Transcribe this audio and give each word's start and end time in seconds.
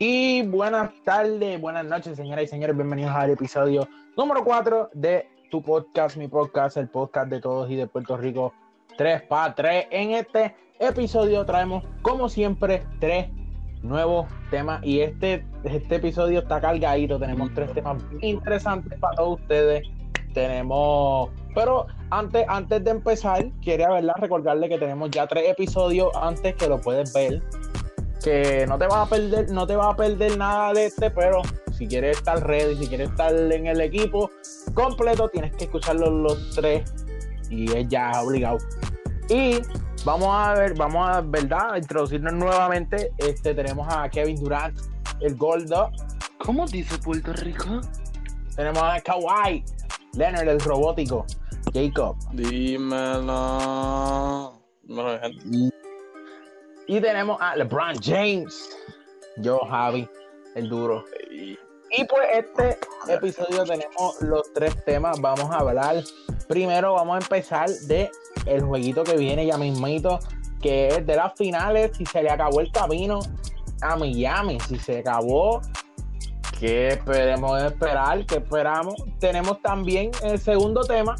Y 0.00 0.42
buenas 0.42 0.92
tardes, 1.02 1.60
buenas 1.60 1.84
noches, 1.84 2.16
señoras 2.16 2.44
y 2.44 2.46
señores. 2.46 2.76
Bienvenidos 2.76 3.10
al 3.16 3.30
episodio 3.30 3.88
número 4.16 4.44
4 4.44 4.90
de 4.94 5.28
tu 5.50 5.60
podcast, 5.60 6.16
mi 6.16 6.28
podcast, 6.28 6.76
el 6.76 6.88
podcast 6.88 7.28
de 7.28 7.40
todos 7.40 7.68
y 7.68 7.74
de 7.74 7.88
Puerto 7.88 8.16
Rico 8.16 8.54
3 8.96 9.22
para 9.22 9.56
3. 9.56 9.86
En 9.90 10.12
este 10.12 10.54
episodio 10.78 11.44
traemos, 11.44 11.82
como 12.02 12.28
siempre, 12.28 12.86
tres 13.00 13.28
nuevos 13.82 14.28
temas. 14.52 14.84
Y 14.84 15.00
este, 15.00 15.44
este 15.64 15.96
episodio 15.96 16.38
está 16.38 16.60
cargadito. 16.60 17.18
Tenemos 17.18 17.52
tres 17.54 17.72
temas 17.72 18.00
interesantes 18.20 18.96
para 19.00 19.16
todos 19.16 19.40
ustedes. 19.40 19.82
Tenemos, 20.32 21.30
pero 21.56 21.88
antes, 22.10 22.44
antes 22.46 22.84
de 22.84 22.90
empezar, 22.92 23.50
quería 23.62 23.90
verla, 23.90 24.14
recordarle 24.16 24.68
que 24.68 24.78
tenemos 24.78 25.10
ya 25.10 25.26
tres 25.26 25.50
episodios 25.50 26.10
antes 26.14 26.54
que 26.54 26.68
lo 26.68 26.80
puedes 26.80 27.12
ver. 27.12 27.42
Que 28.22 28.66
no 28.66 28.78
te 28.78 28.86
vas 28.86 29.06
a 29.06 29.10
perder, 29.10 29.50
no 29.50 29.66
te 29.66 29.76
vas 29.76 29.94
a 29.94 29.96
perder 29.96 30.36
nada 30.36 30.72
de 30.72 30.86
este, 30.86 31.10
pero 31.10 31.42
si 31.72 31.86
quieres 31.86 32.18
estar 32.18 32.44
ready, 32.44 32.76
si 32.76 32.88
quieres 32.88 33.10
estar 33.10 33.34
en 33.34 33.66
el 33.66 33.80
equipo 33.80 34.30
completo, 34.74 35.28
tienes 35.28 35.54
que 35.54 35.64
escucharlos 35.64 36.10
los 36.10 36.50
tres 36.54 36.92
y 37.50 37.70
es 37.72 37.88
ya 37.88 38.10
obligado. 38.22 38.58
Y 39.28 39.60
vamos 40.04 40.28
a 40.30 40.54
ver, 40.54 40.74
vamos 40.74 41.08
a, 41.08 41.20
¿verdad? 41.20 41.74
A 41.74 41.78
introducirnos 41.78 42.32
nuevamente. 42.32 43.12
Este, 43.18 43.54
tenemos 43.54 43.86
a 43.90 44.08
Kevin 44.08 44.36
Durant, 44.36 44.76
el 45.20 45.36
Goldo. 45.36 45.90
¿Cómo 46.38 46.66
dice 46.66 46.98
Puerto 46.98 47.32
Rico? 47.34 47.80
Tenemos 48.56 48.82
a 48.82 49.00
Kawhi, 49.00 49.64
Leonard, 50.14 50.48
el 50.48 50.60
robótico, 50.60 51.24
Jacob. 51.72 52.16
Dímelo. 52.32 53.32
Dímelo, 54.82 55.20
gente. 55.20 55.77
Y 56.88 57.02
tenemos 57.02 57.38
a 57.40 57.54
LeBron 57.54 57.96
James, 58.02 58.70
yo, 59.36 59.60
Javi, 59.68 60.08
el 60.54 60.70
duro. 60.70 61.04
Y- 61.30 61.58
pues 62.08 62.28
este 62.32 62.78
episodio 63.08 63.64
tenemos 63.64 64.20
los 64.22 64.50
tres 64.54 64.82
temas. 64.84 65.20
Vamos 65.20 65.50
a 65.50 65.58
hablar. 65.58 66.02
Primero 66.48 66.94
vamos 66.94 67.16
a 67.16 67.18
empezar 67.18 67.68
de 67.68 68.10
el 68.46 68.62
jueguito 68.62 69.04
que 69.04 69.16
viene 69.18 69.44
ya 69.46 69.58
mismito, 69.58 70.18
que 70.62 70.88
es 70.88 71.06
de 71.06 71.16
las 71.16 71.34
finales. 71.34 71.94
Si 71.96 72.06
se 72.06 72.22
le 72.22 72.30
acabó 72.30 72.60
el 72.60 72.72
camino 72.72 73.20
a 73.82 73.96
Miami, 73.96 74.58
si 74.60 74.78
se 74.78 75.00
acabó, 75.00 75.60
¿qué 76.58 76.88
esperemos 76.88 77.62
esperar? 77.62 78.24
¿Qué 78.24 78.36
esperamos? 78.36 78.94
Tenemos 79.18 79.60
también 79.60 80.10
el 80.22 80.38
segundo 80.38 80.84
tema. 80.84 81.16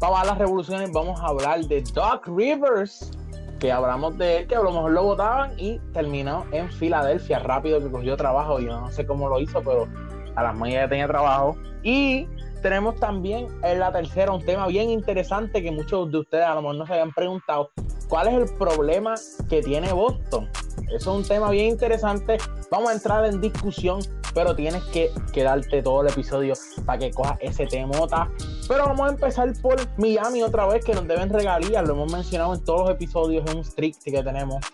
Para 0.00 0.24
las 0.24 0.38
revoluciones 0.38 0.90
vamos 0.92 1.20
a 1.20 1.26
hablar 1.26 1.60
de 1.66 1.82
Doc 1.92 2.26
Rivers, 2.26 3.10
que 3.58 3.72
hablamos 3.72 4.18
de 4.18 4.38
él, 4.38 4.46
que 4.46 4.56
a 4.56 4.62
lo 4.62 4.70
mejor 4.70 4.92
lo 4.92 5.02
votaban 5.02 5.52
y 5.56 5.78
terminó 5.92 6.44
en 6.52 6.70
Filadelfia 6.70 7.38
rápido, 7.38 7.80
que 7.80 7.90
cogió 7.90 8.16
trabajo. 8.16 8.60
Yo 8.60 8.80
no 8.80 8.90
sé 8.90 9.06
cómo 9.06 9.28
lo 9.28 9.40
hizo, 9.40 9.62
pero 9.62 9.88
a 10.34 10.42
las 10.42 10.56
mañanas 10.56 10.84
ya 10.84 10.88
tenía 10.88 11.06
trabajo. 11.06 11.56
Y 11.82 12.28
tenemos 12.64 12.96
también 12.96 13.46
en 13.62 13.78
la 13.78 13.92
tercera 13.92 14.32
un 14.32 14.42
tema 14.42 14.66
bien 14.66 14.88
interesante 14.88 15.62
que 15.62 15.70
muchos 15.70 16.10
de 16.10 16.20
ustedes 16.20 16.46
a 16.46 16.54
lo 16.54 16.62
mejor 16.62 16.76
no 16.76 16.86
se 16.86 16.94
habían 16.94 17.12
preguntado. 17.12 17.68
¿Cuál 18.08 18.28
es 18.28 18.34
el 18.34 18.56
problema 18.56 19.16
que 19.50 19.60
tiene 19.60 19.92
Boston? 19.92 20.48
Eso 20.88 20.96
es 20.96 21.06
un 21.06 21.24
tema 21.24 21.50
bien 21.50 21.66
interesante. 21.66 22.38
Vamos 22.70 22.88
a 22.88 22.94
entrar 22.94 23.26
en 23.26 23.42
discusión, 23.42 24.00
pero 24.32 24.56
tienes 24.56 24.82
que 24.84 25.10
quedarte 25.34 25.82
todo 25.82 26.00
el 26.00 26.08
episodio 26.08 26.54
para 26.86 27.00
que 27.00 27.10
cojas 27.10 27.36
ese 27.42 27.66
temota. 27.66 28.30
Pero 28.66 28.86
vamos 28.86 29.10
a 29.10 29.12
empezar 29.12 29.52
por 29.60 29.76
Miami 29.98 30.42
otra 30.42 30.66
vez, 30.66 30.82
que 30.82 30.94
nos 30.94 31.06
deben 31.06 31.28
regalías. 31.28 31.86
Lo 31.86 31.92
hemos 31.92 32.10
mencionado 32.10 32.54
en 32.54 32.64
todos 32.64 32.88
los 32.88 32.90
episodios, 32.92 33.44
es 33.44 33.54
un 33.54 33.62
streak 33.62 33.98
que 34.02 34.22
tenemos. 34.22 34.64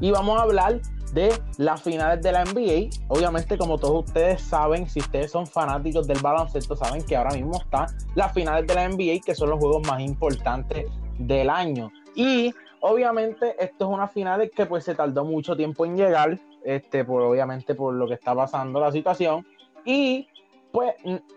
Y 0.00 0.12
vamos 0.12 0.38
a 0.38 0.42
hablar 0.42 0.80
de 1.12 1.32
las 1.56 1.82
finales 1.82 2.22
de 2.22 2.32
la 2.32 2.44
NBA. 2.44 2.90
Obviamente, 3.08 3.56
como 3.56 3.78
todos 3.78 4.06
ustedes 4.06 4.42
saben, 4.42 4.88
si 4.88 5.00
ustedes 5.00 5.30
son 5.30 5.46
fanáticos 5.46 6.06
del 6.06 6.18
baloncesto, 6.20 6.76
saben 6.76 7.04
que 7.04 7.16
ahora 7.16 7.30
mismo 7.30 7.58
están 7.58 7.86
las 8.14 8.32
finales 8.32 8.66
de 8.66 8.74
la 8.74 8.88
NBA, 8.88 9.20
que 9.24 9.34
son 9.34 9.50
los 9.50 9.58
juegos 9.58 9.86
más 9.86 10.00
importantes 10.00 10.86
del 11.18 11.50
año. 11.50 11.90
Y 12.14 12.54
obviamente, 12.80 13.54
esto 13.58 13.86
es 13.86 13.90
una 13.90 14.08
final 14.08 14.50
que 14.54 14.66
pues 14.66 14.84
se 14.84 14.94
tardó 14.94 15.24
mucho 15.24 15.56
tiempo 15.56 15.84
en 15.86 15.96
llegar, 15.96 16.38
este, 16.64 17.04
por 17.04 17.22
obviamente 17.22 17.74
por 17.74 17.94
lo 17.94 18.06
que 18.06 18.14
está 18.14 18.34
pasando 18.34 18.80
la 18.80 18.92
situación. 18.92 19.46
Y 19.84 20.28
pues 20.72 20.94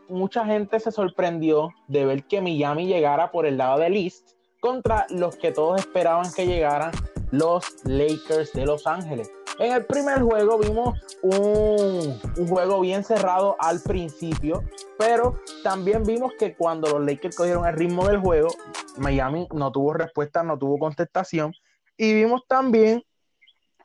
mucha 0.09 0.45
gente 0.45 0.79
se 0.79 0.91
sorprendió 0.91 1.69
de 1.87 2.05
ver 2.05 2.23
que 2.25 2.41
Miami 2.41 2.87
llegara 2.87 3.31
por 3.31 3.45
el 3.45 3.57
lado 3.57 3.79
del 3.79 3.95
East 3.95 4.31
contra 4.59 5.07
los 5.09 5.35
que 5.37 5.51
todos 5.51 5.79
esperaban 5.79 6.31
que 6.33 6.45
llegaran 6.45 6.91
los 7.31 7.65
Lakers 7.85 8.53
de 8.53 8.65
Los 8.65 8.85
Ángeles. 8.85 9.31
En 9.59 9.73
el 9.73 9.85
primer 9.85 10.21
juego 10.21 10.57
vimos 10.57 10.99
un, 11.21 12.19
un 12.37 12.47
juego 12.47 12.79
bien 12.81 13.03
cerrado 13.03 13.55
al 13.59 13.79
principio, 13.81 14.63
pero 14.97 15.39
también 15.63 16.03
vimos 16.03 16.33
que 16.39 16.55
cuando 16.55 16.89
los 16.89 17.05
Lakers 17.05 17.35
cogieron 17.35 17.65
el 17.67 17.75
ritmo 17.75 18.07
del 18.07 18.19
juego, 18.19 18.49
Miami 18.97 19.47
no 19.53 19.71
tuvo 19.71 19.93
respuesta, 19.93 20.43
no 20.43 20.57
tuvo 20.57 20.79
contestación. 20.79 21.53
Y 21.97 22.13
vimos 22.13 22.41
también, 22.47 23.03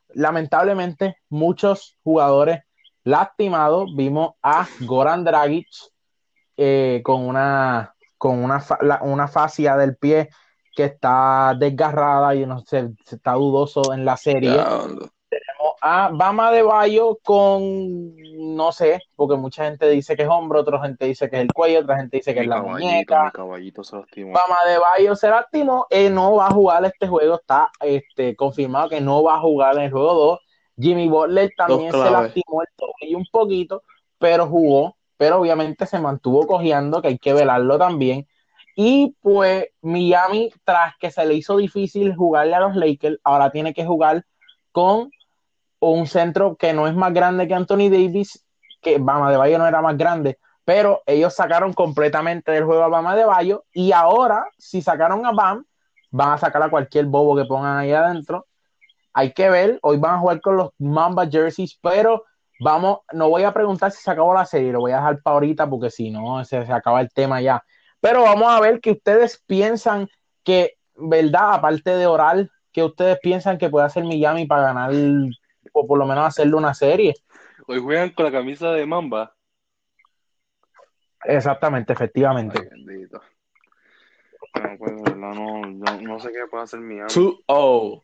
lamentablemente, 0.09 1.19
muchos 1.29 1.99
jugadores 2.03 2.61
lastimados. 3.05 3.95
Vimos 3.95 4.35
a 4.43 4.67
Goran 4.81 5.25
Dragic 5.25 5.67
eh, 6.57 7.03
con 7.05 7.23
una, 7.27 7.95
con 8.17 8.43
una, 8.43 8.65
una 9.03 9.29
fascia 9.29 9.77
del 9.77 9.97
pie 9.97 10.31
que 10.75 10.85
está 10.85 11.55
desgarrada 11.59 12.35
y 12.35 12.47
no 12.47 12.61
sé, 12.61 12.91
está 13.11 13.33
dudoso 13.33 13.93
en 13.93 14.05
la 14.05 14.17
serie. 14.17 14.63
A 15.89 16.09
Bama 16.09 16.51
de 16.51 16.63
Bayo 16.63 17.17
con, 17.23 18.17
no 18.57 18.73
sé, 18.73 19.03
porque 19.15 19.37
mucha 19.37 19.67
gente 19.67 19.89
dice 19.89 20.17
que 20.17 20.25
es 20.25 20.29
hombro, 20.29 20.61
otra 20.63 20.83
gente 20.83 21.07
dice 21.07 21.31
que 21.31 21.37
es 21.37 21.43
el 21.43 21.53
cuello, 21.53 21.79
otra 21.79 21.99
gente 21.99 22.17
dice 22.17 22.35
que 22.35 22.41
es 22.41 22.47
la 22.49 22.61
muñeca. 22.61 23.31
caballito 23.33 23.85
se 23.85 23.95
lastimó. 23.95 24.33
Bama 24.33 24.57
de 24.67 24.79
Bayo 24.79 25.15
se 25.15 25.29
lastimó, 25.29 25.87
eh, 25.91 26.11
no 26.11 26.35
va 26.35 26.49
a 26.49 26.51
jugar 26.51 26.85
este 26.85 27.07
juego, 27.07 27.37
está 27.37 27.71
este, 27.81 28.35
confirmado 28.35 28.89
que 28.89 29.01
no 29.01 29.23
va 29.23 29.37
a 29.37 29.41
jugar 29.41 29.77
en 29.77 29.83
el 29.83 29.93
juego 29.93 30.15
2. 30.15 30.41
Jimmy 30.77 31.09
Butler 31.09 31.53
también 31.57 31.93
se 31.93 32.11
lastimó 32.11 32.63
el 32.63 32.69
tobillo 32.75 33.19
un 33.19 33.27
poquito, 33.31 33.85
pero 34.19 34.49
jugó, 34.49 34.97
pero 35.17 35.39
obviamente 35.39 35.87
se 35.87 36.01
mantuvo 36.01 36.49
cojeando, 36.49 37.01
que 37.01 37.09
hay 37.09 37.19
que 37.19 37.33
velarlo 37.33 37.79
también. 37.79 38.27
Y 38.75 39.15
pues 39.23 39.69
Miami, 39.83 40.51
tras 40.65 40.97
que 40.99 41.13
se 41.13 41.25
le 41.25 41.35
hizo 41.35 41.57
difícil 41.57 42.17
jugarle 42.17 42.57
a 42.57 42.61
los 42.61 42.75
Lakers, 42.75 43.19
ahora 43.23 43.53
tiene 43.53 43.73
que 43.73 43.87
jugar 43.87 44.27
con 44.73 45.11
un 45.81 46.07
centro 46.07 46.57
que 46.57 46.73
no 46.73 46.87
es 46.87 46.95
más 46.95 47.13
grande 47.13 47.47
que 47.47 47.55
Anthony 47.55 47.91
Davis, 47.91 48.45
que 48.81 48.99
Bama 48.99 49.31
de 49.31 49.37
Bayo 49.37 49.59
no 49.59 49.67
era 49.67 49.83
más 49.83 49.97
grande, 49.97 50.39
pero 50.65 51.03
ellos 51.07 51.35
sacaron 51.35 51.73
completamente 51.73 52.53
del 52.53 52.65
juego 52.65 52.83
a 52.83 52.89
Bama 52.89 53.17
de 53.17 53.25
Bayo 53.25 53.65
y 53.73 53.93
ahora, 53.93 54.47
si 54.59 54.83
sacaron 54.83 55.25
a 55.27 55.33
Bam, 55.33 55.65
van 56.11 56.33
a 56.33 56.39
sacar 56.39 56.63
a 56.63 56.71
cualquier 56.71 57.07
bobo 57.07 57.37
que 57.37 57.45
pongan 57.45 57.79
ahí 57.79 57.93
adentro. 57.93 58.47
Hay 59.13 59.33
que 59.33 59.49
ver, 59.49 59.79
hoy 59.83 59.99
van 59.99 60.17
a 60.17 60.19
jugar 60.19 60.41
con 60.41 60.57
los 60.57 60.71
Mamba 60.79 61.27
Jerseys, 61.27 61.79
pero 61.81 62.25
vamos, 62.61 63.01
no 63.13 63.29
voy 63.29 63.45
a 63.45 63.53
preguntar 63.53 63.93
si 63.93 64.03
se 64.03 64.11
acabó 64.11 64.35
la 64.35 64.47
serie, 64.47 64.73
lo 64.73 64.81
voy 64.81 64.93
a 64.93 64.97
dejar 64.97 65.23
para 65.23 65.35
ahorita 65.35 65.69
porque 65.69 65.91
si 65.91 66.11
no, 66.11 66.45
se, 66.45 66.65
se 66.67 66.73
acaba 66.73 67.01
el 67.01 67.11
tema 67.11 67.41
ya. 67.41 67.63
Pero 68.01 68.23
vamos 68.23 68.49
a 68.49 68.61
ver 68.61 68.81
que 68.81 68.93
ustedes 68.93 69.43
piensan 69.47 70.09
que, 70.45 70.75
¿verdad? 70.95 71.55
Aparte 71.55 71.91
de 71.91 72.07
oral, 72.07 72.51
que 72.73 72.85
ustedes 72.85 73.19
piensan 73.21 73.59
que 73.59 73.71
puede 73.71 73.87
hacer 73.87 74.05
Miami 74.05 74.47
para 74.47 74.63
ganar 74.63 74.93
o 75.79 75.87
por 75.87 75.99
lo 75.99 76.07
menos 76.07 76.27
hacerle 76.27 76.55
una 76.57 76.73
serie. 76.73 77.15
Hoy 77.67 77.81
juegan 77.81 78.11
con 78.11 78.25
la 78.25 78.33
camisa 78.33 78.71
de 78.73 78.87
Mamba. 78.87 79.35
Exactamente, 81.25 81.93
efectivamente. 81.93 82.59
Ay, 82.61 82.69
bendito. 82.85 83.21
No, 84.55 84.79
pues, 84.79 84.97
de 84.97 85.03
verdad, 85.03 85.17
no, 85.35 85.61
no, 85.67 86.01
no 86.01 86.21
sé 86.21 86.33
qué 86.33 86.47
puede 86.51 86.65
hacer 86.65 86.81
Miami. 86.81 87.11
2-0. 87.13 88.03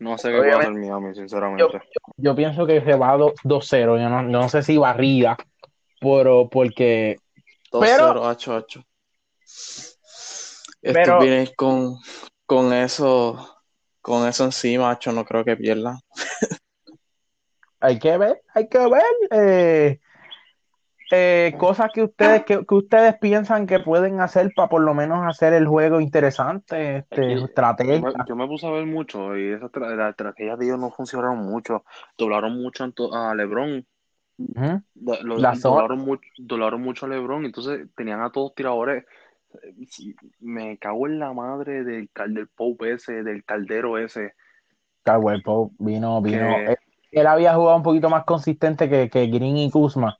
No 0.00 0.18
sé 0.18 0.30
qué 0.30 0.38
puede 0.38 0.54
Obviamente. 0.56 0.80
hacer 0.80 0.90
Miami, 1.00 1.14
sinceramente. 1.14 1.62
Yo, 1.62 1.78
yo 2.16 2.34
pienso 2.34 2.66
que 2.66 2.80
se 2.80 2.94
va 2.96 3.16
do- 3.16 3.34
2-0. 3.44 3.96
Yo 4.00 4.08
no, 4.08 4.22
no 4.24 4.48
sé 4.48 4.62
si 4.64 4.76
barrida, 4.76 5.36
pero 6.00 6.48
porque 6.50 7.18
2-0, 7.70 7.80
pero- 7.80 8.26
hacho, 8.26 8.56
hacho. 8.56 8.82
Pero- 10.80 11.00
Estos 11.00 11.20
vienen 11.22 11.48
con, 11.56 11.94
con 12.44 12.72
eso, 12.72 13.51
con 14.02 14.28
eso 14.28 14.44
encima, 14.44 14.90
hacho, 14.90 15.12
no 15.12 15.24
creo 15.24 15.44
que 15.44 15.56
pierdan. 15.56 15.96
hay 17.80 17.98
que 17.98 18.18
ver, 18.18 18.42
hay 18.54 18.68
que 18.68 18.78
ver 18.78 19.02
eh, 19.30 20.00
eh, 21.10 21.54
cosas 21.58 21.90
que 21.92 22.02
ustedes 22.02 22.44
que, 22.44 22.64
que 22.66 22.74
ustedes 22.74 23.16
piensan 23.18 23.66
que 23.66 23.80
pueden 23.80 24.20
hacer 24.20 24.52
para 24.54 24.68
por 24.68 24.82
lo 24.82 24.94
menos 24.94 25.26
hacer 25.26 25.52
el 25.52 25.66
juego 25.66 26.00
interesante, 26.00 26.98
este, 26.98 27.32
Es 27.32 27.38
que 27.40 27.44
estrategia. 27.44 27.96
Yo 27.96 28.02
me, 28.02 28.12
yo 28.28 28.36
me 28.36 28.46
puse 28.46 28.66
a 28.66 28.70
ver 28.70 28.86
mucho 28.86 29.36
y 29.36 29.52
esas 29.52 29.70
tra- 29.70 29.94
las 29.94 30.10
estrategias 30.10 30.58
de 30.58 30.66
ellos 30.66 30.78
no 30.78 30.90
funcionaron 30.90 31.38
mucho. 31.38 31.84
Doblaron 32.16 32.60
mucho 32.60 32.84
a 33.12 33.34
LeBron. 33.34 33.86
Lo- 34.94 35.38
zona. 35.54 35.54
doblaron, 35.60 35.98
mucho, 35.98 36.28
doblaron 36.38 36.80
mucho 36.80 37.06
a 37.06 37.08
LeBron. 37.08 37.44
Entonces 37.44 37.88
tenían 37.96 38.22
a 38.22 38.30
todos 38.30 38.54
tiradores. 38.54 39.04
Me 40.40 40.78
cago 40.78 41.06
en 41.06 41.18
la 41.18 41.32
madre 41.32 41.84
del, 41.84 42.10
del 42.28 42.48
Pope 42.48 42.92
ese, 42.92 43.22
del 43.22 43.44
caldero 43.44 43.98
ese. 43.98 44.34
Caldwell 45.02 45.42
Pope 45.42 45.74
vino, 45.78 46.20
vino. 46.22 46.56
Que- 46.56 46.72
eh, 46.72 46.76
él 47.12 47.26
había 47.26 47.54
jugado 47.54 47.76
un 47.76 47.82
poquito 47.82 48.08
más 48.08 48.24
consistente 48.24 48.88
que, 48.88 49.10
que 49.10 49.26
Green 49.26 49.56
y 49.58 49.70
Kuzma. 49.70 50.16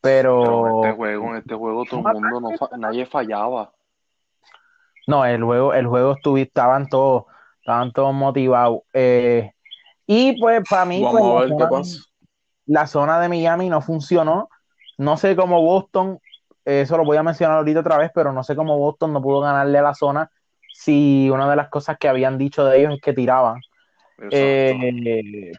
Pero, 0.00 0.42
Pero 0.42 0.66
en 0.68 0.74
este 0.84 0.96
juego, 0.96 1.30
en 1.30 1.36
este 1.36 1.54
juego 1.54 1.84
todo 1.84 2.00
el 2.08 2.20
mundo, 2.20 2.40
no 2.40 2.56
fa- 2.56 2.76
nadie 2.76 3.06
fallaba. 3.06 3.72
no, 5.06 5.24
el 5.24 5.42
juego, 5.44 5.72
el 5.74 5.86
juego 5.86 6.16
estaban 6.36 6.88
todos, 6.88 7.24
estaban 7.60 7.92
todos 7.92 8.12
motivados. 8.14 8.80
Eh, 8.92 9.52
y 10.06 10.40
pues 10.40 10.62
para 10.68 10.84
mí, 10.84 11.02
Vamos 11.02 11.20
pues, 11.20 11.24
a 11.24 11.34
la 11.34 11.40
ver 11.40 11.48
qué 11.48 11.54
zona- 11.54 11.68
pasa. 11.70 11.98
la 12.66 12.86
zona 12.86 13.20
de 13.20 13.28
Miami 13.28 13.68
no 13.68 13.80
funcionó. 13.80 14.48
No 14.98 15.16
sé 15.16 15.36
cómo 15.36 15.60
Boston, 15.62 16.18
eso 16.66 16.96
lo 16.96 17.04
voy 17.04 17.16
a 17.16 17.22
mencionar 17.22 17.58
ahorita 17.58 17.80
otra 17.80 17.96
vez, 17.96 18.10
pero 18.14 18.32
no 18.32 18.42
sé 18.42 18.56
cómo 18.56 18.76
Boston 18.76 19.12
no 19.12 19.22
pudo 19.22 19.40
ganarle 19.40 19.78
a 19.78 19.82
la 19.82 19.94
zona 19.94 20.30
si 20.72 21.30
una 21.30 21.48
de 21.48 21.56
las 21.56 21.68
cosas 21.68 21.96
que 21.98 22.08
habían 22.08 22.36
dicho 22.36 22.64
de 22.64 22.78
ellos 22.78 22.94
es 22.94 23.00
que 23.00 23.14
tiraban. 23.14 23.60
Exacto. 24.18 24.36
Eh, 24.36 25.52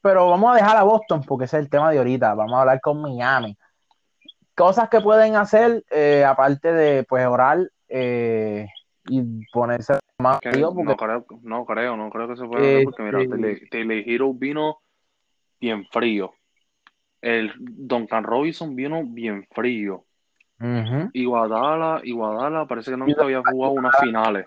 pero 0.00 0.28
vamos 0.28 0.52
a 0.52 0.56
dejar 0.56 0.76
a 0.76 0.82
Boston 0.82 1.22
porque 1.26 1.44
ese 1.44 1.58
es 1.58 1.64
el 1.64 1.70
tema 1.70 1.90
de 1.90 1.98
ahorita. 1.98 2.34
Vamos 2.34 2.54
a 2.54 2.60
hablar 2.60 2.80
con 2.80 3.00
Miami. 3.00 3.56
Cosas 4.54 4.88
que 4.88 5.00
pueden 5.00 5.36
hacer, 5.36 5.84
eh, 5.90 6.24
aparte 6.24 6.72
de 6.72 7.04
pues 7.04 7.26
orar 7.26 7.70
eh, 7.88 8.66
y 9.06 9.22
ponerse 9.52 9.98
más 10.18 10.38
frío, 10.40 10.68
no 10.68 10.74
porque 10.74 10.96
creo, 10.96 11.26
no 11.42 11.64
creo, 11.64 11.96
no 11.96 12.10
creo 12.10 12.28
que 12.28 12.36
se 12.36 12.44
pueda 12.44 12.64
Eh, 12.64 12.84
porque 12.84 13.02
mira. 13.02 13.18
Tele, 13.18 13.60
Tele 13.70 14.04
Hero 14.06 14.34
vino 14.34 14.78
bien 15.58 15.86
frío. 15.90 16.32
El 17.22 17.52
Duncan 17.58 18.24
Robinson 18.24 18.76
vino 18.76 19.02
bien 19.04 19.46
frío. 19.52 20.04
Ujú. 20.60 21.10
Y 21.14 21.24
Guadala, 21.24 22.00
y 22.04 22.12
Guadala 22.12 22.66
parece 22.66 22.90
que 22.90 22.96
nunca 22.96 23.22
había 23.24 23.40
jugado 23.42 23.72
unas 23.72 23.96
finales. 23.98 24.46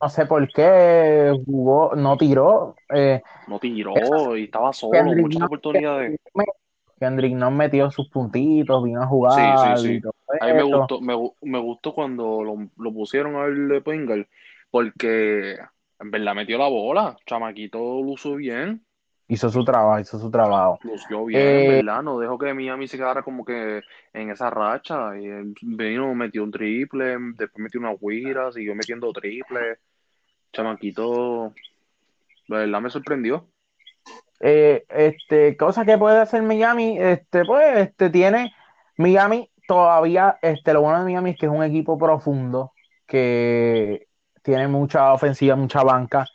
no 0.00 0.08
sé 0.08 0.26
por 0.26 0.46
qué 0.52 1.32
jugó, 1.46 1.94
no 1.96 2.16
tiró. 2.16 2.74
Eh, 2.94 3.22
No 3.48 3.58
tiró 3.58 4.36
y 4.36 4.44
estaba 4.44 4.72
solo, 4.72 4.92
Kendrick 4.94 5.22
muchas 5.22 5.40
Nunn- 5.40 5.46
oportunidades. 5.46 6.18
Kendrick 6.98 7.34
no 7.34 7.50
metió 7.50 7.90
sus 7.90 8.08
puntitos, 8.08 8.82
vino 8.84 9.02
a 9.02 9.06
jugar 9.06 9.56
Sí, 9.58 9.76
sí, 9.76 9.88
sí. 9.88 9.92
y 9.94 10.00
todo 10.00 10.12
A 10.40 10.46
mí 10.46 10.52
me 10.54 10.62
gustó, 10.62 11.00
me, 11.00 11.14
me 11.42 11.58
gustó 11.58 11.94
cuando 11.94 12.42
lo, 12.42 12.56
lo 12.76 12.92
pusieron 12.92 13.36
a 13.36 13.42
ver 13.44 13.56
de 13.56 13.80
Pingal, 13.82 14.28
porque 14.70 15.56
en 16.00 16.10
verdad 16.10 16.34
metió 16.34 16.58
la 16.58 16.68
bola, 16.68 17.16
chamaquito 17.26 17.78
lució 18.02 18.34
bien, 18.36 18.84
Hizo 19.28 19.50
su 19.50 19.64
trabajo, 19.64 19.98
hizo 19.98 20.18
su 20.20 20.30
trabajo. 20.30 20.78
lució 20.84 21.24
bien, 21.24 21.42
Eh, 21.42 21.68
verdad, 21.68 22.02
no 22.02 22.18
dejó 22.18 22.38
que 22.38 22.54
Miami 22.54 22.86
se 22.86 22.96
quedara 22.96 23.22
como 23.22 23.44
que 23.44 23.82
en 24.12 24.30
esa 24.30 24.50
racha, 24.50 25.18
y 25.18 25.26
él 25.26 25.54
vino, 25.62 26.14
metió 26.14 26.44
un 26.44 26.52
triple, 26.52 27.16
después 27.34 27.62
metió 27.62 27.80
una 27.80 27.94
guira, 28.00 28.52
siguió 28.52 28.74
metiendo 28.76 29.12
triple, 29.12 29.78
chamaquito, 30.52 31.52
verdad 32.48 32.80
me 32.80 32.90
sorprendió. 32.90 33.48
Eh, 34.40 34.84
este, 34.88 35.56
cosas 35.56 35.86
que 35.86 35.98
puede 35.98 36.18
hacer 36.18 36.42
Miami, 36.42 36.98
este, 36.98 37.44
pues, 37.44 37.78
este, 37.78 38.10
tiene 38.10 38.54
Miami 38.96 39.50
todavía, 39.66 40.38
este, 40.40 40.72
lo 40.72 40.82
bueno 40.82 41.00
de 41.00 41.04
Miami 41.06 41.30
es 41.30 41.38
que 41.38 41.46
es 41.46 41.52
un 41.52 41.64
equipo 41.64 41.98
profundo, 41.98 42.72
que 43.06 44.06
tiene 44.42 44.68
mucha 44.68 45.12
ofensiva, 45.12 45.56
mucha 45.56 45.82
banca. 45.82 46.26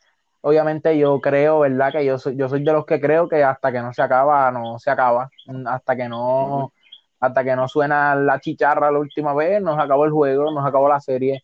Obviamente 0.41 0.97
yo 0.97 1.19
creo, 1.21 1.59
¿verdad? 1.59 1.91
Que 1.91 2.03
yo 2.05 2.17
soy, 2.17 2.35
yo 2.35 2.49
soy 2.49 2.63
de 2.63 2.73
los 2.73 2.85
que 2.85 2.99
creo 2.99 3.29
que 3.29 3.43
hasta 3.43 3.71
que 3.71 3.79
no 3.81 3.93
se 3.93 4.01
acaba, 4.01 4.49
no 4.51 4.79
se 4.79 4.89
acaba. 4.89 5.29
Hasta 5.67 5.95
que 5.95 6.09
no, 6.09 6.73
hasta 7.19 7.43
que 7.43 7.55
no 7.55 7.67
suena 7.67 8.15
la 8.15 8.39
chicharra 8.39 8.91
la 8.91 8.99
última 8.99 9.33
vez, 9.35 9.61
nos 9.61 9.79
acabó 9.79 10.05
el 10.05 10.11
juego, 10.11 10.51
nos 10.51 10.65
acabó 10.65 10.89
la 10.89 10.99
serie. 10.99 11.43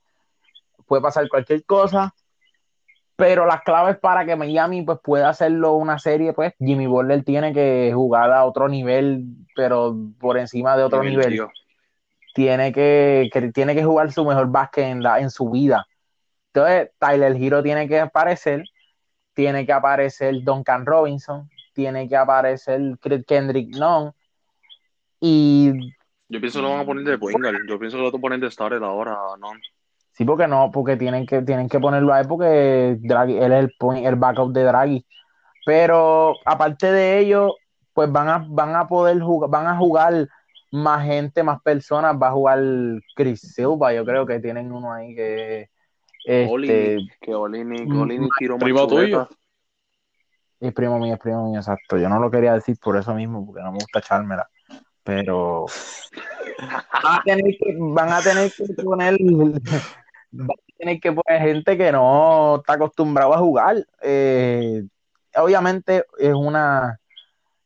Puede 0.88 1.02
pasar 1.04 1.28
cualquier 1.30 1.64
cosa. 1.66 2.14
Pero 3.16 3.48
las 3.48 3.62
claves 3.64 3.98
para 3.98 4.26
que 4.26 4.36
Miami 4.36 4.84
pues, 4.84 5.00
pueda 5.04 5.30
hacerlo 5.30 5.74
una 5.74 5.98
serie, 5.98 6.34
pues 6.34 6.54
Jimmy 6.60 6.86
Butler 6.86 7.24
tiene 7.24 7.52
que 7.52 7.92
jugar 7.94 8.32
a 8.32 8.46
otro 8.46 8.68
nivel, 8.68 9.26
pero 9.56 9.96
por 10.20 10.38
encima 10.38 10.78
de 10.78 10.84
otro 10.84 11.04
Nivel. 11.04 11.42
Tiene 12.36 12.72
que, 12.72 13.30
que- 13.34 13.52
tiene 13.52 13.74
que 13.74 13.84
jugar 13.84 14.12
su 14.12 14.24
mejor 14.24 14.48
básquet 14.48 14.86
en, 14.86 15.02
la, 15.02 15.20
en 15.20 15.32
su 15.32 15.50
vida. 15.50 15.88
Entonces, 16.54 16.92
Tyler 17.00 17.36
Hero 17.36 17.64
tiene 17.64 17.88
que 17.88 18.00
aparecer, 18.00 18.64
tiene 19.38 19.68
que 19.68 19.72
aparecer 19.72 20.42
Duncan 20.42 20.84
Robinson, 20.84 21.48
tiene 21.72 22.10
que 22.10 22.16
aparecer 22.16 22.82
Kendrick 23.28 23.76
Nunn 23.76 24.12
y 25.20 25.72
Yo 26.28 26.40
pienso 26.40 26.58
que 26.58 26.64
lo 26.64 26.72
van 26.72 26.80
a 26.80 26.86
poner 26.86 27.04
de 27.04 27.20
Pingal, 27.20 27.56
yo 27.70 27.78
pienso 27.78 27.98
que 27.98 28.02
lo 28.04 28.12
van 28.12 28.18
a 28.18 28.22
poner 28.22 28.40
de 28.40 28.50
starter 28.50 28.82
ahora, 28.84 29.16
¿no? 29.40 29.50
Sí, 30.14 30.26
porque 30.26 30.48
no, 30.48 30.72
porque 30.72 30.98
tienen 30.98 31.28
que, 31.28 31.44
tienen 31.44 31.70
que 31.70 31.80
ponerlo 31.80 32.16
ahí 32.16 32.24
porque 32.28 32.98
Draghi, 33.00 33.38
él 33.38 33.54
es 33.54 33.60
el, 33.60 33.74
point- 33.80 34.08
el 34.08 34.16
backup 34.16 34.52
de 34.54 34.64
Draghi. 34.64 35.06
Pero 35.68 36.34
aparte 36.44 36.92
de 36.92 37.20
ello, 37.20 37.54
pues 37.94 38.12
van 38.12 38.30
a, 38.30 38.44
van 38.50 38.76
a 38.76 38.88
poder 38.88 39.20
jugar, 39.22 39.52
van 39.52 39.68
a 39.68 39.78
jugar 39.78 40.28
más 40.72 41.06
gente, 41.06 41.44
más 41.44 41.62
personas, 41.62 42.16
va 42.20 42.30
a 42.30 42.32
jugar 42.32 42.60
Chris 43.16 43.54
Silva, 43.54 43.94
yo 43.94 44.04
creo 44.04 44.26
que 44.26 44.40
tienen 44.40 44.72
uno 44.72 44.92
ahí 44.92 45.14
que 45.14 45.70
este, 46.28 46.98
que 47.22 47.34
Olinick, 47.34 47.88
Mm, 47.90 48.02
Olinick 48.02 48.34
tiró 48.38 48.58
primo 48.58 48.86
tuyo. 48.88 49.30
es 50.60 50.74
primo 50.74 51.00
mío, 51.00 51.14
es 51.14 51.20
primo 51.20 51.50
mío, 51.50 51.60
exacto. 51.60 51.98
Yo 51.98 52.10
no 52.10 52.20
lo 52.20 52.30
quería 52.30 52.54
decir 52.54 52.78
por 52.82 52.98
eso 52.98 53.14
mismo, 53.14 53.46
porque 53.46 53.62
no 53.62 53.72
me 53.72 53.78
gusta 53.78 54.00
echármela. 54.00 54.48
Pero 55.04 55.68
van 57.04 57.20
a 57.20 57.24
tener 57.24 57.58
que, 57.58 57.76
van 57.80 58.12
a 58.12 58.22
tener 58.22 58.52
que 58.52 58.84
poner 58.84 59.18
van 60.32 60.50
a 60.50 60.78
tener 60.78 61.00
que 61.00 61.12
poner 61.14 61.42
gente 61.42 61.78
que 61.78 61.92
no 61.94 62.58
está 62.58 62.74
acostumbrado 62.74 63.34
a 63.34 63.38
jugar. 63.38 63.86
Eh, 64.02 64.84
obviamente 65.36 66.04
es 66.20 66.34
una 66.34 67.00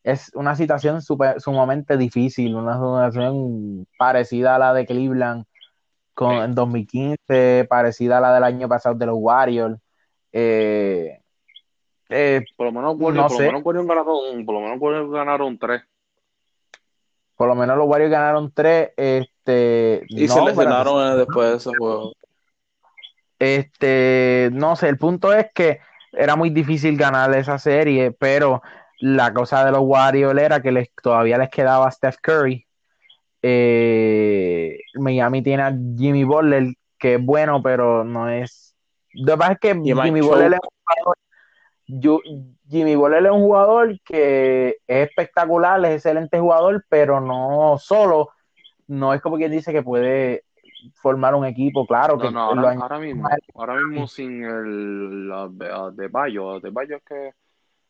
es 0.04 0.32
una 0.34 0.56
situación 0.56 1.02
super- 1.02 1.40
sumamente 1.40 1.96
difícil, 1.98 2.56
una 2.56 2.74
situación 2.74 3.88
parecida 3.98 4.56
a 4.56 4.60
la 4.60 4.74
de 4.74 4.86
Cleveland 4.86 5.46
con, 6.14 6.32
Sí. 6.36 6.38
en 6.44 6.56
2015, 6.56 7.66
parecida 7.70 8.18
a 8.18 8.22
la 8.22 8.34
del 8.34 8.44
año 8.44 8.68
pasado 8.68 8.96
de 8.96 9.06
los 9.06 9.16
Warriors. 9.18 9.78
Eh, 10.32 11.20
eh, 12.10 12.42
Por 12.58 12.68
lo 12.68 12.72
menos, 12.74 12.96
Warriors- 12.98 13.16
No 13.16 13.28
por 13.28 13.38
sé. 13.38 13.44
lo 13.46 13.52
menos 13.52 13.66
Warriors 13.66 13.88
ganaron, 13.88 14.46
por 14.46 14.56
lo 14.56 14.62
menos 14.62 14.78
Warriors 14.82 15.12
ganaron 15.12 15.58
tres. 15.60 15.82
por 17.36 17.48
lo 17.48 17.56
menos 17.56 17.76
los 17.76 17.88
Warriors 17.88 18.12
ganaron 18.12 18.52
tres. 18.54 18.92
Este, 18.96 20.04
Y 20.10 20.28
no, 20.28 20.34
se 20.34 20.34
pero- 20.42 20.46
lesionaron 20.46 21.14
eh, 21.14 21.18
después 21.18 21.50
de 21.50 21.58
ese 21.58 21.72
juego. 21.76 22.12
Este, 23.40 24.50
no 24.54 24.76
sé, 24.76 24.90
el 24.90 24.98
punto 24.98 25.34
es 25.34 25.48
que 25.54 25.80
era 26.12 26.36
muy 26.36 26.52
difícil 26.52 26.96
ganar 26.98 27.34
esa 27.36 27.58
serie, 27.58 28.12
pero 28.12 28.62
la 29.00 29.34
cosa 29.34 29.66
de 29.66 29.72
los 29.72 29.82
Warriors 29.82 30.40
era 30.40 30.62
que 30.62 30.72
les, 30.72 30.92
todavía 31.02 31.40
les 31.40 31.50
quedaba 31.50 31.90
Steph 31.90 32.18
Curry. 32.22 32.68
Eh, 33.42 34.80
Miami 34.96 35.42
tiene 35.42 35.64
a 35.64 35.72
Jimmy 35.98 36.24
Butler, 36.24 36.74
que 36.98 37.16
es 37.16 37.26
bueno, 37.26 37.62
pero 37.64 38.04
no 38.04 38.30
es. 38.30 38.76
Lo 39.14 39.34
que 39.34 39.38
pasa 39.38 39.52
es 39.54 39.60
que 39.60 39.74
Jimmy. 39.74 40.22
Butler 40.22 40.54
es 40.54 40.60
un 40.62 40.70
jugador. 40.86 41.18
yo- 41.88 42.22
Jimmy 42.70 42.96
Butler 42.96 43.26
es 43.26 43.32
un 43.32 43.42
jugador 43.42 44.00
que 44.06 44.78
es 44.88 45.10
espectacular, 45.10 45.84
es 45.86 45.96
excelente 45.96 46.40
jugador, 46.40 46.86
pero 46.88 47.20
no 47.20 47.78
solo, 47.80 48.30
no 48.88 49.14
es 49.14 49.22
como 49.22 49.36
quien 49.38 49.52
dice 49.52 49.74
que 49.74 49.84
puede 49.84 50.46
formar 51.02 51.36
un 51.36 51.46
equipo, 51.46 51.86
claro, 51.86 52.18
que 52.18 52.32
No, 52.32 52.40
ahora, 52.40 53.00
mismo, 53.00 53.28
ahora 53.54 53.76
mismo 53.76 54.08
sin 54.08 54.44
el 54.44 55.28
la- 55.28 55.50
de 55.92 56.08
Bayo, 56.08 56.60
de 56.60 56.70
Bayo 56.70 56.96
es 56.98 57.04
que 57.04 57.34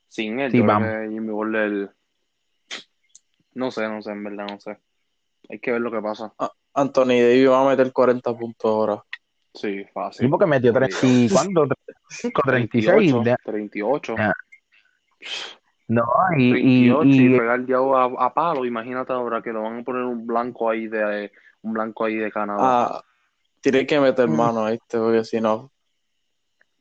sin 0.07 0.39
él, 0.39 0.51
Sí, 0.51 0.57
Jimmy 0.57 1.31
Butler, 1.31 1.91
no 3.53 3.71
sé, 3.71 3.87
no 3.87 4.01
sé, 4.01 4.11
en 4.11 4.23
verdad, 4.23 4.47
no 4.49 4.59
sé. 4.59 4.77
Hay 5.51 5.59
que 5.59 5.71
ver 5.71 5.81
lo 5.81 5.91
que 5.91 6.01
pasa. 6.01 6.33
Anthony 6.73 7.19
Davis 7.21 7.49
va 7.49 7.65
a 7.65 7.69
meter 7.69 7.91
40 7.91 8.33
puntos 8.37 8.71
ahora. 8.71 9.03
Sí, 9.53 9.79
Sí, 9.83 9.85
fácil. 9.93 10.29
porque 10.29 10.45
metió 10.45 10.71
30, 10.71 10.97
y- 11.05 11.29
¿cuánto? 11.29 11.67
35, 11.67 12.41
36. 12.45 13.11
38, 13.11 13.23
de- 13.23 13.35
38, 13.43 14.15
Ah, 14.17 14.33
No, 15.89 16.05
y, 16.37 16.43
y, 16.45 16.89
38 16.89 17.03
y, 17.09 17.35
y- 17.35 17.37
pegar 17.37 17.65
ya 17.65 17.77
a, 17.77 18.25
a 18.25 18.33
palo, 18.33 18.63
imagínate 18.63 19.11
ahora 19.11 19.41
que 19.41 19.51
lo 19.51 19.63
van 19.63 19.79
a 19.79 19.83
poner 19.83 20.03
un 20.03 20.25
blanco 20.25 20.69
ahí 20.69 20.87
de 20.87 21.31
un 21.63 21.73
blanco 21.73 22.05
ahí 22.05 22.15
de 22.15 22.31
Canadá. 22.31 22.59
Ah, 22.61 23.03
tiene 23.59 23.85
que 23.85 23.99
meter 23.99 24.27
Mm. 24.29 24.35
mano, 24.37 24.65
¿viste? 24.67 24.97
Porque 24.97 25.25
si 25.25 25.41
no. 25.41 25.69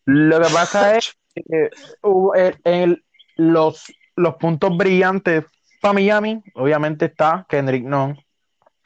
lo 0.07 0.39
que 0.41 0.49
pasa 0.55 0.97
es 0.97 1.17
que 1.35 1.71
hubo, 2.03 2.35
eh, 2.37 2.55
el- 2.65 3.05
los, 3.37 3.93
los 4.15 4.35
puntos 4.37 4.77
brillantes 4.77 5.45
para 5.81 5.95
Miami, 5.95 6.41
obviamente 6.55 7.07
está 7.07 7.45
Kendrick 7.49 7.85
Nunn, 7.85 8.17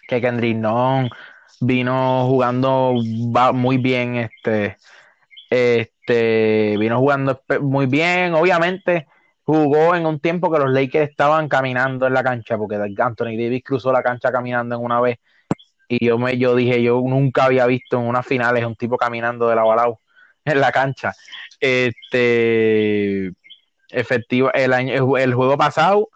que 0.07 0.21
Kendrick 0.21 0.57
Nunn 0.57 1.11
vino 1.61 2.27
jugando 2.27 2.95
muy 3.53 3.79
bien, 3.79 4.17
este, 4.17 4.77
este, 5.51 6.77
vino 6.79 6.99
jugando 6.99 7.41
muy 7.61 7.87
bien, 7.87 8.35
obviamente 8.35 9.07
jugó 9.45 9.95
en 9.95 10.07
un 10.07 10.21
tiempo 10.21 10.51
que 10.51 10.59
los 10.59 10.71
Lakers 10.71 11.11
estaban 11.11 11.49
caminando 11.49 12.07
en 12.07 12.15
la 12.15 12.23
cancha, 12.23 12.57
porque 12.57 12.77
Anthony 12.77 13.37
Davis 13.37 13.63
cruzó 13.65 13.93
la 13.93 14.03
cancha 14.03 14.33
caminando 14.33 14.77
en 14.77 14.83
una 14.83 15.01
vez, 15.01 15.19
y 15.89 16.07
yo 16.07 16.19
me, 16.19 16.39
yo 16.39 16.57
dije, 16.57 16.83
yo 16.83 17.01
nunca 17.05 17.45
había 17.45 17.67
visto 17.67 17.99
en 17.99 18.07
unas 18.07 18.27
finales 18.27 18.65
un 18.65 18.75
tipo 18.75 18.97
caminando 18.97 19.49
de 19.49 19.57
la 19.57 19.65
balao 19.65 20.01
en 20.45 20.61
la 20.61 20.73
cancha. 20.73 21.13
Este, 21.61 23.33
efectiva, 23.91 24.51
el 24.55 24.73
año, 24.73 25.17
el 25.17 25.35
juego 25.35 25.57
pasado, 25.57 26.09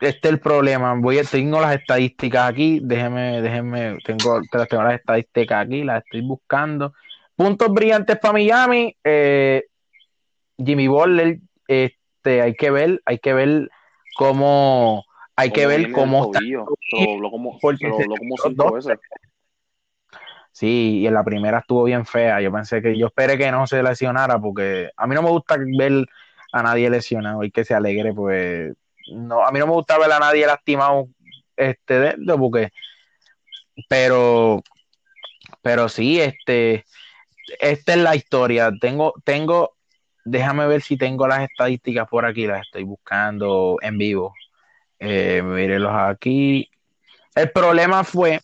este 0.00 0.28
es 0.28 0.34
el 0.34 0.40
problema. 0.40 0.94
Voy 0.94 1.18
a, 1.18 1.24
tengo 1.24 1.60
las 1.60 1.74
estadísticas 1.74 2.50
aquí, 2.50 2.80
déjeme, 2.82 3.42
déjeme, 3.42 3.98
tengo, 4.04 4.40
tengo 4.50 4.82
las 4.82 4.94
estadísticas 4.94 5.66
aquí, 5.66 5.84
las 5.84 6.04
estoy 6.04 6.20
buscando. 6.22 6.92
Puntos 7.34 7.72
brillantes 7.72 8.18
para 8.18 8.32
Miami, 8.32 8.96
eh, 9.04 9.64
Jimmy 10.56 10.88
Butler, 10.88 11.38
este, 11.66 12.42
hay 12.42 12.54
que 12.54 12.70
ver, 12.70 13.00
hay 13.04 13.18
que 13.18 13.32
ver 13.32 13.70
cómo, 14.16 15.04
hay 15.36 15.50
que 15.50 15.66
ver 15.66 15.92
cómo 15.92 16.26
está. 16.26 16.40
como, 17.30 17.58
cinco 18.42 18.72
veces. 18.72 18.98
Sí, 20.52 21.00
y 21.00 21.06
en 21.06 21.14
la 21.14 21.22
primera 21.22 21.58
estuvo 21.58 21.84
bien 21.84 22.04
fea. 22.04 22.40
Yo 22.40 22.50
pensé 22.50 22.82
que, 22.82 22.98
yo 22.98 23.06
esperé 23.06 23.38
que 23.38 23.50
no 23.52 23.66
se 23.68 23.80
lesionara 23.82 24.40
porque 24.40 24.90
a 24.96 25.06
mí 25.06 25.14
no 25.14 25.22
me 25.22 25.30
gusta 25.30 25.56
ver 25.78 26.06
a 26.52 26.62
nadie 26.62 26.90
lesionado 26.90 27.44
y 27.44 27.52
que 27.52 27.64
se 27.64 27.74
alegre, 27.74 28.12
pues 28.12 28.74
no, 29.12 29.44
a 29.44 29.50
mí 29.52 29.58
no 29.58 29.66
me 29.66 29.72
gusta 29.72 29.98
ver 29.98 30.10
a 30.12 30.18
nadie 30.18 30.46
lastimado 30.46 31.08
este 31.56 31.98
de, 31.98 32.36
porque 32.38 32.70
pero 33.88 34.62
pero 35.62 35.88
sí, 35.88 36.20
este 36.20 36.84
esta 37.60 37.92
es 37.92 37.98
la 37.98 38.16
historia. 38.16 38.70
Tengo 38.80 39.14
tengo 39.24 39.74
déjame 40.24 40.66
ver 40.66 40.82
si 40.82 40.96
tengo 40.96 41.26
las 41.26 41.42
estadísticas 41.42 42.08
por 42.08 42.24
aquí, 42.24 42.46
las 42.46 42.62
estoy 42.62 42.84
buscando 42.84 43.78
en 43.82 43.98
vivo. 43.98 44.34
Eh, 44.98 45.42
aquí. 45.94 46.70
El 47.34 47.50
problema 47.52 48.02
fue 48.04 48.40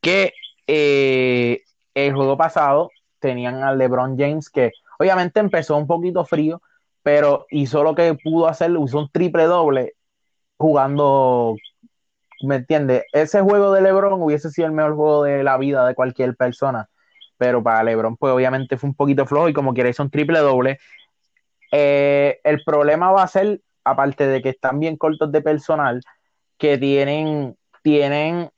que 0.00 0.32
eh, 0.66 1.62
el 1.94 2.14
juego 2.14 2.36
pasado 2.36 2.90
tenían 3.18 3.62
a 3.62 3.74
LeBron 3.74 4.16
James 4.16 4.48
que 4.48 4.72
obviamente 4.98 5.40
empezó 5.40 5.76
un 5.76 5.86
poquito 5.86 6.24
frío, 6.24 6.62
pero 7.02 7.46
hizo 7.50 7.82
lo 7.82 7.94
que 7.94 8.14
pudo 8.14 8.48
hacer, 8.48 8.76
usó 8.76 9.00
un 9.00 9.10
triple 9.10 9.44
doble 9.44 9.94
jugando, 10.56 11.56
¿me 12.42 12.56
entiendes? 12.56 13.04
Ese 13.12 13.40
juego 13.40 13.72
de 13.72 13.82
LeBron 13.82 14.22
hubiese 14.22 14.50
sido 14.50 14.66
el 14.66 14.72
mejor 14.72 14.94
juego 14.94 15.24
de 15.24 15.42
la 15.42 15.58
vida 15.58 15.86
de 15.86 15.94
cualquier 15.94 16.36
persona, 16.36 16.88
pero 17.36 17.62
para 17.62 17.82
LeBron 17.82 18.16
pues 18.16 18.32
obviamente 18.32 18.76
fue 18.76 18.90
un 18.90 18.94
poquito 18.94 19.26
flojo 19.26 19.48
y 19.48 19.52
como 19.52 19.74
quiera 19.74 19.90
hizo 19.90 20.02
un 20.02 20.10
triple 20.10 20.38
doble. 20.38 20.78
Eh, 21.72 22.40
el 22.44 22.62
problema 22.64 23.10
va 23.12 23.22
a 23.24 23.28
ser, 23.28 23.60
aparte 23.84 24.26
de 24.26 24.42
que 24.42 24.50
están 24.50 24.78
bien 24.78 24.96
cortos 24.96 25.32
de 25.32 25.40
personal, 25.40 26.00
que 26.58 26.78
tienen, 26.78 27.56
tienen 27.82 28.50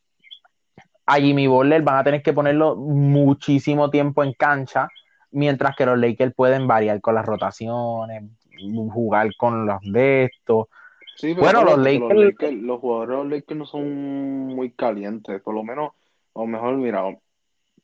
a 1.06 1.16
Jimmy 1.16 1.46
Butler 1.46 1.82
van 1.82 1.96
a 1.96 2.04
tener 2.04 2.22
que 2.22 2.32
ponerlo 2.32 2.76
muchísimo 2.76 3.90
tiempo 3.90 4.24
en 4.24 4.32
cancha, 4.32 4.88
mientras 5.34 5.76
que 5.76 5.84
los 5.84 5.98
Lakers 5.98 6.34
pueden 6.34 6.66
variar 6.66 7.00
con 7.00 7.14
las 7.14 7.26
rotaciones, 7.26 8.24
jugar 8.92 9.30
con 9.36 9.66
los 9.66 9.80
de 9.82 10.24
estos. 10.24 10.68
bueno, 11.36 11.64
los 11.64 11.78
Lakers... 11.78 12.54
los 12.54 12.80
jugadores 12.80 13.10
de 13.10 13.16
los 13.16 13.30
Lakers 13.30 13.58
no 13.58 13.66
son 13.66 14.46
muy 14.46 14.70
calientes, 14.70 15.42
por 15.42 15.54
lo 15.54 15.62
menos, 15.62 15.92
a 16.34 16.40
lo 16.40 16.46
mejor, 16.46 16.76
mira, 16.76 17.02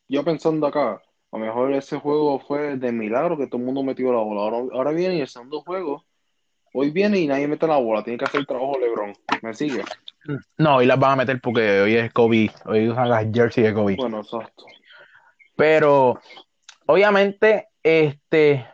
yo 0.08 0.24
pensando 0.24 0.66
acá, 0.66 0.92
a 1.32 1.38
lo 1.38 1.38
mejor 1.38 1.72
ese 1.72 1.98
juego 1.98 2.38
fue 2.38 2.76
de 2.76 2.92
milagro 2.92 3.36
que 3.36 3.46
todo 3.46 3.58
el 3.58 3.66
mundo 3.66 3.82
metió 3.82 4.12
la 4.12 4.20
bola. 4.20 4.40
Ahora, 4.40 4.56
ahora 4.72 4.90
viene 4.92 5.16
y 5.16 5.20
el 5.20 5.28
segundo 5.28 5.60
juego, 5.62 6.04
hoy 6.72 6.90
viene 6.90 7.18
y 7.18 7.26
nadie 7.26 7.48
mete 7.48 7.66
la 7.66 7.78
bola, 7.78 8.02
tiene 8.02 8.18
que 8.18 8.24
hacer 8.24 8.40
el 8.40 8.46
trabajo 8.46 8.78
LeBron. 8.78 9.12
¿Me 9.42 9.54
sigue? 9.54 9.82
No, 10.58 10.76
hoy 10.76 10.86
las 10.86 10.98
van 10.98 11.12
a 11.12 11.16
meter 11.16 11.40
porque 11.40 11.80
hoy 11.80 11.96
es 11.96 12.12
Kobe, 12.12 12.50
hoy 12.66 12.88
usan 12.88 13.08
las 13.08 13.26
jersey 13.32 13.64
de 13.64 13.74
Kobe. 13.74 13.96
Bueno, 13.96 14.20
exacto. 14.20 14.66
Pero, 15.56 16.20
obviamente, 16.92 17.68
este, 17.82 18.66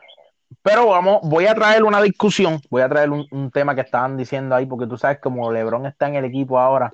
pero 0.63 0.89
vamos, 0.89 1.21
voy 1.23 1.47
a 1.47 1.55
traer 1.55 1.85
una 1.85 2.01
discusión, 2.03 2.61
voy 2.71 2.83
a 2.83 2.89
traer 2.89 3.11
un, 3.11 3.51
tema 3.51 3.75
que 3.75 3.83
estaban 3.83 4.17
diciendo 4.17 4.55
ahí, 4.55 4.67
porque 4.67 4.87
tú 4.87 4.97
sabes 4.97 5.19
como 5.21 5.53
LeBron 5.53 5.87
está 5.87 6.09
en 6.09 6.17
el 6.17 6.25
equipo 6.25 6.59
ahora. 6.59 6.93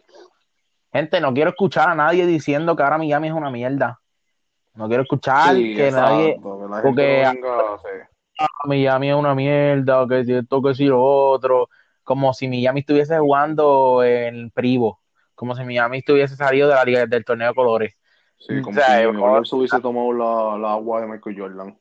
Gente, 0.93 1.21
no 1.21 1.33
quiero 1.33 1.51
escuchar 1.51 1.89
a 1.89 1.95
nadie 1.95 2.27
diciendo 2.27 2.77
que 2.77 2.83
ahora 2.83 2.99
Miami 2.99 3.29
es 3.29 3.35
una 3.35 3.51
mierda. 3.51 4.01
No 4.75 4.89
quiero 4.89 5.03
escuchar 5.03 5.55
que 5.57 5.91
nadie. 5.91 6.39
porque 6.83 7.27
Miami 8.65 9.11
es 9.11 9.15
una 9.15 9.35
mierda, 9.35 10.07
que 10.09 10.25
si 10.25 10.35
esto, 10.35 10.63
que 10.63 10.75
si 10.75 10.87
lo 10.87 11.03
otro 11.03 11.69
como 12.03 12.35
si 12.35 12.49
Miami 12.49 12.81
estuviese 12.81 13.19
jugando 13.19 14.03
en 14.03 14.51
Privo, 14.51 15.01
como 15.35 15.55
si 15.55 15.65
Miami 15.65 15.99
estuviese 15.99 16.37
salido 16.37 16.69
de 16.69 16.75
la 16.75 16.85
liga 16.85 17.07
del 17.07 17.25
torneo 17.25 17.49
de 17.49 17.55
colores. 17.55 17.95
Sí, 18.47 18.61
como 18.61 18.81
si 18.81 18.91
Miami 18.91 19.19
hubiese 19.53 19.81
tomado 19.81 20.13
la, 20.59 20.73
agua 20.73 21.01
de 21.01 21.07
Michael 21.07 21.39
Jordan. 21.39 21.79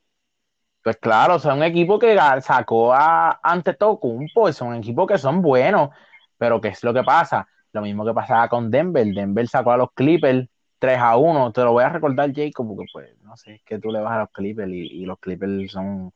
Pues 0.83 0.97
claro, 0.97 1.35
o 1.35 1.39
sea, 1.39 1.53
un 1.53 1.63
equipo 1.63 1.97
que 1.97 2.17
sacó 2.41 2.93
a 2.93 3.39
ante 3.43 3.73
todo 3.73 3.99
Cumpo, 3.99 4.51
son 4.53 4.75
equipos 4.75 5.07
que 5.07 5.17
son 5.17 5.41
buenos, 5.41 5.89
pero 6.37 6.61
¿qué 6.61 6.69
es 6.69 6.83
lo 6.83 6.93
que 6.93 7.03
pasa? 7.03 7.47
Lo 7.73 7.81
mismo 7.81 8.05
que 8.05 8.13
pasaba 8.13 8.47
con 8.47 8.69
Denver, 8.69 9.05
Denver 9.05 9.47
sacó 9.47 9.71
a 9.71 9.77
los 9.77 9.91
Clippers 9.93 10.47
3 10.79 10.97
a 10.99 11.17
1, 11.17 11.51
te 11.51 11.61
lo 11.63 11.73
voy 11.73 11.83
a 11.83 11.89
recordar 11.89 12.31
Jacob, 12.33 12.67
porque 12.67 12.89
pues 12.91 13.15
no 13.21 13.37
sé, 13.37 13.55
es 13.55 13.63
que 13.63 13.79
tú 13.79 13.91
le 13.91 13.99
vas 13.99 14.13
a 14.13 14.19
los 14.19 14.31
Clippers 14.31 14.71
y, 14.71 15.01
y 15.01 15.05
los 15.05 15.19
Clippers 15.19 15.71
son, 15.71 16.11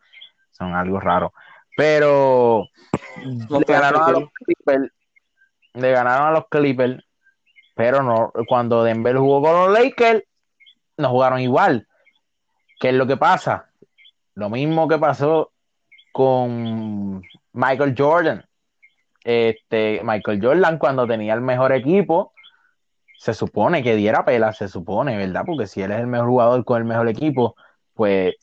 son 0.51 0.73
algo 0.73 0.99
raro. 0.99 1.33
Pero 1.77 2.67
le 3.23 3.65
ganaron 3.67 4.01
a 4.03 4.11
los 4.11 4.29
Clippers, 4.31 4.91
le 5.73 5.91
ganaron 5.91 6.27
a 6.27 6.31
los 6.31 6.47
Clippers, 6.49 7.03
pero 7.75 8.01
no, 8.01 8.31
cuando 8.47 8.83
Denver 8.83 9.17
jugó 9.17 9.41
con 9.41 9.53
los 9.53 9.79
Lakers, 9.79 10.23
no 10.97 11.09
jugaron 11.09 11.39
igual. 11.39 11.87
¿Qué 12.79 12.89
es 12.89 12.95
lo 12.95 13.07
que 13.07 13.17
pasa? 13.17 13.69
Lo 14.33 14.49
mismo 14.49 14.87
que 14.87 14.97
pasó 14.97 15.51
con 16.11 17.21
Michael 17.53 17.95
Jordan. 17.97 18.45
Este, 19.23 20.01
Michael 20.03 20.39
Jordan, 20.41 20.77
cuando 20.77 21.07
tenía 21.07 21.33
el 21.33 21.41
mejor 21.41 21.71
equipo, 21.71 22.33
se 23.17 23.33
supone 23.33 23.81
que 23.81 23.95
diera 23.95 24.23
pela, 24.25 24.53
se 24.53 24.67
supone, 24.67 25.17
¿verdad? 25.17 25.43
Porque 25.45 25.67
si 25.67 25.81
él 25.81 25.91
es 25.91 25.99
el 25.99 26.07
mejor 26.07 26.27
jugador 26.27 26.65
con 26.65 26.77
el 26.77 26.85
mejor 26.85 27.07
equipo, 27.07 27.55
pues 27.93 28.35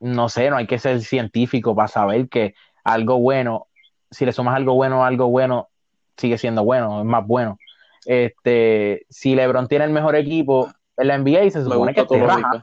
no 0.00 0.28
sé, 0.28 0.50
no 0.50 0.56
hay 0.56 0.66
que 0.66 0.78
ser 0.78 1.00
científico 1.00 1.74
para 1.74 1.88
saber 1.88 2.28
que 2.28 2.54
algo 2.84 3.18
bueno, 3.18 3.68
si 4.10 4.26
le 4.26 4.32
sumas 4.32 4.56
algo 4.56 4.74
bueno 4.74 5.04
a 5.04 5.06
algo 5.06 5.28
bueno, 5.28 5.68
sigue 6.16 6.38
siendo 6.38 6.64
bueno, 6.64 7.00
es 7.00 7.06
más 7.06 7.26
bueno. 7.26 7.58
Este, 8.04 9.06
si 9.08 9.34
LeBron 9.34 9.68
tiene 9.68 9.84
el 9.84 9.90
mejor 9.90 10.16
equipo 10.16 10.70
en 10.96 11.08
la 11.08 11.18
NBA, 11.18 11.50
se 11.50 11.64
supone 11.64 11.94
que 11.94 12.00
esté 12.00 12.18
rajando. 12.18 12.60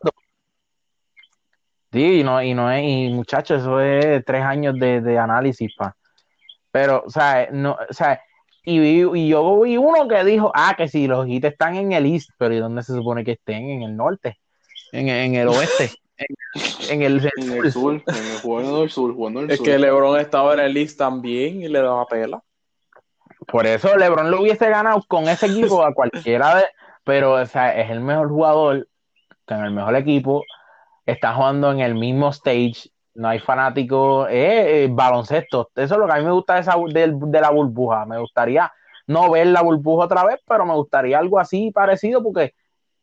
Sí, 1.92 2.20
y 2.20 2.24
no, 2.24 2.42
y 2.42 2.56
no 2.56 2.72
es, 2.72 2.84
y 2.84 3.10
muchachos, 3.10 3.62
eso 3.62 3.80
es 3.80 4.26
tres 4.26 4.44
años 4.44 4.76
de, 4.80 5.18
análisis, 5.20 5.76
pa. 5.78 5.96
Pero, 6.72 7.04
o 7.06 7.10
sea, 7.10 7.50
no, 7.52 7.78
o 7.88 7.94
sea, 7.94 8.20
y, 8.64 8.80
y, 8.80 9.28
yo 9.28 9.62
vi 9.62 9.78
uno 9.78 10.08
que 10.08 10.24
dijo, 10.24 10.52
ah, 10.56 10.74
que 10.76 10.88
si 10.88 11.06
los 11.08 11.28
hits 11.28 11.46
están 11.46 11.76
en 11.76 11.92
el 11.92 12.08
East, 12.08 12.32
pero 12.40 12.56
¿y 12.56 12.60
dónde 12.60 12.82
se 12.82 12.94
supone 12.94 13.24
que 13.24 13.34
estén? 13.34 13.70
En 13.70 13.84
el 13.84 13.96
norte, 13.96 14.40
en, 14.92 15.08
en 15.08 15.36
el 15.36 15.50
oeste. 15.50 15.92
En, 16.90 17.02
el, 17.04 17.22
sur, 17.22 17.32
en 17.38 17.52
el 17.52 17.72
sur, 17.72 18.04
jugando 18.42 18.90
sur, 18.90 19.14
jugando 19.14 19.42
el 19.42 19.52
es 19.52 19.62
que 19.62 19.78
LeBron 19.78 20.20
estaba 20.20 20.54
en 20.56 20.62
el 20.62 20.78
East 20.78 20.98
también 20.98 21.62
y 21.62 21.68
le 21.68 21.80
daba 21.80 22.08
pela. 22.08 22.42
Por 23.48 23.68
eso 23.68 23.96
LeBron 23.96 24.32
lo 24.32 24.42
hubiese 24.42 24.70
ganado 24.70 25.04
con 25.08 25.28
ese 25.28 25.48
equipo 25.48 25.84
a 25.84 25.94
cualquiera 25.94 26.56
de. 26.56 26.64
Pero, 27.04 27.34
o 27.34 27.46
sea, 27.46 27.80
es 27.80 27.90
el 27.90 28.00
mejor 28.00 28.30
jugador, 28.30 28.88
con 29.46 29.64
el 29.64 29.72
mejor 29.72 29.96
equipo, 29.96 30.44
está 31.06 31.34
jugando 31.34 31.72
en 31.72 31.80
el 31.80 31.96
mismo 31.96 32.30
stage, 32.30 32.90
no 33.16 33.28
hay 33.28 33.40
fanáticos, 33.40 34.28
eh, 34.32 34.88
baloncesto. 34.92 35.70
Eso 35.76 35.94
es 35.94 36.00
lo 36.00 36.08
que 36.08 36.14
a 36.14 36.18
mí 36.18 36.26
me 36.26 36.32
gusta 36.32 36.56
de, 36.56 36.62
esa, 36.62 36.76
de, 36.78 37.42
la 37.42 37.52
burbuja. 37.52 38.06
Me 38.06 38.20
gustaría 38.20 38.72
no 39.08 39.30
ver 39.30 39.48
la 39.48 39.62
burbuja 39.62 40.06
otra 40.06 40.24
vez, 40.26 40.40
pero 40.48 40.66
me 40.66 40.74
gustaría 40.74 41.20
algo 41.20 41.40
así 41.40 41.72
parecido 41.72 42.24
porque 42.24 42.54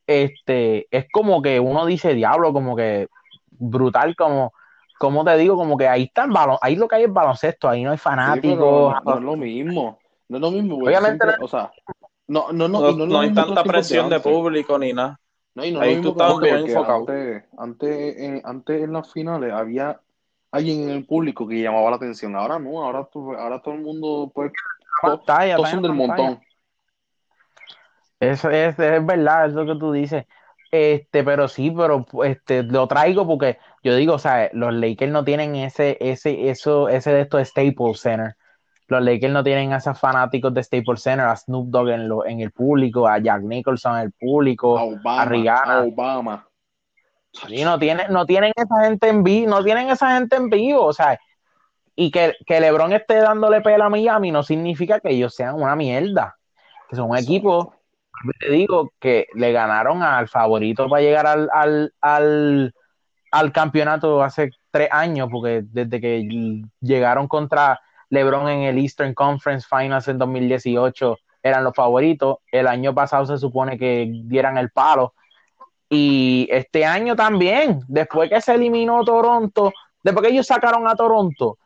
este, 0.06 0.88
es 0.90 1.06
como 1.12 1.42
que 1.42 1.60
uno 1.60 1.86
dice 1.86 2.14
diablo, 2.14 2.52
como 2.52 2.74
que 2.74 3.08
brutal, 3.50 4.16
como, 4.16 4.52
como 4.98 5.24
te 5.24 5.36
digo, 5.36 5.56
como 5.56 5.76
que 5.76 5.86
ahí 5.86 6.04
está 6.04 6.24
el 6.24 6.32
balón, 6.32 6.56
ahí 6.62 6.74
lo 6.74 6.88
que 6.88 6.96
hay 6.96 7.04
es 7.04 7.12
baloncesto, 7.12 7.68
ahí 7.68 7.84
no 7.84 7.92
hay 7.92 7.98
fanáticos. 7.98 8.94
no, 9.04 9.14
es 9.14 9.22
lo 9.22 9.36
mismo, 9.36 9.98
no 10.28 10.36
es 10.36 10.40
lo 10.40 10.50
mismo, 10.50 10.76
Obviamente, 10.78 11.26
o 11.40 11.46
sea, 11.46 11.70
no, 12.30 12.52
no, 12.52 12.68
no, 12.68 13.06
no, 13.06 13.20
hay 13.20 13.34
tanta 13.34 13.64
presión 13.64 14.08
de, 14.08 14.20
público 14.20 14.78
ni 14.78 14.92
nada. 14.92 15.18
No, 15.54 15.64
y 15.64 15.72
no 15.72 15.80
ahí 15.80 16.00
tú 16.00 16.10
estás 16.10 16.38
bien 16.38 16.58
enfocado. 16.58 17.00
Antes, 17.00 17.44
antes, 17.58 18.16
en, 18.18 18.40
antes 18.44 18.82
en 18.82 18.92
las 18.92 19.12
finales 19.12 19.52
había 19.52 20.00
alguien 20.52 20.84
en 20.84 20.90
el 20.90 21.06
público 21.06 21.48
que 21.48 21.60
llamaba 21.60 21.90
la 21.90 21.96
atención. 21.96 22.36
Ahora 22.36 22.60
no, 22.60 22.84
ahora, 22.84 23.08
ahora 23.36 23.60
todo 23.60 23.74
el 23.74 23.80
mundo, 23.80 24.30
pues, 24.32 24.52
todos 25.02 25.70
son 25.70 25.82
del 25.82 25.92
montón. 25.92 26.40
Eso 28.20 28.50
es, 28.50 28.78
es 28.78 29.06
verdad, 29.06 29.50
eso 29.50 29.66
que 29.66 29.74
tú 29.74 29.90
dices. 29.90 30.24
Este, 30.70 31.24
pero 31.24 31.48
sí, 31.48 31.72
pero 31.76 32.06
este, 32.22 32.62
lo 32.62 32.86
traigo 32.86 33.26
porque 33.26 33.58
yo 33.82 33.96
digo, 33.96 34.14
o 34.14 34.18
sea, 34.18 34.50
los 34.52 34.72
Lakers 34.72 35.10
no 35.10 35.24
tienen 35.24 35.56
ese, 35.56 35.98
ese, 36.00 36.48
eso, 36.48 36.88
ese 36.88 37.12
de 37.12 37.22
estos 37.22 37.48
Staples 37.48 38.00
Center. 38.00 38.36
Los 38.90 39.02
Lakers 39.02 39.32
no 39.32 39.42
tienen 39.42 39.72
a 39.72 39.78
esos 39.78 39.98
fanáticos 39.98 40.52
de 40.52 40.62
Staples 40.62 41.02
Center, 41.02 41.26
a 41.26 41.36
Snoop 41.36 41.68
Dogg 41.68 41.88
en, 41.90 42.08
lo, 42.08 42.26
en 42.26 42.40
el 42.40 42.50
público, 42.50 43.06
a 43.08 43.18
Jack 43.18 43.42
Nicholson 43.42 43.96
en 43.96 44.02
el 44.02 44.12
público, 44.12 44.76
a, 44.76 44.82
Obama, 44.82 45.22
a 45.22 45.24
Rihanna. 45.24 45.80
Obama. 45.82 46.48
Sí, 47.32 47.62
no 47.62 47.78
tienen, 47.78 48.12
no 48.12 48.26
tienen 48.26 48.52
esa 48.56 48.84
gente 48.84 49.08
en 49.08 49.22
vivo, 49.22 49.48
no 49.48 49.62
tienen 49.62 49.88
esa 49.90 50.16
gente 50.16 50.34
en 50.34 50.50
vivo, 50.50 50.84
o 50.84 50.92
sea, 50.92 51.18
Y 51.94 52.10
que, 52.10 52.34
que 52.46 52.60
LeBron 52.60 52.92
esté 52.92 53.16
dándole 53.16 53.60
pela 53.60 53.86
a 53.86 53.88
Miami 53.88 54.32
no 54.32 54.42
significa 54.42 54.98
que 55.00 55.10
ellos 55.10 55.34
sean 55.34 55.54
una 55.54 55.76
mierda. 55.76 56.36
Que 56.88 56.96
son 56.96 57.10
un 57.10 57.16
equipo, 57.16 57.74
te 58.40 58.50
digo, 58.50 58.92
que 58.98 59.28
le 59.34 59.52
ganaron 59.52 60.02
al 60.02 60.26
favorito 60.26 60.88
para 60.88 61.02
llegar 61.02 61.26
al, 61.26 61.48
al, 61.52 61.92
al, 62.00 62.74
al 63.30 63.52
campeonato 63.52 64.22
hace 64.22 64.50
tres 64.72 64.88
años, 64.90 65.28
porque 65.30 65.62
desde 65.64 66.00
que 66.00 66.62
llegaron 66.80 67.28
contra 67.28 67.78
LeBron 68.10 68.48
en 68.48 68.62
el 68.62 68.78
Eastern 68.78 69.14
Conference 69.14 69.66
Finals 69.68 70.08
en 70.08 70.18
2018 70.18 71.16
eran 71.42 71.64
los 71.64 71.74
favoritos. 71.74 72.38
El 72.52 72.66
año 72.66 72.94
pasado 72.94 73.24
se 73.24 73.38
supone 73.38 73.78
que 73.78 74.10
dieran 74.24 74.58
el 74.58 74.70
palo. 74.70 75.14
Y 75.88 76.46
este 76.50 76.84
año 76.84 77.16
también, 77.16 77.80
después 77.88 78.30
que 78.30 78.40
se 78.40 78.54
eliminó 78.54 79.04
Toronto, 79.04 79.72
después 80.02 80.26
que 80.26 80.32
ellos 80.32 80.46
sacaron 80.46 80.86
a 80.86 80.94
Toronto, 80.94 81.58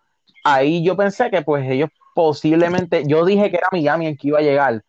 ahí 0.44 0.82
yo 0.82 0.96
pensé 0.96 1.30
que 1.30 1.42
pues 1.42 1.68
ellos 1.68 1.90
posiblemente, 2.14 3.04
yo 3.06 3.24
dije 3.24 3.50
que 3.50 3.56
era 3.56 3.68
Miami 3.72 4.06
el 4.06 4.16
que 4.16 4.28
iba 4.28 4.38
a 4.38 4.42
llegar, 4.42 4.82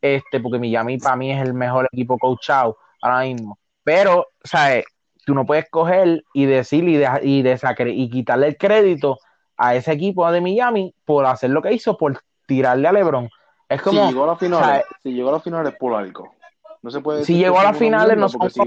este, 0.00 0.40
porque 0.40 0.58
Miami 0.58 0.98
para 0.98 1.16
mí 1.16 1.32
es 1.32 1.42
el 1.42 1.52
mejor 1.52 1.88
equipo 1.92 2.18
coachado 2.18 2.78
ahora 3.02 3.22
mismo. 3.22 3.58
Pero, 3.82 4.28
¿sabes? 4.44 4.84
Tú 5.26 5.34
no 5.34 5.44
puedes 5.44 5.68
coger 5.68 6.24
y 6.32 6.46
decir 6.46 6.88
y, 6.88 7.02
y, 7.22 7.44
y 7.44 8.10
quitarle 8.10 8.48
el 8.48 8.56
crédito 8.56 9.18
a 9.56 9.74
ese 9.74 9.92
equipo 9.92 10.30
de 10.30 10.40
Miami 10.40 10.94
por 11.04 11.26
hacer 11.26 11.50
lo 11.50 11.62
que 11.62 11.72
hizo, 11.72 11.96
por 11.96 12.20
tirarle 12.46 12.88
a 12.88 12.92
LeBron. 12.92 13.28
Es 13.68 13.82
como. 13.82 14.06
Si 14.06 14.12
llegó 14.12 14.24
a 14.24 14.26
la 14.28 14.36
final, 14.36 14.84
si 15.02 15.12
llegó 15.12 15.28
a 15.30 15.32
la 15.32 15.40
final 15.40 15.66
es 15.66 15.76
por 15.76 15.94
algo. 15.94 16.34
No 16.82 16.90
se 16.90 17.00
puede 17.00 17.24
si 17.24 17.36
llegó 17.36 17.60
a 17.60 17.64
las 17.64 17.78
finales, 17.78 18.16
no 18.16 18.28
son. 18.28 18.50
Si... 18.50 18.60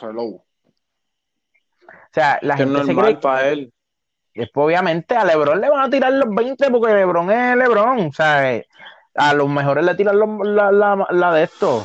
Hello. 0.00 0.24
O 0.24 0.44
sea, 2.12 2.38
la 2.42 2.56
gente 2.56 2.80
es 2.80 2.86
normal 2.86 3.18
para 3.18 3.48
él. 3.48 3.72
Después, 4.34 4.66
obviamente, 4.66 5.16
a 5.16 5.24
LeBron 5.24 5.60
le 5.60 5.68
van 5.68 5.84
a 5.84 5.90
tirar 5.90 6.12
los 6.12 6.34
20 6.34 6.70
porque 6.70 6.94
LeBron 6.94 7.30
es 7.30 7.56
LeBron. 7.56 8.06
O 8.06 8.12
sea, 8.12 8.62
a 9.14 9.34
los 9.34 9.48
mejores 9.48 9.84
le 9.84 9.94
tiran 9.94 10.18
la, 10.18 10.72
la, 10.72 11.06
la, 11.10 11.34
de 11.34 11.42
esto. 11.42 11.84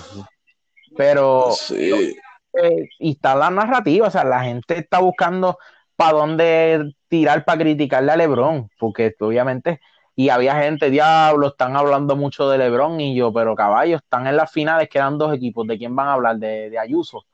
Pero. 0.95 1.51
Sí. 1.51 2.15
Eh, 2.53 2.89
y 2.99 3.11
está 3.11 3.35
la 3.35 3.49
narrativa. 3.49 4.07
O 4.07 4.11
sea, 4.11 4.23
la 4.23 4.41
gente 4.43 4.77
está 4.77 4.99
buscando 4.99 5.57
para 5.97 6.17
dónde 6.17 6.93
tirar 7.09 7.43
para 7.43 7.59
criticarle 7.59 8.13
a 8.13 8.15
LeBron. 8.15 8.69
Porque, 8.79 9.13
obviamente. 9.19 9.81
Y 10.15 10.29
había 10.29 10.59
gente, 10.61 10.89
diablo, 10.89 11.49
están 11.49 11.75
hablando 11.75 12.15
mucho 12.15 12.49
de 12.49 12.57
LeBron 12.57 12.99
y 12.99 13.15
yo, 13.15 13.31
pero 13.31 13.55
caballos, 13.55 14.01
están 14.01 14.25
en 14.25 14.35
las 14.35 14.51
finales, 14.51 14.89
quedan 14.89 15.17
dos 15.17 15.31
equipos. 15.35 15.67
¿De 15.67 15.77
quién 15.77 15.95
van 15.95 16.07
a 16.07 16.13
hablar? 16.13 16.37
De, 16.37 16.71
de 16.71 16.79
Ayuso, 16.79 17.25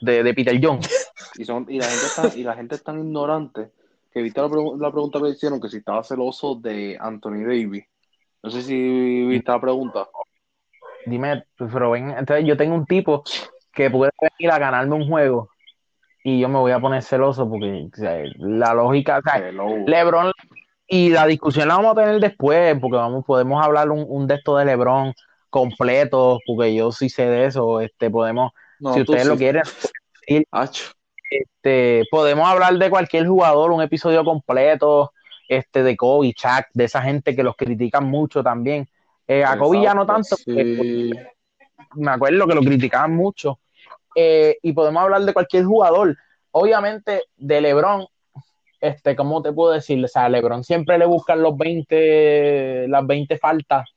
de, 0.00 0.22
de 0.22 0.34
Peter 0.34 0.56
Jones. 0.62 1.10
Y, 1.36 1.44
son, 1.44 1.66
y, 1.68 1.80
la 1.80 1.86
gente 1.86 2.06
está, 2.06 2.38
y 2.38 2.44
la 2.44 2.54
gente 2.54 2.76
es 2.76 2.84
tan 2.84 2.98
ignorante 3.00 3.72
que 4.12 4.22
viste 4.22 4.40
la, 4.40 4.48
la, 4.48 4.92
pregunta 4.92 5.20
que 5.20 5.30
hicieron 5.30 5.60
que 5.60 5.68
si 5.68 5.78
estaba 5.78 6.04
celoso 6.04 6.54
de 6.54 6.96
Anthony 7.00 7.42
Davis. 7.44 7.84
No 8.42 8.50
sé 8.50 8.62
si 8.62 9.26
viste 9.26 9.50
la 9.50 9.60
pregunta. 9.60 10.08
Dime, 11.06 11.44
pero 11.56 11.90
ven, 11.90 12.10
entonces 12.10 12.46
yo 12.46 12.56
tengo 12.56 12.76
un 12.76 12.86
tipo 12.86 13.24
que 13.72 13.90
puede 13.90 14.12
venir 14.20 14.52
a 14.52 14.58
ganarme 14.58 14.94
un 14.94 15.08
juego 15.08 15.50
y 16.28 16.40
yo 16.40 16.48
me 16.48 16.58
voy 16.58 16.72
a 16.72 16.80
poner 16.80 17.02
celoso 17.02 17.48
porque 17.48 17.88
la 18.38 18.74
lógica, 18.74 19.18
o 19.18 19.22
sea, 19.22 19.50
LeBron 19.86 20.32
y 20.86 21.10
la 21.10 21.26
discusión 21.26 21.68
la 21.68 21.76
vamos 21.76 21.92
a 21.92 22.02
tener 22.02 22.20
después 22.20 22.78
porque 22.80 22.96
vamos 22.96 23.24
podemos 23.24 23.64
hablar 23.64 23.90
un, 23.90 24.04
un 24.06 24.26
de 24.26 24.34
esto 24.34 24.56
de 24.56 24.64
LeBron 24.64 25.14
completo 25.50 26.38
porque 26.46 26.74
yo 26.74 26.92
sí 26.92 27.08
sé 27.08 27.26
de 27.26 27.46
eso, 27.46 27.80
este 27.80 28.10
podemos 28.10 28.52
si 28.94 29.00
ustedes 29.00 29.26
lo 29.26 29.36
quieren 29.36 29.62
este, 31.30 32.04
podemos 32.10 32.48
hablar 32.48 32.74
de 32.78 32.90
cualquier 32.90 33.26
jugador, 33.26 33.70
un 33.70 33.82
episodio 33.82 34.24
completo, 34.24 35.12
este, 35.48 35.82
de 35.82 35.96
Kobe, 35.96 36.32
Chuck, 36.32 36.66
de 36.72 36.84
esa 36.84 37.02
gente 37.02 37.36
que 37.36 37.42
los 37.42 37.56
critican 37.56 38.04
mucho 38.04 38.42
también. 38.42 38.88
Eh, 39.26 39.44
a 39.44 39.58
Kobe 39.58 39.82
ya 39.82 39.94
no 39.94 40.06
tanto, 40.06 40.36
me 40.46 42.10
acuerdo 42.10 42.46
que 42.46 42.54
lo 42.54 42.62
criticaban 42.62 43.14
mucho. 43.14 43.58
Eh, 44.20 44.56
y 44.62 44.72
podemos 44.72 45.02
hablar 45.02 45.22
de 45.22 45.32
cualquier 45.32 45.64
jugador. 45.64 46.16
Obviamente, 46.50 47.22
de 47.36 47.60
LeBron, 47.60 48.06
este, 48.80 49.14
¿cómo 49.14 49.42
te 49.42 49.52
puedo 49.52 49.72
decir? 49.72 50.02
O 50.04 50.08
sea, 50.08 50.28
LeBron 50.28 50.64
siempre 50.64 50.98
le 50.98 51.06
buscan 51.06 51.42
los 51.42 51.56
20, 51.56 52.88
las 52.88 53.06
20 53.06 53.38
faltas. 53.38 53.88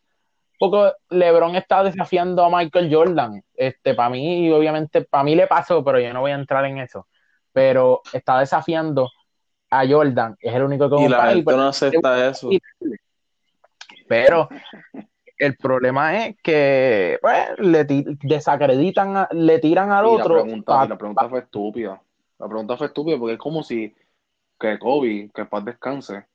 Porque 0.60 0.94
LeBron 1.10 1.56
está 1.56 1.84
desafiando 1.84 2.44
a 2.44 2.56
Michael 2.56 2.94
Jordan. 2.94 3.42
Este, 3.56 3.96
para 3.96 4.10
mí, 4.10 4.52
obviamente, 4.52 5.02
para 5.02 5.24
mí 5.24 5.36
le 5.36 5.48
pasó, 5.48 5.84
pero 5.84 6.00
yo 6.00 6.14
no 6.14 6.22
voy 6.22 6.32
a 6.32 6.36
entrar 6.36 6.66
en 6.66 6.78
eso 6.78 7.08
pero 7.54 8.02
está 8.14 8.40
desafiando 8.40 9.10
a 9.70 9.88
Jordan, 9.88 10.36
es 10.40 10.54
el 10.54 10.64
único 10.64 10.90
que 10.90 11.04
y 11.04 11.08
la 11.08 11.30
gente 11.30 11.56
no 11.56 11.68
acepta 11.68 12.30
eso. 12.30 12.50
Pero 14.08 14.50
el 15.42 15.58
problema 15.58 16.26
es 16.26 16.38
que 16.42 17.18
pues, 17.22 17.60
le 17.60 17.86
desacreditan, 18.24 19.28
le 19.32 19.60
tiran 19.60 19.92
al 19.92 20.06
otro. 20.06 20.38
La 20.38 20.44
pregunta, 20.44 20.86
la 20.88 20.98
pregunta 20.98 21.30
fue 21.30 21.40
estúpida. 21.40 22.02
La 22.40 22.48
pregunta 22.48 22.78
fue 22.78 22.88
estúpida 22.88 23.18
porque 23.18 23.34
es 23.34 23.40
como 23.40 23.64
si 23.64 23.94
que 24.60 24.78
Kobe, 24.78 25.32
que 25.34 25.46
paz 25.46 25.66
descanse, 25.66 26.26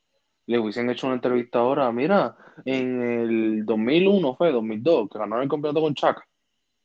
le 0.46 0.58
hubiesen 0.58 0.90
hecho 0.90 1.06
una 1.06 1.16
entrevista 1.16 1.60
ahora. 1.60 1.90
Mira, 1.92 2.36
en 2.64 3.02
el 3.02 3.66
2001 3.66 4.34
fue, 4.34 4.52
2002, 4.52 5.08
que 5.10 5.18
ganaron 5.18 5.44
el 5.44 5.48
campeonato 5.48 5.80
con 5.80 5.94
Chuck. 5.94 6.22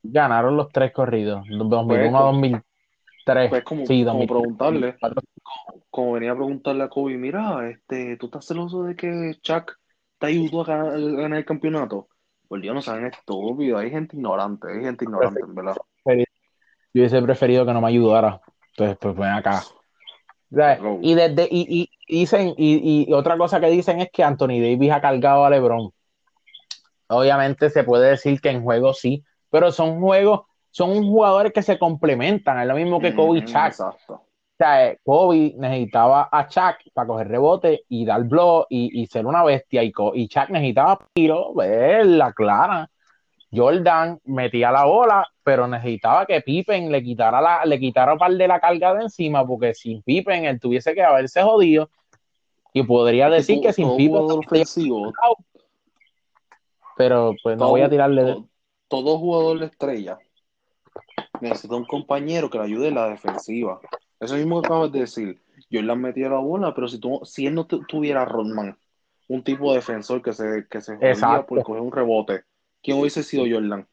Ganaron 0.03 0.57
los 0.57 0.69
tres 0.69 0.91
corridos, 0.91 1.45
2001 1.49 2.17
a 2.17 2.21
2000. 2.21 2.61
Pues 3.49 3.63
como, 3.63 3.85
como 3.85 4.27
preguntarle, 4.27 4.95
como, 5.89 6.13
venía 6.13 6.31
a 6.31 6.35
preguntarle 6.35 6.83
a 6.83 6.89
Kobe, 6.89 7.17
mira, 7.17 7.69
este, 7.69 8.17
¿tú 8.17 8.25
estás 8.25 8.45
celoso 8.45 8.83
de 8.83 8.95
que 8.95 9.35
Chuck 9.41 9.73
te 10.17 10.27
ayudó 10.27 10.61
a 10.61 10.65
ganar, 10.65 11.37
el 11.37 11.45
campeonato? 11.45 12.07
Pues 12.51 12.61
Dios, 12.61 12.75
no 12.75 12.81
saben 12.81 13.05
estúpido, 13.05 13.77
hay 13.77 13.89
gente 13.89 14.17
ignorante, 14.17 14.67
hay 14.69 14.83
gente 14.83 15.05
ignorante, 15.05 15.39
en 15.39 15.55
verdad. 15.55 15.77
Yo 16.03 16.13
hubiese 16.93 17.21
preferido 17.21 17.65
que 17.65 17.71
no 17.71 17.79
me 17.79 17.87
ayudara. 17.87 18.41
Entonces, 18.71 18.97
pues 18.99 19.15
ven 19.15 19.29
acá. 19.29 19.63
Y 21.01 21.13
desde, 21.13 21.47
y, 21.49 21.89
y 22.09 22.19
dicen, 22.19 22.53
y, 22.57 23.07
y, 23.07 23.13
otra 23.13 23.37
cosa 23.37 23.61
que 23.61 23.67
dicen 23.67 24.01
es 24.01 24.09
que 24.11 24.21
Anthony 24.21 24.59
Davis 24.59 24.91
ha 24.91 24.99
cargado 24.99 25.45
a 25.45 25.49
LeBron. 25.49 25.93
Obviamente 27.07 27.69
se 27.69 27.85
puede 27.85 28.09
decir 28.09 28.41
que 28.41 28.49
en 28.49 28.63
juego 28.63 28.93
sí, 28.93 29.23
pero 29.49 29.71
son 29.71 30.01
juegos 30.01 30.41
son 30.71 31.03
jugadores 31.03 31.53
que 31.53 31.61
se 31.61 31.79
complementan, 31.79 32.59
es 32.59 32.67
lo 32.67 32.75
mismo 32.75 32.99
que 32.99 33.15
Kobe 33.15 33.45
Chuck. 33.45 33.55
Exacto. 33.67 34.25
Sea, 34.61 34.95
Kobe 35.03 35.55
necesitaba 35.57 36.29
a 36.31 36.47
Chuck 36.47 36.93
para 36.93 37.07
coger 37.07 37.29
rebote 37.29 37.81
y 37.89 38.05
dar 38.05 38.23
blow 38.25 38.67
y, 38.69 39.01
y 39.01 39.07
ser 39.07 39.25
una 39.25 39.43
bestia. 39.43 39.81
Y, 39.81 39.91
y 40.13 40.27
Chuck 40.27 40.49
necesitaba 40.49 40.99
tiro, 41.13 41.51
la 41.55 42.31
clara. 42.31 42.87
Jordan 43.51 44.19
metía 44.23 44.71
la 44.71 44.85
bola, 44.85 45.27
pero 45.43 45.67
necesitaba 45.67 46.27
que 46.27 46.41
Pippen 46.41 46.91
le 46.91 47.01
quitara 47.01 47.41
la, 47.41 47.65
le 47.65 47.79
quitara 47.79 48.15
par 48.17 48.31
de 48.33 48.47
la 48.47 48.59
carga 48.59 48.93
de 48.93 49.01
encima, 49.01 49.43
porque 49.47 49.73
sin 49.73 50.03
Pippen 50.03 50.45
él 50.45 50.59
tuviese 50.59 50.93
que 50.93 51.01
haberse 51.01 51.41
jodido. 51.41 51.89
Y 52.71 52.83
podría 52.83 53.31
decir 53.31 53.61
que, 53.61 53.73
sin 53.73 53.97
Pippen. 53.97 54.27
Pero 56.97 57.33
pues 57.41 57.57
no 57.57 57.69
voy 57.69 57.81
a 57.81 57.89
tirarle 57.89 58.23
de. 58.25 58.43
Todo 58.87 59.17
jugador 59.17 59.57
de 59.57 59.65
estrella 59.65 60.19
necesita 61.39 61.75
un 61.75 61.85
compañero 61.85 62.47
que 62.47 62.59
le 62.59 62.65
ayude 62.65 62.89
en 62.89 62.95
la 62.95 63.09
defensiva. 63.09 63.81
Eso 64.21 64.35
mismo 64.35 64.61
que 64.61 64.67
acabas 64.67 64.91
de 64.91 64.99
decir. 64.99 65.41
Yo 65.69 65.81
le 65.81 65.95
metí 65.95 66.21
la 66.21 66.37
bola, 66.37 66.73
pero 66.73 66.87
si, 66.87 66.99
tú, 66.99 67.19
si 67.23 67.47
él 67.47 67.55
no 67.55 67.65
tuviera 67.65 68.23
Rodman, 68.23 68.77
un 69.27 69.43
tipo 69.43 69.71
de 69.71 69.77
defensor 69.77 70.21
que 70.21 70.31
se, 70.31 70.67
que 70.69 70.79
se 70.79 70.95
jodía 70.95 71.45
por 71.47 71.63
coger 71.63 71.81
un 71.81 71.91
rebote, 71.91 72.43
¿quién 72.83 72.99
hubiese 72.99 73.23
sido 73.23 73.45
Jordan? 73.49 73.87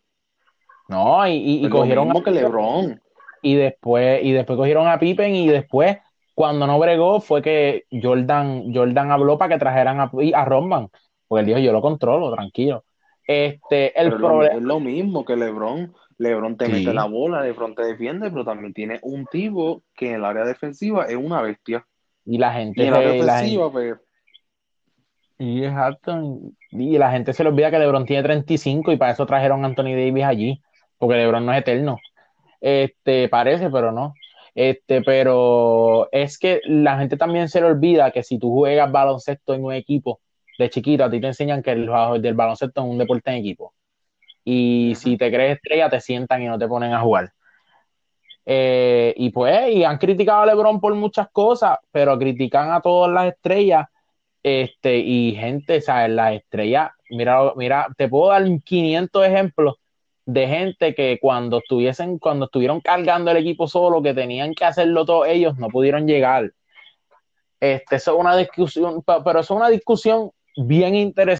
No, 0.89 1.27
y, 1.27 1.33
y, 1.33 1.67
y 1.67 1.71
cogieron 1.71 2.11
a 2.11 2.23
que 2.23 2.31
LeBron. 2.31 3.01
Y 3.43 3.55
después, 3.55 4.21
y 4.23 4.33
después 4.33 4.57
cogieron 4.57 4.87
a 4.89 4.99
Pippen 4.99 5.35
y 5.35 5.49
después, 5.49 5.97
cuando 6.35 6.67
no 6.67 6.79
bregó, 6.79 7.21
fue 7.21 7.41
que 7.41 7.85
Jordan, 7.91 8.75
Jordan 8.75 9.11
habló 9.11 9.39
para 9.39 9.55
que 9.55 9.61
trajeran 9.61 10.01
a, 10.01 10.11
a 10.35 10.45
Rodman. 10.45 10.89
Porque 11.27 11.41
él 11.41 11.47
dijo, 11.47 11.59
yo 11.59 11.73
lo 11.73 11.81
controlo, 11.81 12.33
tranquilo. 12.35 12.85
Este, 13.27 13.99
el 14.01 14.15
problema. 14.15 14.57
Es 14.57 14.63
lo 14.63 14.81
mismo 14.81 15.25
que 15.25 15.37
LeBron 15.37 15.95
LeBron 16.19 16.57
te 16.57 16.69
mete 16.69 16.93
la 16.93 17.05
bola, 17.05 17.43
LeBron 17.43 17.75
te 17.75 17.85
defiende, 17.85 18.31
pero 18.31 18.45
también 18.45 18.75
tiene 18.75 18.99
un 19.03 19.25
tipo 19.27 19.85
que 19.95 20.11
en 20.11 20.17
el 20.17 20.25
área 20.25 20.45
defensiva 20.45 21.05
es 21.07 21.17
una 21.17 21.41
bestia. 21.41 21.87
Y 22.25 22.39
la 22.39 22.53
gente. 22.53 22.83
Y 22.83 22.87
en 22.87 22.95
el 22.95 22.95
área 22.95 23.13
defensiva, 23.13 23.73
pues. 23.73 23.97
Y 25.39 25.65
exacto. 25.65 26.41
Y 26.73 26.99
la 26.99 27.13
gente 27.13 27.33
se 27.33 27.45
le 27.45 27.51
olvida 27.51 27.71
que 27.71 27.79
LeBron 27.79 28.05
tiene 28.05 28.25
35 28.25 28.93
y 28.93 28.97
para 28.97 29.13
eso 29.13 29.25
trajeron 29.25 29.65
a 29.65 29.69
Anthony 29.69 29.95
Davis 29.95 30.25
allí. 30.25 30.63
Porque 30.99 31.17
LeBron 31.17 31.47
no 31.47 31.53
es 31.53 31.61
eterno. 31.61 31.99
Este, 32.61 33.29
parece, 33.29 33.71
pero 33.71 33.93
no. 33.93 34.15
Este, 34.57 35.03
pero 35.03 36.09
es 36.11 36.37
que 36.37 36.61
la 36.65 36.99
gente 36.99 37.17
también 37.17 37.49
se 37.49 37.61
le 37.61 37.69
olvida 37.69 38.11
que 38.11 38.25
si 38.25 38.41
tú 38.41 38.53
juegas 38.53 38.91
baloncesto 38.91 39.55
en 39.55 39.65
un 39.65 39.73
equipo 39.73 40.21
de 40.59 40.69
chiquito, 40.69 41.05
a 41.05 41.11
ti 41.11 41.21
te 41.21 41.29
enseñan 41.29 41.63
que 41.63 41.71
el, 41.71 41.89
del 42.21 42.35
baloncesto 42.35 42.81
es 42.81 42.87
un 42.89 42.99
deporte 42.99 43.31
en 43.31 43.37
equipo 43.37 43.73
y 44.51 44.95
si 44.95 45.19
te 45.19 45.31
crees 45.31 45.57
estrella 45.57 45.91
te 45.91 46.01
sientan 46.01 46.43
y 46.43 46.47
no 46.47 46.59
te 46.59 46.67
ponen 46.67 46.93
a 46.95 47.01
jugar. 47.01 47.33
Eh, 48.47 49.13
y 49.17 49.31
pues, 49.31 49.71
y 49.75 49.85
han 49.85 49.99
criticado 49.99 50.41
a 50.43 50.47
LeBron 50.47 50.81
por 50.81 50.95
muchas 50.95 51.29
cosas, 51.31 51.79
pero 51.93 52.19
critican 52.19 52.73
a 52.73 52.81
todas 52.81 53.13
las 53.13 53.35
estrellas 53.35 53.87
Este, 54.43 54.99
y 54.99 55.35
gente, 55.35 55.81
¿sabes? 55.83 56.11
Las 56.11 56.35
estrellas, 56.35 56.93
mira, 57.11 57.53
mira, 57.57 57.89
te 57.99 58.09
puedo 58.09 58.31
dar 58.31 58.45
500 58.65 59.27
ejemplos 59.27 59.77
de 60.25 60.47
gente 60.49 60.95
que 60.95 61.19
cuando 61.21 61.59
estuviesen, 61.59 62.19
cuando 62.19 62.47
estuvieron 62.47 62.81
cargando 62.81 63.31
el 63.31 63.39
equipo 63.39 63.67
solo, 63.69 64.03
que 64.03 64.15
tenían 64.15 64.55
que 64.55 64.65
hacerlo 64.65 65.05
todos 65.05 65.29
ellos, 65.29 65.59
no 65.59 65.69
pudieron 65.69 66.07
llegar. 66.07 66.53
Este, 67.61 67.97
eso 67.97 68.15
es 68.15 68.21
una 68.21 68.37
discusión, 68.37 69.03
pero 69.05 69.41
eso 69.41 69.55
es 69.55 69.59
una 69.59 69.69
discusión 69.69 70.31
bien 70.57 70.95
interesante. 70.95 71.38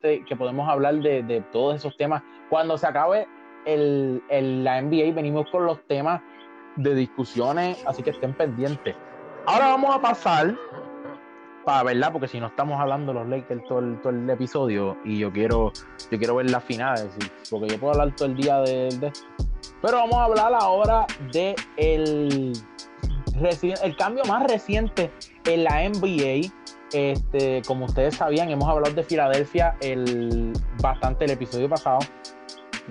Que 0.00 0.36
podemos 0.36 0.68
hablar 0.68 0.96
de, 0.96 1.22
de, 1.22 1.40
todos 1.52 1.76
esos 1.76 1.96
temas. 1.96 2.22
Cuando 2.48 2.78
se 2.78 2.86
acabe 2.86 3.26
el, 3.64 4.22
el, 4.28 4.64
la 4.64 4.80
NBA, 4.80 5.12
venimos 5.14 5.50
con 5.50 5.66
los 5.66 5.80
temas 5.86 6.20
de 6.76 6.94
discusiones, 6.94 7.82
así 7.86 8.02
que 8.02 8.10
estén 8.10 8.32
pendientes. 8.34 8.94
Ahora 9.46 9.68
vamos 9.68 9.94
a 9.94 10.00
pasar 10.00 10.54
para 11.64 11.82
verla, 11.82 12.12
porque 12.12 12.28
si 12.28 12.38
no 12.38 12.46
estamos 12.46 12.80
hablando 12.80 13.12
los 13.12 13.28
Lakers 13.28 13.64
todo 13.66 13.80
el, 13.80 14.00
todo 14.00 14.10
el 14.10 14.30
episodio 14.30 14.96
y 15.04 15.18
yo 15.18 15.32
quiero, 15.32 15.72
yo 16.10 16.18
quiero 16.18 16.36
ver 16.36 16.50
las 16.50 16.62
finales, 16.64 17.08
porque 17.50 17.68
yo 17.68 17.78
puedo 17.78 17.92
hablar 17.92 18.14
todo 18.14 18.28
el 18.28 18.36
día 18.36 18.60
de, 18.60 18.88
de 19.00 19.12
Pero 19.82 19.96
vamos 19.98 20.14
a 20.14 20.24
hablar 20.24 20.54
ahora 20.54 21.06
de 21.32 21.56
el, 21.76 22.52
el 23.82 23.96
cambio 23.96 24.24
más 24.26 24.44
reciente 24.44 25.10
en 25.44 25.64
la 25.64 25.88
NBA 25.88 26.52
este, 26.96 27.60
como 27.66 27.84
ustedes 27.84 28.16
sabían, 28.16 28.48
hemos 28.48 28.68
hablado 28.68 28.94
de 28.94 29.02
Filadelfia 29.02 29.76
el, 29.80 30.52
bastante 30.80 31.26
el 31.26 31.32
episodio 31.32 31.68
pasado, 31.68 31.98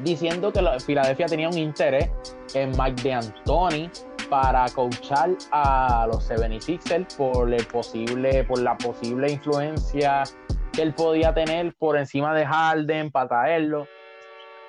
diciendo 0.03 0.51
que 0.51 0.61
Filadelfia 0.85 1.25
tenía 1.25 1.49
un 1.49 1.57
interés 1.57 2.11
en 2.53 2.71
Mike 2.77 3.09
D'Antoni 3.09 3.89
para 4.29 4.65
coachar 4.69 5.31
a 5.51 6.07
los 6.07 6.29
76ers 6.29 7.15
por 7.15 7.51
el 7.51 7.65
posible, 7.65 8.43
por 8.43 8.61
la 8.61 8.77
posible 8.77 9.31
influencia 9.31 10.23
que 10.71 10.83
él 10.83 10.93
podía 10.93 11.33
tener 11.33 11.73
por 11.75 11.97
encima 11.97 12.35
de 12.35 12.45
Harden 12.45 13.11
para 13.11 13.27
traerlo. 13.27 13.87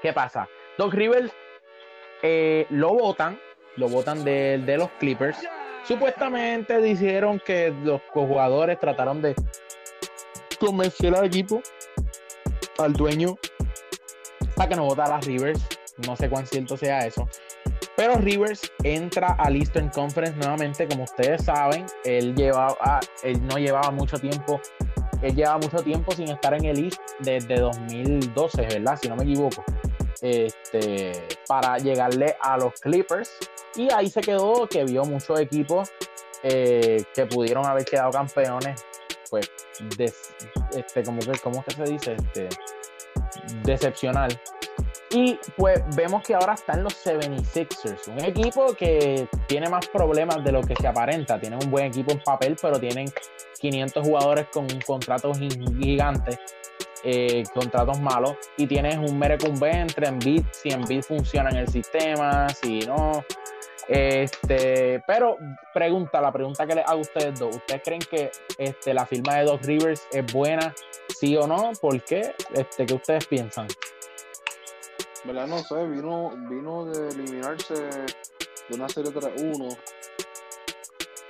¿Qué 0.00 0.12
pasa? 0.12 0.48
Doc 0.78 0.94
Rivers 0.94 1.30
eh, 2.22 2.66
lo 2.70 2.94
votan, 2.94 3.38
lo 3.76 3.88
votan 3.88 4.24
de 4.24 4.76
los 4.78 4.88
Clippers 4.98 5.38
Supuestamente 5.86 6.80
dijeron 6.80 7.40
que 7.44 7.72
los 7.84 8.00
jugadores 8.12 8.80
trataron 8.80 9.22
de 9.22 9.36
convencer 10.58 11.14
al 11.14 11.26
equipo, 11.26 11.62
al 12.78 12.92
dueño, 12.92 13.38
para 14.56 14.68
que 14.70 14.76
no 14.76 14.84
votara 14.84 15.16
a 15.16 15.20
Rivers. 15.20 15.64
No 16.06 16.16
sé 16.16 16.28
cuán 16.28 16.46
cierto 16.46 16.76
sea 16.76 17.06
eso. 17.06 17.28
Pero 17.96 18.16
Rivers 18.16 18.60
entra 18.82 19.36
al 19.38 19.56
Eastern 19.56 19.88
Conference 19.90 20.36
nuevamente, 20.36 20.88
como 20.88 21.04
ustedes 21.04 21.44
saben, 21.44 21.86
él 22.04 22.34
llevaba, 22.34 23.00
él 23.22 23.46
no 23.46 23.56
llevaba 23.56 23.90
mucho 23.90 24.18
tiempo, 24.18 24.60
él 25.22 25.34
llevaba 25.34 25.58
mucho 25.58 25.78
tiempo 25.78 26.12
sin 26.12 26.28
estar 26.30 26.52
en 26.52 26.64
el 26.64 26.84
East 26.84 27.00
desde 27.20 27.60
2012, 27.60 28.62
¿verdad? 28.62 28.98
Si 29.00 29.08
no 29.08 29.16
me 29.16 29.22
equivoco. 29.22 29.64
Este, 30.20 31.12
para 31.46 31.76
llegarle 31.78 32.36
a 32.40 32.56
los 32.56 32.72
Clippers 32.80 33.30
y 33.74 33.92
ahí 33.92 34.08
se 34.08 34.22
quedó 34.22 34.66
que 34.66 34.84
vio 34.84 35.04
muchos 35.04 35.38
equipos 35.38 35.90
eh, 36.42 37.04
que 37.14 37.26
pudieron 37.26 37.66
haber 37.66 37.84
quedado 37.84 38.10
campeones, 38.10 38.84
pues, 39.28 39.50
este, 40.74 41.02
como 41.02 41.18
que, 41.18 41.32
¿cómo 41.42 41.64
que 41.64 41.74
se 41.74 41.84
dice? 41.84 42.14
Este, 42.14 42.48
decepcional. 43.62 44.40
Y 45.10 45.38
pues 45.56 45.82
vemos 45.94 46.22
que 46.24 46.34
ahora 46.34 46.54
están 46.54 46.82
los 46.82 46.94
76ers, 47.06 48.08
un 48.08 48.24
equipo 48.24 48.74
que 48.74 49.28
tiene 49.46 49.68
más 49.68 49.86
problemas 49.86 50.42
de 50.42 50.52
lo 50.52 50.60
que 50.62 50.74
se 50.74 50.86
aparenta. 50.86 51.40
Tienen 51.40 51.60
un 51.62 51.70
buen 51.70 51.86
equipo 51.86 52.12
en 52.12 52.20
papel, 52.20 52.56
pero 52.60 52.80
tienen 52.80 53.06
500 53.60 54.06
jugadores 54.06 54.46
con 54.52 54.66
contratos 54.80 55.38
gigantes, 55.38 56.38
eh, 57.08 57.44
contratos 57.54 58.00
malos. 58.00 58.34
Y 58.56 58.66
tienes 58.66 58.96
un 58.96 59.16
merecumbe 59.16 59.70
entre 59.70 60.08
Embiid, 60.08 60.44
si 60.50 60.70
Embiid 60.70 61.02
funciona 61.02 61.50
en 61.50 61.58
el 61.58 61.68
sistema, 61.68 62.48
si 62.48 62.80
no. 62.80 63.24
Este, 63.86 65.00
pero 65.06 65.38
pregunta, 65.72 66.20
la 66.20 66.32
pregunta 66.32 66.66
que 66.66 66.74
les 66.74 66.84
hago 66.84 66.98
a 66.98 67.02
ustedes 67.02 67.38
dos, 67.38 67.54
¿ustedes 67.54 67.82
creen 67.84 68.00
que 68.00 68.32
este, 68.58 68.92
la 68.92 69.06
firma 69.06 69.36
de 69.36 69.44
Doc 69.44 69.62
Rivers 69.62 70.08
es 70.10 70.32
buena, 70.32 70.74
sí 71.20 71.36
o 71.36 71.46
no? 71.46 71.70
¿Por 71.80 72.02
qué? 72.02 72.34
Este, 72.52 72.84
¿Qué 72.84 72.94
ustedes 72.94 73.26
piensan? 73.26 73.68
No 75.24 75.58
sé, 75.58 75.86
vino, 75.86 76.30
vino 76.48 76.86
de 76.86 77.08
eliminarse 77.08 77.74
de 77.74 78.74
una 78.74 78.88
serie 78.88 79.12
3-1 79.12 79.76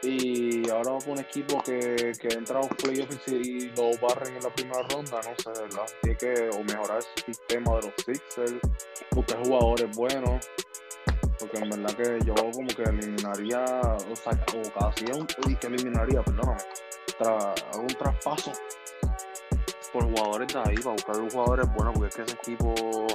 y 0.03 0.69
ahora 0.71 0.93
va 0.93 0.99
con 0.99 1.13
un 1.13 1.21
equipo 1.21 1.63
que, 1.63 2.13
que 2.21 2.29
entra 2.29 2.59
a 2.59 2.63
los 2.63 2.69
playoffs 2.69 3.29
y 3.29 3.71
lo 3.71 3.91
barren 4.01 4.37
en 4.37 4.43
la 4.43 4.55
primera 4.55 4.83
ronda, 4.89 5.21
no 5.23 5.35
sé, 5.43 5.61
¿verdad? 5.61 5.87
Tiene 6.03 6.17
que 6.17 6.51
o 6.51 6.63
mejorar 6.65 6.99
el 6.99 7.25
sistema 7.25 7.77
de 7.77 7.83
los 7.83 7.95
Sixers, 8.05 8.55
buscar 9.13 9.43
jugadores 9.45 9.97
buenos 9.97 10.47
porque 11.39 11.59
en 11.59 11.69
verdad 11.69 11.95
que 11.97 12.19
yo 12.25 12.35
como 12.35 12.69
que 12.69 12.83
eliminaría, 12.83 13.65
o 13.65 14.17
sea, 14.17 14.33
ocasión, 14.69 15.27
y 15.47 15.57
que 15.57 15.67
eliminaría, 15.67 16.23
perdóname, 16.23 16.59
tra, 17.19 17.55
un 17.79 17.87
traspaso 17.89 18.53
por 19.93 20.05
jugadores 20.05 20.53
de 20.53 20.59
ahí, 20.61 20.77
para 20.77 20.93
buscar 20.93 21.31
jugadores 21.31 21.67
buenos, 21.75 21.95
porque 21.95 22.09
es 22.09 22.15
que 22.17 22.23
ese 22.23 22.35
equipo, 22.35 23.07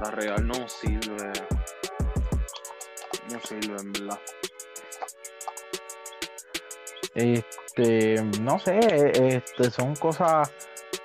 la 0.00 0.10
Real 0.10 0.46
no 0.46 0.68
sirve, 0.68 1.32
no 3.30 3.40
sirve 3.40 3.76
en 3.80 3.92
verdad. 3.92 4.20
Este, 7.14 8.22
no 8.40 8.58
sé, 8.58 8.78
este, 9.14 9.70
son 9.70 9.94
cosas, 9.96 10.50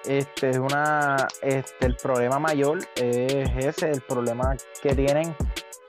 este, 0.05 0.51
es 0.51 0.57
una, 0.57 1.27
este, 1.41 1.85
el 1.85 1.95
problema 1.97 2.39
mayor 2.39 2.79
es 2.95 3.49
ese, 3.57 3.91
el 3.91 4.01
problema 4.01 4.55
que 4.81 4.95
tienen 4.95 5.35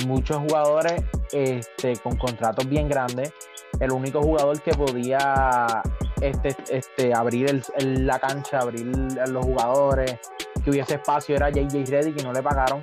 muchos 0.06 0.38
jugadores 0.38 1.02
este, 1.32 1.96
con 1.98 2.16
contratos 2.16 2.68
bien 2.68 2.88
grandes. 2.88 3.32
El 3.80 3.92
único 3.92 4.20
jugador 4.20 4.60
que 4.60 4.72
podía 4.72 5.82
este, 6.20 6.56
este, 6.70 7.14
abrir 7.14 7.62
la 7.78 8.18
cancha, 8.18 8.58
abrir 8.58 8.86
los 8.86 9.44
jugadores, 9.44 10.18
que 10.64 10.70
hubiese 10.70 10.94
espacio 10.94 11.36
era 11.36 11.50
JJ 11.50 11.84
Reddy, 11.86 12.12
que 12.12 12.24
no 12.24 12.32
le 12.32 12.42
pagaron, 12.42 12.80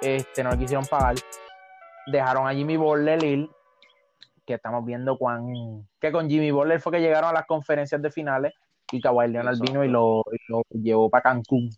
este, 0.00 0.42
no 0.42 0.50
le 0.50 0.58
quisieron 0.58 0.86
pagar. 0.86 1.16
Dejaron 2.06 2.48
a 2.48 2.54
Jimmy 2.54 2.76
Butler 2.76 3.48
que 4.46 4.54
estamos 4.54 4.84
viendo 4.84 5.18
cuán, 5.18 5.86
que 6.00 6.12
con 6.12 6.30
Jimmy 6.30 6.50
Butler 6.50 6.80
fue 6.80 6.92
que 6.92 7.00
llegaron 7.00 7.30
a 7.30 7.34
las 7.34 7.46
conferencias 7.46 8.00
de 8.00 8.10
finales 8.10 8.54
y 8.92 9.00
Kawhi 9.00 9.28
Leonard 9.28 9.58
vino 9.58 9.84
y 9.84 9.88
lo, 9.88 10.22
lo 10.48 10.62
llevó 10.70 11.10
para 11.10 11.22
Cancún. 11.22 11.70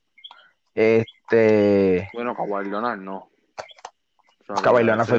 Este. 0.75 2.09
Bueno, 2.13 2.37
Kawhi 2.37 2.69
Leonard 2.69 3.01
no. 3.01 3.31
Kawhi 4.63 4.85
Leonard 4.85 5.07
fue. 5.07 5.19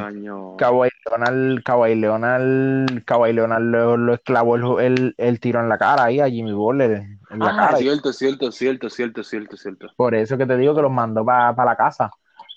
Kawhi 0.58 0.90
Leonard, 1.06 1.64
Kawhi 1.64 1.96
Leonard, 1.96 3.04
Kawhi 3.06 3.34
Leonard 3.34 3.62
lo, 3.62 3.98
lo 3.98 4.14
esclavó 4.14 4.80
el, 4.80 5.14
el, 5.18 5.40
tiro 5.40 5.60
en 5.60 5.70
la 5.70 5.78
cara 5.78 6.06
ahí 6.06 6.20
a 6.20 6.30
Jimmy 6.30 6.54
Butler. 6.54 7.04
En 7.30 7.40
la 7.40 7.50
ah, 7.50 7.56
cara. 7.56 7.78
cierto, 7.78 8.14
cierto, 8.14 8.52
cierto, 8.52 8.90
cierto, 8.90 9.24
cierto, 9.24 9.58
cierto. 9.58 9.88
Por 9.96 10.16
eso 10.16 10.38
que 10.38 10.46
te 10.46 10.58
digo 10.58 10.76
que 10.76 10.82
los 10.82 10.92
mandó 10.92 11.26
para 11.26 11.66
la 11.66 11.76
casa. 11.76 12.12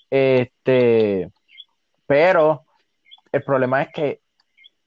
Este. 0.09 1.31
Pero 2.07 2.63
el 3.31 3.43
problema 3.43 3.81
es 3.81 3.89
que 3.91 4.22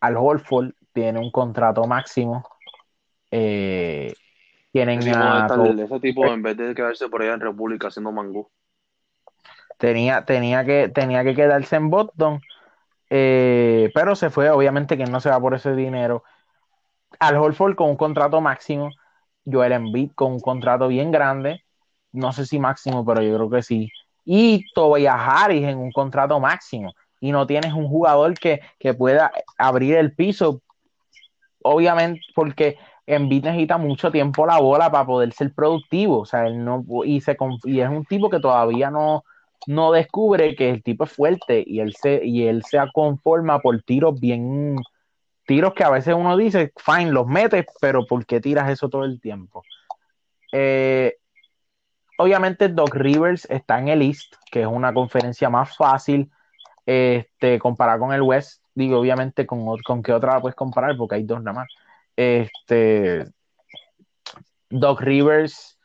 Al 0.01 0.17
Holford 0.17 0.73
tiene 0.93 1.19
un 1.19 1.31
contrato 1.31 1.87
máximo. 1.87 2.45
Eh, 3.31 4.13
tienen 4.73 5.01
a, 5.15 5.47
ese 5.79 6.01
tipo, 6.01 6.27
en 6.27 6.43
vez 6.43 6.57
de 6.57 6.75
quedarse 6.75 7.09
por 7.09 7.23
allá 7.23 7.35
en 7.35 7.41
República 7.41 7.89
haciendo 7.89 8.13
mangú 8.13 8.51
tenía, 9.79 10.25
tenía, 10.25 10.65
que, 10.65 10.89
tenía 10.89 11.25
que 11.25 11.35
quedarse 11.35 11.77
en 11.77 11.91
Boston, 11.91 12.41
eh, 13.11 13.91
pero 13.95 14.17
se 14.17 14.31
fue, 14.31 14.51
obviamente 14.51 14.97
que 14.97 15.05
no 15.05 15.21
se 15.21 15.31
va 15.31 15.41
por 15.41 15.55
ese 15.55 15.75
dinero. 15.75 16.25
Al 17.19 17.37
Holford 17.37 17.77
con 17.77 17.91
un 17.91 17.97
contrato 17.97 18.41
máximo, 18.41 18.91
Joel 19.45 19.73
Embiid 19.73 20.13
con 20.15 20.33
un 20.33 20.41
contrato 20.41 20.89
bien 20.89 21.11
grande, 21.11 21.65
no 22.13 22.33
sé 22.33 22.47
si 22.47 22.59
máximo, 22.59 23.05
pero 23.05 23.23
yo 23.23 23.37
creo 23.37 23.51
que 23.51 23.63
sí. 23.63 23.91
Y 24.25 24.65
Tobias 24.75 25.17
Harris 25.19 25.65
en 25.65 25.79
un 25.79 25.93
contrato 25.93 26.41
máximo. 26.41 26.93
Y 27.21 27.33
no 27.33 27.47
tienes 27.47 27.73
un 27.73 27.89
jugador 27.89 28.35
que, 28.35 28.61
que 28.79 28.95
pueda 28.95 29.33
abrir 29.59 29.97
el 29.97 30.15
piso, 30.15 30.63
obviamente, 31.63 32.21
porque 32.35 32.79
Embiid 33.07 33.45
necesita 33.45 33.79
mucho 33.79 34.11
tiempo 34.11 34.47
la 34.47 34.59
bola 34.59 34.91
para 34.91 35.07
poder 35.07 35.33
ser 35.33 35.55
productivo. 35.55 36.21
O 36.21 36.27
sea, 36.27 36.47
él 36.47 36.65
no, 36.65 36.85
y, 37.05 37.21
se, 37.21 37.37
y 37.65 37.81
es 37.81 37.89
un 37.89 38.05
tipo 38.05 38.29
que 38.29 38.41
todavía 38.41 38.91
no, 38.91 39.25
no 39.67 39.93
descubre 39.93 40.55
que 40.57 40.71
el 40.71 40.83
tipo 40.83 41.05
es 41.05 41.13
fuerte 41.13 41.63
y 41.67 41.81
él 41.81 41.95
se, 41.95 42.25
y 42.25 42.47
él 42.47 42.63
se 42.65 42.79
conforma 42.93 43.61
por 43.61 43.83
tiros 43.83 44.19
bien, 44.21 44.77
tiros 45.47 45.75
que 45.75 45.85
a 45.85 45.91
veces 45.91 46.15
uno 46.15 46.37
dice, 46.37 46.73
fine, 46.77 47.13
los 47.13 47.27
metes, 47.27 47.67
pero 47.81 48.05
¿por 48.07 48.27
qué 48.27 48.41
tiras 48.41 48.71
eso 48.71 48.89
todo 48.89 49.05
el 49.05 49.21
tiempo? 49.21 49.63
Eh, 50.53 51.17
obviamente 52.19 52.69
Doc 52.69 52.95
Rivers 52.95 53.47
está 53.51 53.79
en 53.79 53.89
el 53.89 54.03
East, 54.03 54.35
que 54.51 54.63
es 54.63 54.67
una 54.67 54.93
conferencia 54.93 55.49
más 55.49 55.77
fácil 55.77 56.31
este, 56.87 57.59
comparada 57.59 57.99
con 57.99 58.13
el 58.13 58.23
West. 58.23 58.63
Digo, 58.75 59.01
obviamente, 59.01 59.45
con, 59.47 59.79
con 59.83 60.03
qué 60.03 60.13
otra 60.13 60.35
la 60.35 60.41
puedes 60.41 60.55
comparar, 60.57 60.97
porque 60.97 61.17
hay 61.17 61.25
dos 61.25 61.43
nada 61.43 61.61
más. 61.61 61.69
Este, 62.15 63.27
Doc 64.71 65.01
Rivers, 65.01 65.79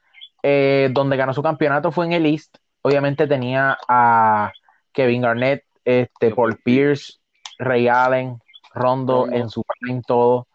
eh, 0.44 0.90
donde 0.92 1.18
ganó 1.18 1.34
su 1.34 1.44
campeonato 1.44 1.92
fue 1.92 2.06
en 2.06 2.14
el 2.14 2.26
East. 2.26 2.58
Obviamente 2.84 3.28
tenía 3.28 3.78
a 3.88 4.52
Kevin 4.92 5.22
Garnett, 5.22 5.64
este, 5.86 6.34
Paul 6.34 6.58
Pierce, 6.64 7.20
Ray 7.60 7.88
Allen, 7.88 8.40
Rondo, 8.74 9.28
en 9.32 9.50
su 9.50 9.64
en 9.88 10.02
todo. 10.02 10.48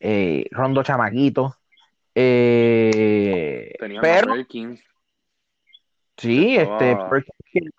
eh, 0.00 0.46
Rondo 0.50 0.82
Chamaquito. 0.82 1.54
eh, 2.14 3.74
Tenía 3.78 4.00
pero 4.00 4.34
sí, 6.16 6.56
este, 6.56 6.98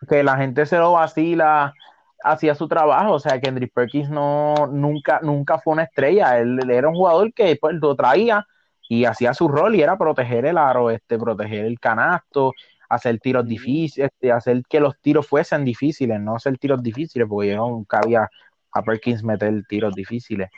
que 0.09 0.23
la 0.23 0.37
gente 0.37 0.65
se 0.65 0.77
lo 0.77 0.93
vacila, 0.93 1.73
hacía 2.23 2.55
su 2.55 2.67
trabajo. 2.67 3.13
O 3.13 3.19
sea, 3.19 3.39
Kendrick 3.39 3.73
Perkins 3.73 4.09
no, 4.09 4.67
nunca, 4.71 5.19
nunca 5.21 5.59
fue 5.59 5.73
una 5.73 5.83
estrella. 5.83 6.39
Él, 6.39 6.59
él 6.61 6.71
era 6.71 6.87
un 6.87 6.95
jugador 6.95 7.33
que 7.33 7.55
pues, 7.59 7.75
lo 7.75 7.95
traía 7.95 8.45
y 8.89 9.05
hacía 9.05 9.33
su 9.33 9.47
rol 9.47 9.75
y 9.75 9.81
era 9.81 9.97
proteger 9.97 10.45
el 10.45 10.57
aro, 10.57 10.89
este, 10.89 11.17
proteger 11.17 11.65
el 11.65 11.79
canasto, 11.79 12.53
hacer 12.89 13.19
tiros 13.19 13.45
difíciles, 13.45 14.11
este, 14.11 14.31
hacer 14.31 14.63
que 14.69 14.79
los 14.79 14.99
tiros 14.99 15.27
fuesen 15.27 15.65
difíciles, 15.65 16.19
no 16.19 16.35
hacer 16.35 16.57
tiros 16.57 16.81
difíciles, 16.83 17.27
porque 17.27 17.49
yo 17.49 17.67
nunca 17.67 17.99
había 17.99 18.29
a 18.75 18.81
Perkins 18.81 19.23
meter 19.23 19.63
tiros 19.67 19.93
difíciles. 19.93 20.49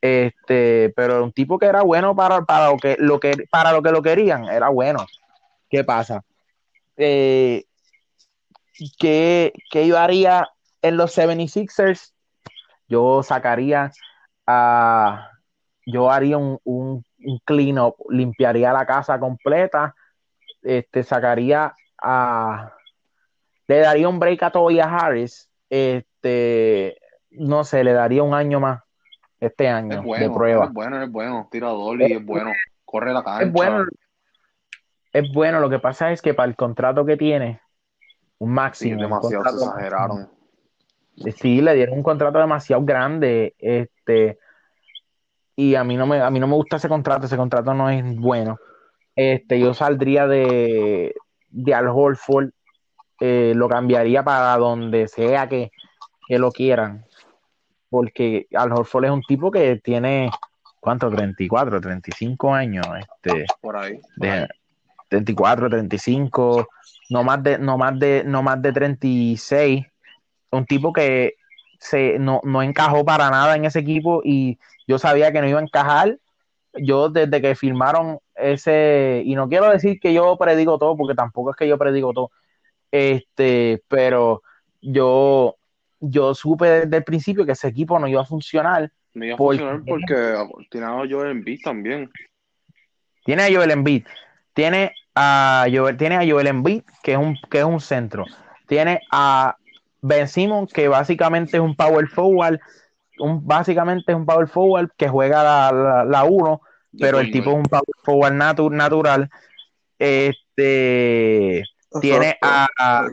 Este, 0.00 0.92
pero 0.96 1.24
un 1.24 1.32
tipo 1.32 1.58
que 1.58 1.66
era 1.66 1.82
bueno 1.82 2.14
para, 2.14 2.42
para 2.42 2.70
lo 2.70 2.76
que, 2.76 2.96
lo 2.98 3.20
que, 3.20 3.46
para 3.50 3.72
lo 3.72 3.82
que 3.82 3.90
lo 3.90 4.02
querían, 4.02 4.44
era 4.44 4.68
bueno. 4.68 5.06
¿Qué 5.68 5.82
pasa? 5.84 6.22
Eh, 6.96 7.64
¿qué, 8.98 9.52
qué 9.70 9.86
yo 9.86 9.98
haría 9.98 10.48
en 10.84 10.96
los 10.96 11.16
76ers? 11.16 12.12
Yo 12.88 13.22
sacaría 13.22 13.90
a 14.46 15.30
yo 15.86 16.10
haría 16.10 16.38
un, 16.38 16.58
un, 16.64 17.04
un 17.24 17.38
clean 17.44 17.78
up, 17.78 17.96
limpiaría 18.08 18.72
la 18.72 18.86
casa 18.86 19.18
completa, 19.18 19.94
este, 20.62 21.02
sacaría 21.02 21.74
a 22.00 22.72
le 23.66 23.78
daría 23.80 24.08
un 24.08 24.18
break 24.18 24.42
a 24.42 24.50
Tobias 24.50 24.88
Harris, 24.90 25.50
este, 25.70 26.98
no 27.30 27.64
sé, 27.64 27.82
le 27.84 27.92
daría 27.92 28.22
un 28.22 28.34
año 28.34 28.60
más 28.60 28.82
este 29.40 29.68
año 29.68 29.98
Es 29.98 30.02
bueno, 30.02 30.28
de 30.28 30.34
prueba. 30.34 30.64
es 30.66 30.72
bueno, 30.72 31.02
es 31.02 31.10
bueno. 31.10 31.48
Tirador 31.50 32.00
y 32.00 32.12
es 32.12 32.24
bueno. 32.24 32.52
Corre 32.84 33.12
la 33.12 33.22
cancha. 33.22 33.44
Es 33.46 33.52
bueno, 33.52 33.84
es 35.12 35.32
bueno, 35.32 35.60
lo 35.60 35.70
que 35.70 35.78
pasa 35.78 36.12
es 36.12 36.20
que 36.22 36.34
para 36.34 36.48
el 36.48 36.56
contrato 36.56 37.04
que 37.04 37.16
tiene, 37.16 37.60
un 38.38 38.50
Sí, 38.50 38.54
máximo, 38.54 38.94
un 38.96 39.00
demasiado 39.02 39.44
se 39.44 39.50
exageraron. 39.50 40.30
Sí, 41.36 41.60
le 41.60 41.74
dieron 41.74 41.96
un 41.96 42.02
contrato 42.02 42.38
demasiado 42.38 42.84
grande, 42.84 43.54
este, 43.58 44.38
y 45.56 45.74
a 45.74 45.84
mí 45.84 45.96
no 45.96 46.06
me, 46.06 46.20
a 46.20 46.30
mí 46.30 46.40
no 46.40 46.46
me 46.46 46.54
gusta 46.54 46.76
ese 46.76 46.88
contrato, 46.88 47.26
ese 47.26 47.36
contrato 47.36 47.72
no 47.74 47.88
es 47.88 48.16
bueno. 48.16 48.58
Este, 49.14 49.60
yo 49.60 49.74
saldría 49.74 50.26
de, 50.26 51.14
de 51.50 51.74
Al 51.74 51.88
Horford, 51.88 52.50
eh, 53.20 53.52
lo 53.54 53.68
cambiaría 53.68 54.24
para 54.24 54.56
donde 54.56 55.06
sea 55.06 55.48
que, 55.48 55.70
que 56.26 56.38
lo 56.38 56.50
quieran, 56.50 57.04
porque 57.88 58.48
Al 58.54 58.72
Horford 58.72 59.04
es 59.04 59.10
un 59.12 59.22
tipo 59.22 59.50
que 59.52 59.76
tiene, 59.76 60.30
¿cuánto? 60.80 61.08
34, 61.10 61.80
35 61.80 62.52
años, 62.52 62.86
este, 62.98 63.46
Por 63.60 63.76
ahí. 63.76 63.98
por 63.98 64.10
de 64.16 64.30
ahí. 64.30 64.46
34, 65.08 65.70
35, 65.70 66.68
no 67.10 67.22
más 67.22 67.42
de, 67.42 67.58
no 67.58 67.78
más 67.78 67.96
de, 67.98 68.24
no 68.24 68.42
más 68.42 68.60
de 68.60 68.72
36. 68.72 69.86
Un 70.54 70.66
tipo 70.66 70.92
que 70.92 71.34
se, 71.78 72.18
no, 72.18 72.40
no 72.44 72.62
encajó 72.62 73.04
para 73.04 73.30
nada 73.30 73.56
en 73.56 73.64
ese 73.64 73.80
equipo 73.80 74.22
y 74.24 74.58
yo 74.86 74.98
sabía 74.98 75.32
que 75.32 75.40
no 75.40 75.48
iba 75.48 75.60
a 75.60 75.62
encajar. 75.62 76.18
Yo 76.76 77.08
desde 77.08 77.40
que 77.40 77.54
firmaron 77.54 78.18
ese, 78.34 79.22
y 79.24 79.34
no 79.36 79.48
quiero 79.48 79.70
decir 79.70 80.00
que 80.00 80.12
yo 80.12 80.36
predigo 80.36 80.76
todo, 80.78 80.96
porque 80.96 81.14
tampoco 81.14 81.50
es 81.50 81.56
que 81.56 81.68
yo 81.68 81.78
predigo 81.78 82.12
todo, 82.12 82.30
este, 82.90 83.82
pero 83.88 84.42
yo, 84.80 85.56
yo 86.00 86.34
supe 86.34 86.66
desde 86.66 86.96
el 86.96 87.04
principio 87.04 87.46
que 87.46 87.52
ese 87.52 87.68
equipo 87.68 87.98
no 87.98 88.08
iba 88.08 88.22
a 88.22 88.26
funcionar. 88.26 88.90
No 89.14 89.24
iba 89.24 89.34
a 89.34 89.38
Porque- 89.38 89.58
funcionar 89.60 90.48
porque 90.48 90.66
tiene 90.70 90.86
a 90.86 90.90
Joel 91.08 91.30
Embiid 91.30 91.60
también. 91.62 92.10
Tiene 93.24 93.42
a 93.44 93.52
Joel 93.52 93.70
Embiid, 93.70 94.04
tiene 94.52 94.92
a 95.14 95.66
Joel, 95.72 95.96
tiene 95.96 96.16
a 96.16 96.28
Joel 96.28 96.48
Embiid, 96.48 96.82
que 97.02 97.12
es 97.12 97.18
un, 97.18 97.38
que 97.50 97.58
es 97.58 97.64
un 97.64 97.80
centro. 97.80 98.24
Tiene 98.66 99.00
a 99.12 99.56
Ben 100.06 100.28
Simmons, 100.28 100.70
que 100.70 100.86
básicamente 100.86 101.56
es 101.56 101.62
un 101.62 101.74
power 101.74 102.06
forward, 102.08 102.60
un, 103.18 103.46
básicamente 103.46 104.12
es 104.12 104.16
un 104.16 104.26
power 104.26 104.46
forward 104.46 104.90
que 104.98 105.08
juega 105.08 105.42
la, 105.42 105.72
la, 105.72 106.04
la 106.04 106.24
uno, 106.24 106.60
de 106.92 107.06
pero 107.06 107.20
el 107.20 107.30
tipo 107.30 107.52
es 107.52 107.56
un 107.56 107.62
power 107.62 107.84
forward 108.02 108.34
natu- 108.34 108.70
natural. 108.70 109.30
Este 109.98 111.64
tiene 112.02 112.36
a, 112.42 112.66
a-. 112.78 113.08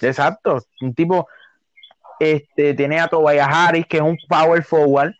Exacto, 0.00 0.58
un 0.80 0.94
tipo 0.94 1.28
este 2.18 2.72
tiene 2.72 2.98
a 2.98 3.08
Tobias 3.08 3.48
Harris, 3.50 3.84
que 3.86 3.98
es 3.98 4.02
un 4.02 4.16
power 4.26 4.62
forward, 4.62 5.12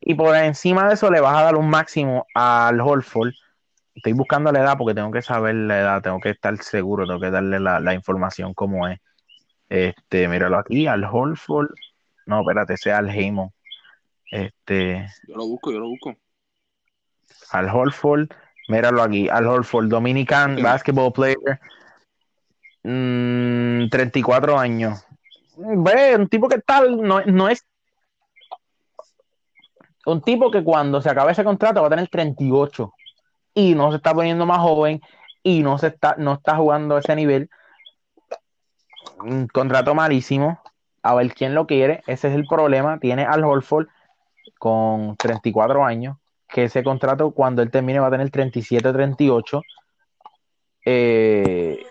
y 0.00 0.14
por 0.14 0.36
encima 0.36 0.86
de 0.86 0.94
eso 0.94 1.10
le 1.10 1.20
vas 1.20 1.34
a 1.34 1.44
dar 1.44 1.56
un 1.56 1.70
máximo 1.70 2.26
al 2.34 2.78
Holford. 2.78 3.32
Estoy 3.94 4.12
buscando 4.12 4.52
la 4.52 4.60
edad 4.60 4.76
porque 4.76 4.94
tengo 4.94 5.10
que 5.10 5.22
saber 5.22 5.54
la 5.54 5.80
edad, 5.80 6.02
tengo 6.02 6.20
que 6.20 6.28
estar 6.28 6.54
seguro, 6.62 7.06
tengo 7.06 7.20
que 7.20 7.30
darle 7.30 7.58
la, 7.58 7.80
la 7.80 7.94
información 7.94 8.52
como 8.52 8.86
es. 8.86 9.00
Este, 9.68 10.28
míralo 10.28 10.58
aquí, 10.58 10.86
al 10.86 11.04
Holford. 11.04 11.70
No, 12.26 12.40
espérate, 12.40 12.74
ese 12.74 12.90
es 12.90 12.96
al 12.96 13.10
Heyman. 13.10 13.50
Este, 14.30 15.06
Yo 15.28 15.36
lo 15.36 15.46
busco, 15.46 15.70
yo 15.72 15.78
lo 15.80 15.88
busco. 15.88 16.14
al 17.50 17.68
Holford, 17.68 18.28
míralo 18.68 19.02
aquí, 19.02 19.28
al 19.28 19.46
Holford, 19.46 19.88
Dominican 19.88 20.56
Sí. 20.56 20.62
basketball 20.62 21.12
player, 21.12 21.60
mm, 22.82 23.88
34 23.90 24.58
años. 24.58 25.04
Ve, 25.56 26.16
un 26.16 26.28
tipo 26.28 26.48
que 26.48 26.58
tal, 26.58 27.00
no, 27.00 27.20
no 27.22 27.48
es 27.48 27.64
un 30.06 30.20
tipo 30.20 30.50
que 30.50 30.62
cuando 30.64 31.00
se 31.00 31.08
acabe 31.10 31.32
ese 31.32 31.44
contrato 31.44 31.80
va 31.80 31.86
a 31.86 31.90
tener 31.90 32.08
38 32.08 32.92
y 33.54 33.74
no 33.74 33.90
se 33.90 33.96
está 33.98 34.12
poniendo 34.12 34.44
más 34.46 34.58
joven 34.58 35.00
y 35.42 35.62
no 35.62 35.78
se 35.78 35.88
está, 35.88 36.16
no 36.18 36.34
está 36.34 36.56
jugando 36.56 36.96
a 36.96 37.00
ese 37.00 37.14
nivel. 37.14 37.48
Un 39.18 39.48
contrato 39.48 39.94
malísimo. 39.94 40.60
A 41.02 41.14
ver 41.14 41.34
quién 41.34 41.54
lo 41.54 41.66
quiere. 41.66 42.02
Ese 42.06 42.28
es 42.28 42.34
el 42.34 42.46
problema. 42.46 42.98
Tiene 42.98 43.24
al 43.24 43.44
Holford 43.44 43.88
con 44.58 45.16
34 45.16 45.84
años. 45.84 46.16
Que 46.48 46.64
ese 46.64 46.82
contrato, 46.82 47.32
cuando 47.32 47.62
él 47.62 47.70
termine, 47.70 48.00
va 48.00 48.08
a 48.08 48.10
tener 48.10 48.30
37, 48.30 48.92
38. 48.92 49.62
Eh, 50.86 51.84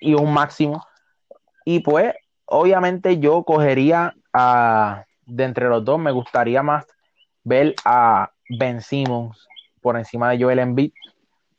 y 0.00 0.14
un 0.14 0.32
máximo. 0.32 0.84
Y 1.64 1.80
pues, 1.80 2.14
obviamente, 2.46 3.18
yo 3.18 3.42
cogería 3.44 4.14
a. 4.32 5.04
De 5.26 5.44
entre 5.44 5.68
los 5.68 5.84
dos, 5.84 5.98
me 6.00 6.10
gustaría 6.10 6.60
más 6.60 6.86
ver 7.44 7.74
a 7.84 8.32
Ben 8.58 8.80
Simmons 8.80 9.46
por 9.80 9.96
encima 9.96 10.30
de 10.30 10.42
Joel 10.42 10.58
Embiid, 10.58 10.92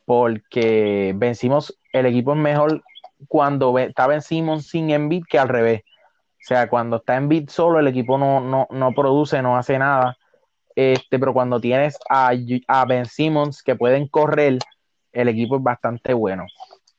porque 0.06 1.14
Ben 1.16 1.36
Simmons, 1.36 1.78
el 1.94 2.06
equipo 2.06 2.34
es 2.34 2.38
mejor 2.40 2.84
cuando 3.28 3.74
ve- 3.74 3.86
está 3.86 4.08
Ben 4.08 4.22
Simmons 4.22 4.68
sin 4.68 4.90
Embiid 4.90 5.24
que 5.30 5.40
al 5.40 5.50
revés. 5.50 5.82
O 5.84 6.44
sea, 6.44 6.70
cuando 6.70 6.98
está 6.98 7.16
Embiid 7.18 7.50
solo, 7.50 7.80
el 7.80 7.88
equipo 7.88 8.18
no, 8.18 8.40
no, 8.42 8.68
no 8.72 8.92
produce, 8.94 9.42
no 9.42 9.58
hace 9.58 9.78
nada. 9.78 10.18
Este, 10.76 11.20
pero 11.20 11.34
cuando 11.34 11.60
tienes 11.60 11.98
a, 12.10 12.32
a 12.68 12.86
Ben 12.86 13.06
Simmons 13.06 13.62
que 13.62 13.76
pueden 13.76 14.08
correr, 14.08 14.58
el 15.12 15.28
equipo 15.28 15.58
es 15.58 15.64
bastante 15.64 16.14
bueno. 16.14 16.46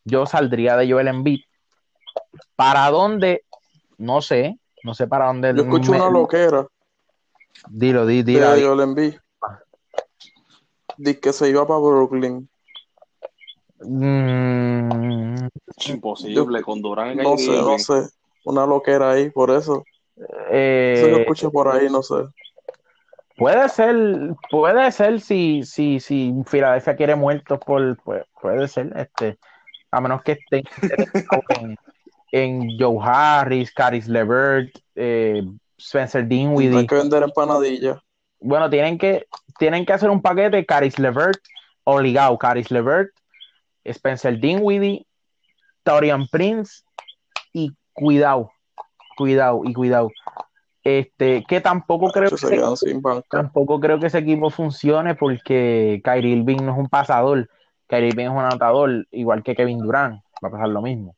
Yo 0.04 0.26
saldría 0.26 0.76
de 0.76 0.90
Joel 0.90 1.08
Embiid. 1.08 1.40
¿Para 2.56 2.90
dónde? 2.90 3.44
No 3.98 4.20
sé. 4.22 4.58
No 4.84 4.94
sé 4.94 5.06
para 5.06 5.26
dónde. 5.26 5.54
Yo 5.54 5.62
escucho 5.62 5.92
me- 5.92 5.98
una 5.98 6.10
loquera 6.10 6.66
Dilo, 7.68 8.06
di, 8.06 8.22
di, 8.22 8.34
de. 8.34 8.62
Joel 8.62 8.80
Embiid. 8.80 9.14
Dice 10.96 11.20
que 11.20 11.32
se 11.32 11.48
iba 11.48 11.66
para 11.66 11.80
Brooklyn. 11.80 12.48
Imposible, 15.88 16.62
con 16.62 16.80
Durán 16.82 17.16
No 17.16 17.36
sé, 17.36 17.50
no 17.50 17.78
sé. 17.78 18.08
Una 18.44 18.66
loquera 18.66 19.12
ahí, 19.12 19.30
por 19.30 19.50
eso. 19.50 19.84
eh, 20.50 20.94
Eso 20.96 21.08
yo 21.08 21.16
escucho 21.18 21.50
por 21.50 21.68
ahí, 21.68 21.88
no 21.90 22.02
sé. 22.02 22.14
puede 23.36 23.68
ser, 23.68 23.96
puede 24.50 24.90
ser 24.92 25.20
si, 25.20 25.62
si, 25.64 26.00
si 26.00 26.32
Filadelfia 26.46 26.96
quiere 26.96 27.14
muertos 27.16 27.58
por, 27.64 27.96
pues, 28.02 28.24
puede 28.40 28.68
ser, 28.68 28.92
este, 28.96 29.38
a 29.90 30.00
menos 30.00 30.22
que 30.22 30.32
estén 30.32 30.62
en, 31.60 31.76
en 32.32 32.78
Joe 32.78 32.98
Harris, 33.00 33.72
Caris 33.72 34.08
LeVert, 34.08 34.70
eh, 34.96 35.42
Spencer 35.78 36.22
Hay 36.22 36.28
Dinwiddie. 36.28 36.86
que 36.86 36.94
vender 36.94 37.22
empanadillas. 37.22 37.98
Bueno, 38.40 38.68
tienen 38.70 38.98
que, 38.98 39.26
tienen 39.58 39.84
que 39.86 39.92
hacer 39.92 40.10
un 40.10 40.20
paquete 40.20 40.66
Caris 40.66 40.98
LeVert 40.98 41.38
obligado, 41.84 42.36
Caris 42.38 42.70
LeVert 42.70 43.10
Spencer 43.84 44.38
Dinwiddie, 44.38 45.06
Torian 45.82 46.26
Prince 46.28 46.82
y 47.52 47.72
cuidado, 47.92 48.50
cuidado 49.16 49.62
y 49.64 49.72
cuidado. 49.72 50.10
Este, 50.84 51.44
que 51.46 51.60
tampoco 51.60 52.10
creo 52.10 52.36
Se 52.36 52.48
que 52.48 52.76
sin 52.76 53.00
banca. 53.00 53.24
tampoco 53.30 53.78
creo 53.78 54.00
que 54.00 54.08
ese 54.08 54.18
equipo 54.18 54.50
funcione 54.50 55.14
porque 55.14 56.00
Kyrie 56.02 56.36
Irving 56.36 56.58
no 56.62 56.72
es 56.72 56.78
un 56.78 56.88
pasador, 56.88 57.48
Kyrie 57.86 58.08
Irving 58.08 58.24
es 58.24 58.30
un 58.30 58.38
anotador, 58.38 59.06
igual 59.12 59.44
que 59.44 59.54
Kevin 59.54 59.78
Durant, 59.78 60.20
va 60.44 60.48
a 60.48 60.50
pasar 60.50 60.68
lo 60.68 60.82
mismo. 60.82 61.14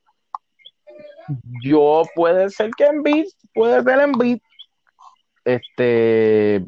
Yo 1.63 2.03
puede 2.13 2.51
ser 2.51 2.69
que 2.77 2.85
Embiid, 2.85 3.25
puede 3.55 3.81
ser 3.81 3.99
Embiid, 4.01 4.37
este, 5.45 6.63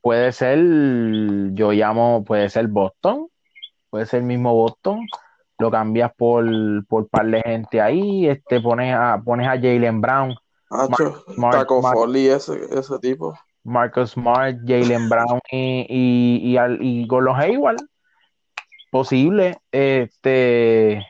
puede 0.00 0.32
ser, 0.32 0.58
yo 1.52 1.72
llamo, 1.72 2.24
puede 2.24 2.48
ser 2.48 2.68
Boston, 2.68 3.28
puede 3.90 4.06
ser 4.06 4.20
el 4.20 4.26
mismo 4.26 4.54
Boston, 4.54 5.06
lo 5.62 5.70
cambias 5.70 6.12
por, 6.14 6.44
por 6.86 7.08
par 7.08 7.26
de 7.26 7.40
gente 7.40 7.80
ahí, 7.80 8.26
este, 8.28 8.60
pones 8.60 8.94
a, 8.94 9.22
pones 9.24 9.46
a 9.46 9.52
Jalen 9.52 10.00
Brown, 10.00 10.34
Mark- 11.36 11.58
Taco 11.58 11.80
Foley, 11.80 12.26
ese, 12.28 12.60
ese 12.70 12.98
tipo. 12.98 13.34
Marcus 13.64 14.10
Smart, 14.10 14.56
Jalen 14.66 15.08
Brown 15.08 15.38
y, 15.50 15.86
y, 15.88 16.50
y, 16.50 16.56
al- 16.56 16.82
y 16.82 17.06
Gordon 17.06 17.36
Hayward. 17.40 17.76
Posible. 18.90 19.56
Este 19.70 21.06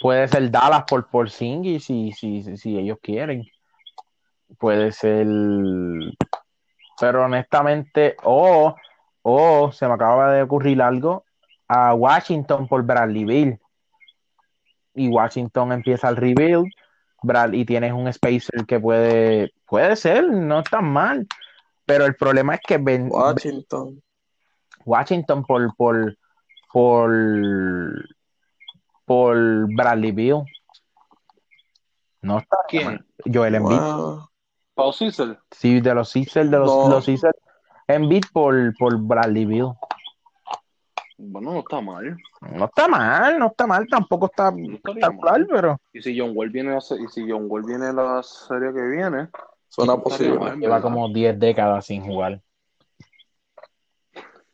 puede 0.00 0.26
ser 0.26 0.50
Dallas 0.50 0.84
por 0.88 1.06
Porzingis 1.08 1.84
si, 1.84 2.12
si, 2.12 2.42
si, 2.42 2.56
si 2.56 2.78
ellos 2.78 2.98
quieren. 3.00 3.44
Puede 4.58 4.90
ser. 4.92 5.26
Pero 6.98 7.24
honestamente, 7.24 8.16
o 8.24 8.74
o 9.22 9.72
se 9.72 9.86
me 9.86 9.94
acaba 9.94 10.32
de 10.32 10.42
ocurrir 10.42 10.80
algo 10.82 11.24
a 11.68 11.94
Washington 11.94 12.68
por 12.68 12.82
Bradley 12.82 13.24
Bill. 13.24 13.58
Y 14.94 15.08
Washington 15.08 15.72
empieza 15.72 16.08
el 16.08 16.16
rebuild. 16.16 16.66
Brad, 17.22 17.52
y 17.52 17.64
tienes 17.64 17.92
un 17.92 18.12
spacer 18.12 18.66
que 18.66 18.78
puede, 18.78 19.52
puede 19.66 19.96
ser, 19.96 20.28
no 20.30 20.60
está 20.60 20.80
mal. 20.82 21.26
Pero 21.86 22.04
el 22.04 22.14
problema 22.16 22.54
es 22.54 22.60
que 22.66 22.76
Ben- 22.78 23.08
Washington. 23.10 24.02
Washington 24.84 25.42
por, 25.44 25.74
por, 25.74 26.16
por, 26.70 27.10
por 29.06 29.74
Bradley 29.74 30.12
Bill. 30.12 30.42
No 32.20 32.38
está 32.38 32.56
¿Quién? 32.68 32.86
mal. 32.86 33.06
Joel 33.32 33.54
Embiid. 33.54 33.78
Wow. 33.78 34.28
Pau 34.74 34.92
Cecil. 34.92 35.38
Sí, 35.50 35.80
de 35.80 35.94
los 35.94 36.10
Sixers, 36.10 36.50
de 36.50 36.58
los, 36.58 36.66
No. 36.66 36.88
los 36.88 37.04
Sixers. 37.04 37.36
Embiid 37.88 38.24
por, 38.32 38.74
por 38.78 38.98
Bradley 38.98 39.46
Bill. 39.46 39.72
Bueno, 41.26 41.52
no 41.52 41.58
está 41.60 41.80
mal. 41.80 42.16
No 42.52 42.64
está 42.66 42.88
mal, 42.88 43.38
no 43.38 43.46
está 43.46 43.66
mal, 43.66 43.86
tampoco 43.88 44.26
está 44.26 44.50
No 44.50 44.74
espectacular, 44.74 45.40
mal. 45.40 45.46
pero 45.48 45.80
Y 45.92 46.02
si 46.02 46.18
John 46.18 46.32
Wall 46.34 46.50
viene 46.50 46.72
a 46.74 46.78
y 46.78 47.08
si 47.08 47.28
John 47.30 47.46
Wall 47.48 47.64
viene 47.64 47.86
a 47.86 47.92
la 47.92 48.22
serie 48.22 48.72
que 48.72 48.82
viene, 48.82 49.28
Suena 49.68 49.94
No 49.96 50.02
posible. 50.02 50.38
mal. 50.38 50.58
lleva 50.58 50.80
como 50.80 51.08
10 51.08 51.38
décadas 51.38 51.86
sin 51.86 52.04
jugar. 52.04 52.40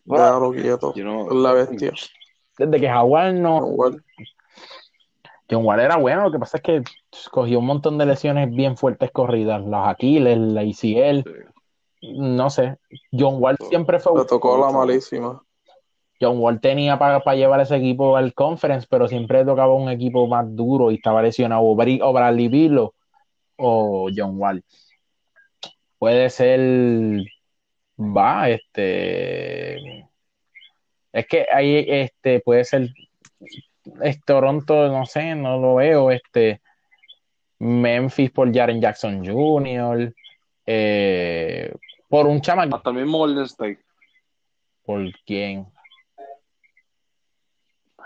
Déjalo 0.05 0.53
quieto. 0.53 0.95
yo 0.95 1.05
no- 1.05 1.27
Es 1.29 1.35
la 1.37 1.53
bestia. 1.53 1.93
Desde 2.59 2.81
que 2.81 2.89
Jaguar 2.89 3.33
no, 3.35 3.59
Igual. 3.73 4.05
John 5.51 5.65
Wall 5.65 5.81
era 5.81 5.97
bueno, 5.97 6.23
lo 6.25 6.33
que 6.33 6.39
pasa 6.39 6.59
es 6.59 6.63
que 6.63 6.83
cogió 7.31 7.59
un 7.59 7.67
montón 7.67 7.99
de 7.99 8.07
lesiones 8.07 8.51
bien 8.51 8.77
fuertes 8.77 9.11
corridas, 9.11 9.61
los 9.63 9.87
Aquiles, 9.89 10.39
la 10.39 10.63
ICL, 10.63 11.25
sí. 11.25 12.11
no 12.17 12.49
sé. 12.51 12.79
John 13.13 13.37
Wall 13.43 13.57
siempre 13.69 13.99
fue 13.99 14.17
Le 14.19 14.25
tocó 14.27 14.57
la 14.59 14.71
malísima. 14.71 15.43
John 16.21 16.39
Wall 16.39 16.61
tenía 16.61 16.99
para, 16.99 17.21
para 17.21 17.37
llevar 17.37 17.61
ese 17.61 17.77
equipo 17.77 18.17
al 18.17 18.35
conference, 18.35 18.87
pero 18.91 19.09
siempre 19.09 19.45
tocaba 19.45 19.73
un 19.75 19.89
equipo 19.89 20.27
más 20.27 20.45
duro 20.55 20.91
y 20.91 20.97
estaba 20.97 21.23
lesionado 21.23 21.63
o, 21.63 21.75
Bri- 21.75 22.01
o 22.03 22.13
Bradley 22.13 22.49
Beal 22.49 22.91
o, 23.57 24.09
John 24.15 24.39
Wall. 24.39 24.63
Puede 25.99 26.31
ser, 26.31 27.23
va, 27.99 28.49
este, 28.49 30.09
es 31.13 31.27
que 31.27 31.47
ahí, 31.53 31.85
este, 31.89 32.41
puede 32.41 32.65
ser, 32.65 32.89
es 34.03 34.21
Toronto, 34.25 34.89
no 34.89 35.05
sé, 35.07 35.35
no 35.35 35.59
lo 35.59 35.77
veo, 35.77 36.11
este, 36.11 36.61
Memphis 37.59 38.31
por 38.31 38.55
Jaren 38.55 38.81
Jackson 38.81 39.25
Jr., 39.27 40.15
eh, 40.67 41.75
por 42.09 42.27
un 42.27 42.41
chamaco, 42.41 42.77
Hasta 42.77 42.93
mismo 42.93 43.19
Golden 43.19 43.45
State. 43.45 43.81
por 44.85 45.01
quién, 45.27 45.67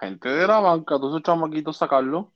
Gente 0.04 0.28
de 0.28 0.46
la 0.46 0.60
banca, 0.60 0.96
todos 0.96 1.12
esos 1.12 1.22
chamaquitos 1.22 1.76
sacarlo. 1.76 2.32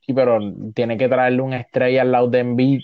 Sí, 0.00 0.12
pero 0.12 0.38
tiene 0.74 0.96
que 0.96 1.08
traerle 1.08 1.42
una 1.42 1.58
estrella 1.58 2.02
al 2.02 2.12
lado 2.12 2.28
de 2.28 2.40
Embiid. 2.40 2.82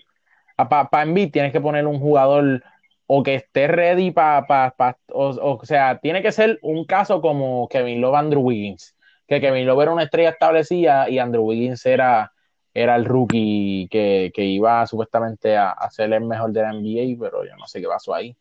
Para 0.57 0.89
pa 0.89 1.03
Embiid 1.03 1.33
tienes 1.33 1.53
que 1.53 1.61
poner 1.61 1.87
un 1.87 1.99
jugador 1.99 2.63
o 3.07 3.23
que 3.23 3.37
esté 3.37 3.67
ready 3.69 4.11
para... 4.11 4.47
Pa, 4.47 4.75
pa- 4.77 4.99
o, 5.13 5.29
o 5.29 5.65
sea, 5.65 5.99
tiene 5.99 6.23
que 6.23 6.33
ser 6.33 6.59
un 6.63 6.85
caso 6.85 7.21
como 7.21 7.69
Kevin 7.69 8.01
Love, 8.01 8.17
Andrew 8.17 8.43
Wiggins. 8.43 8.95
Que 9.27 9.41
Kevin 9.41 9.67
Love 9.67 9.83
era 9.83 9.93
una 9.93 10.05
estrella 10.05 10.31
establecida 10.31 11.09
y 11.09 11.19
Andrew 11.19 11.45
Wiggins 11.45 11.85
era, 11.87 12.33
era 12.73 12.95
el 12.97 13.05
rookie 13.05 13.89
que, 13.91 14.31
que 14.35 14.45
iba 14.45 14.87
supuestamente 14.87 15.57
a, 15.57 15.71
a 15.71 15.91
ser 15.91 16.13
el 16.13 16.25
mejor 16.25 16.53
de 16.53 16.63
la 16.63 16.71
NBA, 16.71 17.19
pero 17.19 17.45
yo 17.45 17.57
no 17.57 17.67
sé 17.67 17.81
qué 17.81 17.89
pasó 17.89 18.15
ahí. 18.15 18.37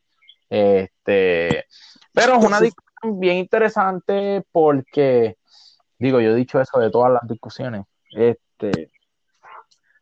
Este, 0.49 1.65
pero 2.13 2.37
es 2.37 2.45
una 2.45 2.61
discusión 2.61 3.19
bien 3.19 3.37
interesante 3.37 4.43
porque, 4.51 5.37
digo, 5.99 6.19
yo 6.21 6.31
he 6.31 6.35
dicho 6.35 6.59
eso 6.61 6.79
de 6.79 6.89
todas 6.89 7.11
las 7.11 7.27
discusiones. 7.27 7.83
Este, 8.11 8.89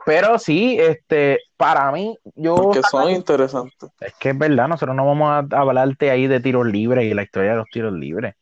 pero 0.05 0.37
sí, 0.37 0.77
este, 0.79 1.39
para 1.57 1.91
mí, 1.91 2.17
yo 2.35 2.55
Porque 2.55 2.81
son 2.83 3.09
interesantes. 3.09 3.89
es 4.01 4.13
que 4.19 4.29
es 4.31 4.37
verdad, 4.37 4.67
nosotros 4.67 4.95
no 4.95 5.05
vamos 5.05 5.29
a 5.29 5.57
hablarte 5.59 6.11
ahí 6.11 6.27
de 6.27 6.39
tiros 6.41 6.65
libres 6.65 7.05
y 7.05 7.13
la 7.13 7.23
historia 7.23 7.51
de 7.51 7.57
los 7.57 7.69
tiros 7.71 7.93
libres. 7.93 8.35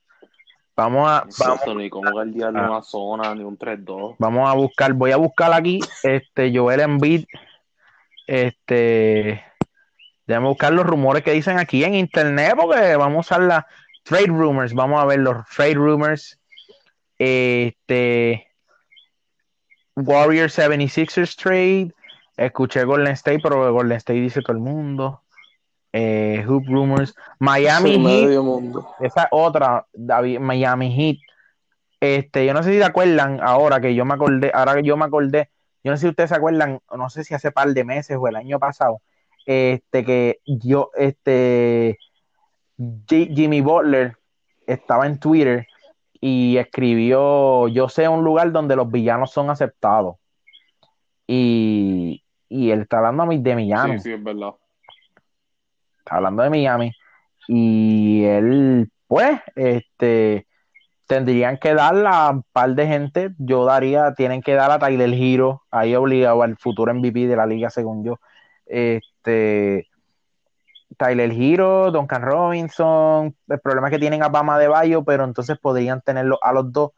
Vamos 0.76 1.08
a, 1.08 1.26
vamos, 1.38 1.76
ni 1.76 1.90
cómo 1.90 2.10
guardiar 2.12 2.56
Ah. 2.58 2.70
una 2.72 2.82
zona, 2.82 3.36
ni 3.36 3.44
un 3.44 3.58
3-2. 3.58 4.16
vamos 4.18 4.50
a 4.50 4.54
buscar, 4.54 4.94
voy 4.94 5.12
a 5.12 5.18
buscar 5.18 5.54
aquí, 5.54 5.80
este, 6.02 6.52
Joel 6.58 6.80
Embiid, 6.80 7.26
este, 8.26 9.44
déjame 10.26 10.48
buscar 10.48 10.74
los 10.74 10.86
rumores 10.86 11.24
que 11.24 11.32
dicen 11.34 11.60
aquí 11.60 11.84
en 11.84 11.94
internet, 11.96 12.54
porque 12.60 12.96
vamos 12.96 13.18
a 13.18 13.20
usar 13.36 13.42
las 13.42 13.66
trade 14.04 14.28
rumors, 14.28 14.74
vamos 14.74 15.00
a 15.02 15.06
ver 15.06 15.20
los 15.20 15.46
trade 15.56 15.76
rumors, 15.76 16.40
este, 17.24 18.48
Warriors 19.96 20.58
76ers 20.58 21.36
trade, 21.36 21.94
escuché 22.36 22.84
Golden 22.84 23.14
State, 23.14 23.42
pero 23.44 23.72
Golden 23.72 23.98
State 23.98 24.20
dice 24.20 24.42
todo 24.42 24.54
el 24.54 24.64
mundo, 24.64 25.22
eh, 25.94 26.44
Hoop 26.48 26.66
rumors, 26.66 27.14
Miami 27.38 27.92
Heat, 27.92 28.42
mundo. 28.42 28.96
esa 29.02 29.28
otra, 29.30 29.86
David, 29.94 30.40
Miami 30.40 30.92
Heat. 30.96 31.18
Este, 32.00 32.48
yo 32.48 32.56
no 32.56 32.64
sé 32.64 32.72
si 32.72 32.80
se 32.80 32.86
acuerdan 32.86 33.40
ahora 33.44 33.80
que 33.80 33.94
yo 33.94 34.04
me 34.04 34.16
acordé, 34.16 34.50
ahora 34.52 34.74
que 34.74 34.84
yo 34.84 34.98
me 34.98 35.06
acordé, 35.06 35.52
yo 35.84 35.92
no 35.92 35.98
sé 35.98 36.02
si 36.02 36.10
ustedes 36.10 36.32
se 36.32 36.38
acuerdan, 36.38 36.80
no 36.98 37.10
sé 37.12 37.24
si 37.24 37.36
hace 37.36 37.52
par 37.52 37.68
de 37.68 37.84
meses 37.84 38.18
o 38.20 38.28
el 38.28 38.36
año 38.36 38.58
pasado, 38.58 39.00
este, 39.46 40.04
que 40.04 40.40
yo, 40.48 40.90
este, 40.96 42.00
Jimmy 43.08 43.62
Butler 43.62 44.18
estaba 44.66 45.06
en 45.06 45.20
Twitter 45.20 45.68
y 46.22 46.58
escribió, 46.58 47.68
yo 47.68 47.90
sé 47.90 48.08
un 48.08 48.24
lugar 48.24 48.52
donde 48.52 48.76
los 48.76 48.90
villanos 48.90 49.32
son 49.32 49.50
aceptados. 49.50 50.18
Y, 51.26 52.24
y 52.48 52.70
él 52.70 52.82
está 52.82 53.00
hablando 53.00 53.24
a 53.24 53.26
mí 53.26 53.40
de 53.40 53.56
Miami 53.56 53.98
Sí, 53.98 54.04
sí, 54.04 54.14
es 54.14 54.24
verdad. 54.24 54.54
está 55.98 56.18
hablando 56.18 56.44
de 56.44 56.50
Miami, 56.52 56.92
y 57.48 58.24
él, 58.24 58.92
pues, 59.08 59.40
este, 59.56 60.48
tendrían 61.08 61.58
que 61.58 61.74
dar 61.74 62.06
a 62.06 62.30
un 62.30 62.44
par 62.52 62.76
de 62.76 62.86
gente, 62.86 63.32
yo 63.40 63.66
daría, 63.66 64.14
tienen 64.14 64.42
que 64.42 64.54
dar 64.54 64.70
a 64.70 64.78
Tyler 64.80 65.12
Hero, 65.14 65.64
ahí 65.72 65.96
obligado 65.96 66.44
al 66.44 66.56
futuro 66.58 66.94
MVP 66.94 67.28
de 67.28 67.36
la 67.36 67.48
liga, 67.48 67.72
según 67.72 68.04
yo, 68.04 68.20
este, 68.66 69.88
Tyler 70.98 71.32
Hero, 71.32 71.92
Duncan 71.92 72.22
Robinson, 72.22 73.36
el 73.48 73.60
problema 73.60 73.88
es 73.88 73.92
que 73.94 74.00
tienen 74.00 74.24
a 74.24 74.30
Bama 74.30 74.60
de 74.60 74.68
Bayo, 74.68 75.04
pero 75.04 75.24
entonces 75.24 75.58
podrían 75.60 76.02
tenerlo 76.02 76.40
a 76.44 76.54
los 76.54 76.72
dos. 76.72 76.92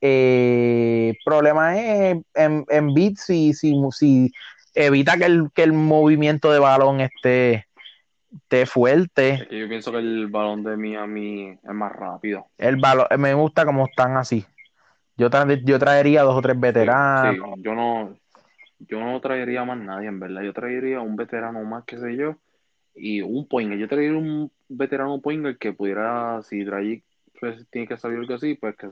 Eh, 0.00 1.14
problema 1.24 1.78
es 1.78 2.18
en, 2.34 2.64
en 2.68 2.94
beat 2.94 3.16
si, 3.16 3.54
si, 3.54 3.74
si 3.92 4.32
evita 4.74 5.16
que 5.16 5.24
el, 5.24 5.48
que 5.54 5.62
el 5.62 5.72
movimiento 5.72 6.52
de 6.52 6.58
balón 6.58 7.00
esté, 7.00 7.66
esté 8.34 8.66
fuerte. 8.66 9.48
Yo 9.50 9.68
pienso 9.68 9.92
que 9.92 9.98
el 9.98 10.28
balón 10.28 10.62
de 10.62 10.76
Miami 10.76 11.50
es 11.50 11.74
más 11.74 11.92
rápido. 11.92 12.46
El 12.58 12.76
balón, 12.76 13.06
me 13.18 13.34
gusta 13.34 13.64
como 13.64 13.86
están 13.86 14.16
así. 14.16 14.44
Yo, 15.16 15.30
tra- 15.30 15.62
yo 15.64 15.78
traería 15.78 16.22
dos 16.22 16.36
o 16.36 16.42
tres 16.42 16.58
veteranos. 16.58 17.36
Sí, 17.36 17.36
sí, 17.56 17.62
yo 17.62 17.74
no, 17.74 18.16
yo 18.80 19.00
no 19.00 19.20
traería 19.20 19.64
más 19.64 19.78
nadie, 19.78 20.08
en 20.08 20.20
verdad. 20.20 20.42
Yo 20.42 20.52
traería 20.52 21.00
un 21.00 21.16
veterano 21.16 21.62
más, 21.64 21.84
qué 21.84 21.98
sé 21.98 22.16
yo, 22.16 22.36
y 22.94 23.22
un 23.22 23.46
pointer. 23.48 23.78
Yo 23.78 23.88
traería 23.88 24.16
un 24.16 24.50
veterano 24.68 25.20
pointer 25.20 25.58
que 25.58 25.72
pudiera, 25.72 26.42
si 26.42 26.64
trae, 26.64 27.02
pues 27.40 27.66
tiene 27.70 27.88
que 27.88 27.96
salir 27.96 28.18
algo 28.18 28.34
así, 28.34 28.54
pues 28.54 28.76
que 28.76 28.88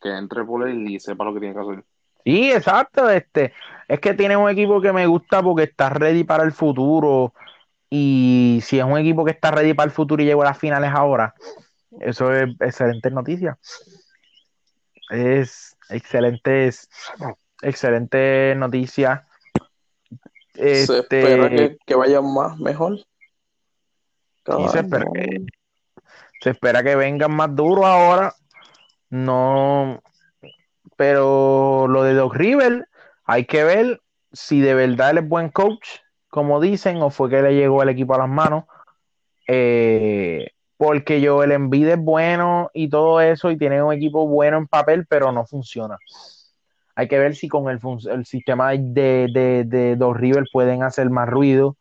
que 0.00 0.16
entre 0.16 0.44
por 0.44 0.68
él 0.68 0.88
y 0.88 1.00
sepa 1.00 1.24
lo 1.24 1.34
que 1.34 1.40
tiene 1.40 1.54
que 1.54 1.60
hacer. 1.60 1.84
Sí, 2.24 2.52
exacto. 2.52 3.08
Este, 3.08 3.52
es 3.88 4.00
que 4.00 4.14
tiene 4.14 4.36
un 4.36 4.50
equipo 4.50 4.80
que 4.80 4.92
me 4.92 5.06
gusta 5.06 5.42
porque 5.42 5.64
está 5.64 5.90
ready 5.90 6.24
para 6.24 6.44
el 6.44 6.52
futuro. 6.52 7.34
Y 7.88 8.60
si 8.62 8.78
es 8.78 8.84
un 8.84 8.98
equipo 8.98 9.24
que 9.24 9.32
está 9.32 9.50
ready 9.50 9.74
para 9.74 9.86
el 9.86 9.90
futuro 9.90 10.22
y 10.22 10.26
llegó 10.26 10.42
a 10.42 10.46
las 10.46 10.58
finales 10.58 10.90
ahora, 10.94 11.34
eso 12.00 12.32
es 12.32 12.48
excelente 12.60 13.10
noticia. 13.10 13.58
Es 15.10 15.76
excelente, 15.88 16.70
excelente 17.62 18.54
noticia. 18.56 19.26
Se 20.54 20.82
Este, 20.82 20.98
espera 20.98 21.48
que, 21.48 21.78
que 21.84 21.94
vayan 21.96 22.32
más, 22.32 22.58
mejor. 22.58 22.98
Se 24.72 24.80
espera 24.80 25.06
que, 25.12 25.46
se 26.40 26.50
espera 26.50 26.82
que 26.82 26.96
vengan 26.96 27.32
más 27.32 27.54
duros 27.54 27.84
ahora. 27.84 28.34
No, 29.10 30.02
pero 30.96 31.86
lo 31.88 32.02
de 32.02 32.14
Doc 32.14 32.34
River, 32.34 32.88
hay 33.24 33.44
que 33.46 33.64
ver 33.64 34.00
si 34.32 34.60
de 34.60 34.74
verdad 34.74 35.10
él 35.10 35.18
es 35.18 35.28
buen 35.28 35.48
coach, 35.48 35.86
como 36.28 36.60
dicen, 36.60 37.02
o 37.02 37.10
fue 37.10 37.28
que 37.30 37.42
le 37.42 37.54
llegó 37.54 37.82
el 37.82 37.88
equipo 37.88 38.14
a 38.14 38.18
las 38.18 38.28
manos. 38.28 38.64
Eh, 39.48 40.50
porque 40.76 41.20
yo 41.20 41.42
el 41.42 41.52
Embiid 41.52 41.88
es 41.88 41.98
bueno 41.98 42.70
y 42.72 42.88
todo 42.88 43.20
eso, 43.20 43.50
y 43.50 43.58
tiene 43.58 43.82
un 43.82 43.92
equipo 43.92 44.26
bueno 44.26 44.56
en 44.56 44.66
papel, 44.66 45.06
pero 45.06 45.32
no 45.32 45.44
funciona. 45.44 45.98
Hay 46.94 47.08
que 47.08 47.18
ver 47.18 47.34
si 47.34 47.48
con 47.48 47.68
el, 47.68 47.80
el 48.10 48.24
sistema 48.24 48.70
de, 48.70 49.26
de, 49.32 49.64
de 49.66 49.96
Doc 49.96 50.16
River 50.16 50.44
pueden 50.52 50.82
hacer 50.82 51.10
más 51.10 51.28
ruido. 51.28 51.76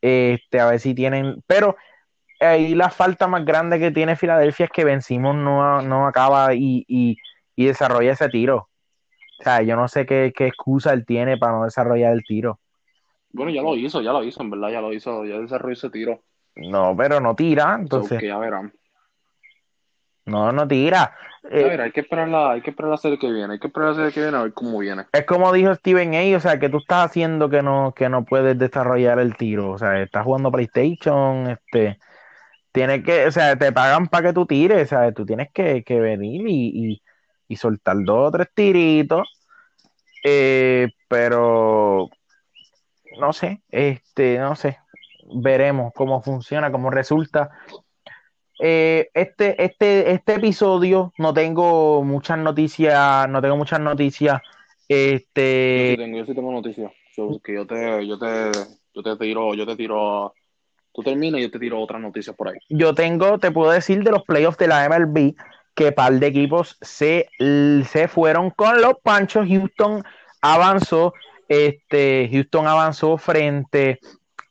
Este, 0.00 0.60
a 0.60 0.66
ver 0.66 0.80
si 0.80 0.94
tienen. 0.94 1.42
Pero 1.46 1.76
ahí 2.40 2.74
la 2.74 2.90
falta 2.90 3.26
más 3.26 3.44
grande 3.44 3.78
que 3.78 3.90
tiene 3.90 4.16
Filadelfia 4.16 4.66
es 4.66 4.70
que 4.72 4.84
vencimos 4.84 5.34
no, 5.34 5.82
no 5.82 6.06
acaba 6.06 6.54
y, 6.54 6.84
y, 6.88 7.16
y 7.56 7.66
desarrolla 7.66 8.12
ese 8.12 8.28
tiro. 8.28 8.68
O 9.40 9.42
sea, 9.42 9.62
yo 9.62 9.76
no 9.76 9.86
sé 9.88 10.04
qué, 10.06 10.32
qué 10.34 10.46
excusa 10.48 10.92
él 10.92 11.06
tiene 11.06 11.36
para 11.38 11.52
no 11.52 11.64
desarrollar 11.64 12.12
el 12.12 12.24
tiro. 12.24 12.58
Bueno, 13.30 13.52
ya 13.52 13.62
lo 13.62 13.76
hizo, 13.76 14.00
ya 14.02 14.12
lo 14.12 14.24
hizo, 14.24 14.42
en 14.42 14.50
verdad, 14.50 14.70
ya 14.70 14.80
lo 14.80 14.92
hizo, 14.92 15.24
ya 15.24 15.38
desarrolló 15.38 15.72
ese 15.74 15.90
tiro. 15.90 16.20
No, 16.56 16.94
pero 16.96 17.20
no 17.20 17.36
tira, 17.36 17.76
So, 17.76 17.80
entonces. 17.82 18.18
que 18.18 18.26
ya 18.26 18.38
verán. 18.38 18.72
No, 20.26 20.52
no 20.52 20.66
tira. 20.68 21.14
Ya 21.42 21.48
Eh, 21.50 21.64
verá, 21.64 21.84
hay 21.84 21.92
que 21.92 22.00
esperar 22.00 22.28
la, 22.28 22.50
hay 22.52 22.60
que 22.60 22.70
esperar 22.70 22.90
la 22.90 22.96
serie 22.98 23.18
que 23.18 23.30
viene, 23.30 23.54
hay 23.54 23.58
que 23.60 23.68
esperar 23.68 23.90
la 23.90 23.94
serie 23.94 24.12
que 24.12 24.20
viene 24.20 24.36
a 24.36 24.42
ver 24.42 24.52
cómo 24.52 24.78
viene. 24.78 25.04
es 25.12 25.24
como 25.24 25.52
dijo 25.52 25.74
Steven 25.74 26.14
A, 26.14 26.36
o 26.36 26.40
sea, 26.40 26.58
que 26.58 26.68
tú 26.68 26.78
estás 26.78 27.06
haciendo 27.06 27.48
que 27.48 27.62
no, 27.62 27.92
que 27.94 28.08
no 28.08 28.24
puedes 28.24 28.58
desarrollar 28.58 29.18
el 29.20 29.36
tiro. 29.36 29.70
O 29.70 29.78
sea, 29.78 30.02
estás 30.02 30.24
jugando 30.24 30.50
PlayStation, 30.50 31.48
este, 31.48 31.98
tienes 32.78 33.02
que, 33.02 33.26
o 33.26 33.32
sea, 33.32 33.56
te 33.56 33.72
pagan 33.72 34.06
para 34.06 34.28
que 34.28 34.32
tú 34.32 34.46
tires, 34.46 34.88
sea, 34.88 35.10
tú 35.10 35.26
tienes 35.26 35.48
que, 35.52 35.82
venir 35.88 36.46
y, 36.46 36.92
y, 36.92 37.02
y 37.48 37.56
soltar 37.56 37.96
dos 38.04 38.28
o 38.28 38.30
tres 38.30 38.48
tiritos. 38.54 39.28
Eh, 40.24 40.88
pero 41.08 42.08
no 43.18 43.32
sé, 43.32 43.62
este, 43.68 44.38
no 44.38 44.54
sé, 44.54 44.78
veremos 45.34 45.92
cómo 45.92 46.22
funciona, 46.22 46.70
cómo 46.70 46.88
resulta. 46.90 47.50
Eh, 48.60 49.10
este, 49.12 49.60
este, 49.64 50.12
este 50.12 50.34
episodio 50.34 51.12
no 51.18 51.34
tengo 51.34 52.04
muchas 52.04 52.38
noticias, 52.38 53.28
no 53.28 53.42
tengo 53.42 53.56
muchas 53.56 53.80
noticias. 53.80 54.40
Yo 54.40 54.48
sí 54.88 55.16
Este, 55.16 55.94
tengo, 55.98 56.18
yo 56.18 56.26
sí 56.26 56.34
tengo 56.34 56.52
noticias. 56.52 56.92
So, 57.16 57.40
que 57.42 57.54
yo 57.54 57.66
te, 57.66 58.06
yo 58.06 58.18
te, 58.18 58.52
yo 58.94 59.02
te 59.02 59.16
tiro, 59.16 59.54
yo 59.54 59.66
te 59.66 59.74
tiro, 59.74 60.32
tú 60.92 61.02
terminas 61.02 61.40
y 61.40 61.44
yo 61.44 61.50
te 61.50 61.58
tiro 61.58 61.80
otras 61.80 62.00
noticias 62.00 62.34
por 62.34 62.48
ahí. 62.48 62.58
yo 62.68 62.94
tengo, 62.94 63.38
te 63.38 63.50
puedo 63.50 63.70
decir 63.70 64.02
de 64.02 64.10
los 64.10 64.22
playoffs 64.24 64.58
de 64.58 64.68
la 64.68 64.84
MLB 64.88 65.34
que 65.74 65.92
par 65.92 66.12
de 66.12 66.26
equipos 66.26 66.76
se, 66.80 67.28
se 67.38 68.08
fueron 68.08 68.50
con 68.50 68.80
los 68.80 68.94
panchos. 69.02 69.46
Houston 69.46 70.02
avanzó, 70.40 71.12
este, 71.48 72.28
Houston 72.32 72.66
avanzó 72.66 73.16
frente 73.16 74.00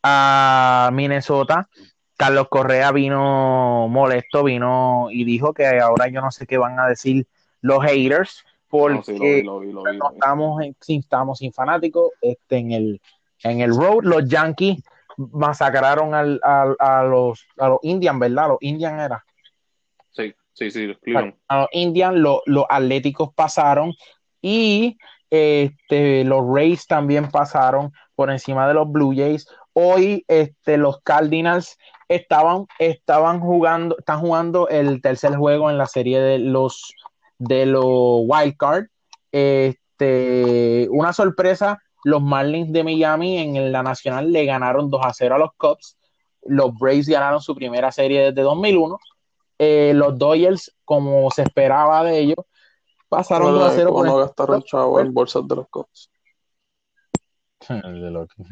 a 0.03 0.89
Minnesota. 0.93 1.67
Carlos 2.15 2.47
Correa 2.49 2.91
vino 2.91 3.87
molesto, 3.89 4.43
vino 4.43 5.07
y 5.11 5.23
dijo 5.23 5.53
que 5.53 5.67
ahora 5.79 6.07
yo 6.07 6.21
no 6.21 6.31
sé 6.31 6.47
qué 6.47 6.57
van 6.57 6.79
a 6.79 6.87
decir 6.87 7.27
los 7.61 7.83
haters, 7.83 8.43
porque 8.69 8.95
No, 8.95 9.03
sí, 9.03 9.17
lo 9.17 9.19
vi, 9.25 9.43
lo 9.43 9.59
vi, 9.59 9.71
lo 9.73 9.83
vi, 9.83 9.97
no 9.97 10.05
lo 10.05 10.09
vi. 10.11 10.15
estamos, 10.15 10.63
en- 10.63 10.75
sí, 10.79 10.95
estamos 10.97 11.39
sin 11.39 11.51
fanáticos 11.53 12.11
este, 12.21 12.57
en, 12.57 12.71
el, 12.71 13.01
en 13.43 13.61
el 13.61 13.75
road. 13.75 14.03
Los 14.03 14.27
Yankees 14.27 14.81
masacraron 15.17 16.13
al, 16.13 16.39
al- 16.43 16.75
a, 16.79 17.03
los, 17.03 17.45
a 17.57 17.69
los 17.69 17.79
Indians, 17.81 18.19
¿verdad? 18.19 18.47
Los 18.49 18.57
Indians 18.61 19.01
era. 19.01 19.25
Sí, 20.11 20.33
sí, 20.53 20.71
sí, 20.71 20.95
Cleveland. 21.01 21.35
A 21.47 21.59
los 21.61 21.67
Indians, 21.73 22.15
lo- 22.17 22.41
los 22.45 22.65
Atléticos 22.69 23.33
pasaron 23.35 23.93
y 24.41 24.97
este, 25.29 26.23
los 26.23 26.43
Rays 26.47 26.87
también 26.87 27.29
pasaron 27.29 27.91
por 28.15 28.31
encima 28.31 28.67
de 28.67 28.73
los 28.73 28.89
Blue 28.91 29.13
Jays. 29.15 29.47
Hoy 29.73 30.23
este, 30.27 30.77
los 30.77 31.01
Cardinals 31.01 31.77
estaban, 32.07 32.65
estaban 32.79 33.39
jugando, 33.39 33.97
están 33.99 34.19
jugando 34.21 34.69
el 34.69 35.01
tercer 35.01 35.35
juego 35.35 35.69
en 35.69 35.77
la 35.77 35.85
serie 35.85 36.19
de 36.21 36.39
los 36.39 36.93
de 37.39 37.65
los 37.67 38.21
Wild 38.23 38.57
Card. 38.57 38.85
Este, 39.31 40.87
una 40.89 41.13
sorpresa, 41.13 41.79
los 42.07 42.21
Marlins 42.21 42.71
de 42.71 42.85
Miami 42.85 43.37
en 43.37 43.69
la 43.69 43.83
Nacional 43.83 44.31
le 44.31 44.45
ganaron 44.45 44.89
2 44.89 45.01
a 45.03 45.13
0 45.13 45.35
a 45.35 45.37
los 45.39 45.49
Cubs. 45.57 45.97
Los 46.45 46.73
Braves 46.79 47.09
ganaron 47.09 47.41
su 47.41 47.53
primera 47.53 47.91
serie 47.91 48.31
desde 48.31 48.43
2001. 48.43 48.97
Eh, 49.59 49.91
los 49.93 50.17
Dodgers, 50.17 50.73
como 50.85 51.29
se 51.31 51.41
esperaba 51.41 52.05
de 52.05 52.19
ellos, 52.19 52.37
pasaron 53.09 53.51
2 53.51 53.61
a 53.61 53.75
0 53.75 53.89
Como 53.89 53.99
por 53.99 54.07
no 54.07 54.17
gastaron 54.19 54.63
chavo 54.63 55.01
en 55.01 55.13
bolsas 55.13 55.45
de 55.49 55.55
los 55.57 55.67
Cubs. 55.67 56.09
El 57.67 58.01
de 58.01 58.11
Loki. 58.11 58.43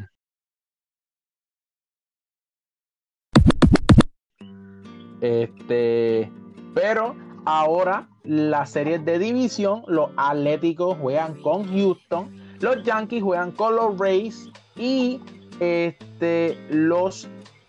Este, 5.22 6.30
pero 6.74 7.16
ahora 7.46 8.06
las 8.22 8.68
series 8.68 9.02
de 9.06 9.18
división, 9.18 9.82
los 9.86 10.10
Atléticos 10.18 10.98
juegan 11.00 11.40
con 11.40 11.66
Houston, 11.66 12.45
los 12.60 12.82
Yankees 12.84 13.22
juegan 13.22 13.52
con 13.52 13.76
los 13.76 13.98
Rays 13.98 14.48
y 14.76 15.20
este 15.60 16.56
los 16.70 17.28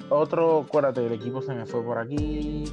otros, 0.09 0.65
acuérdate, 0.65 1.05
el 1.05 1.13
equipo 1.13 1.41
se 1.41 1.53
me 1.53 1.65
fue 1.65 1.81
por 1.83 1.97
aquí. 1.97 2.65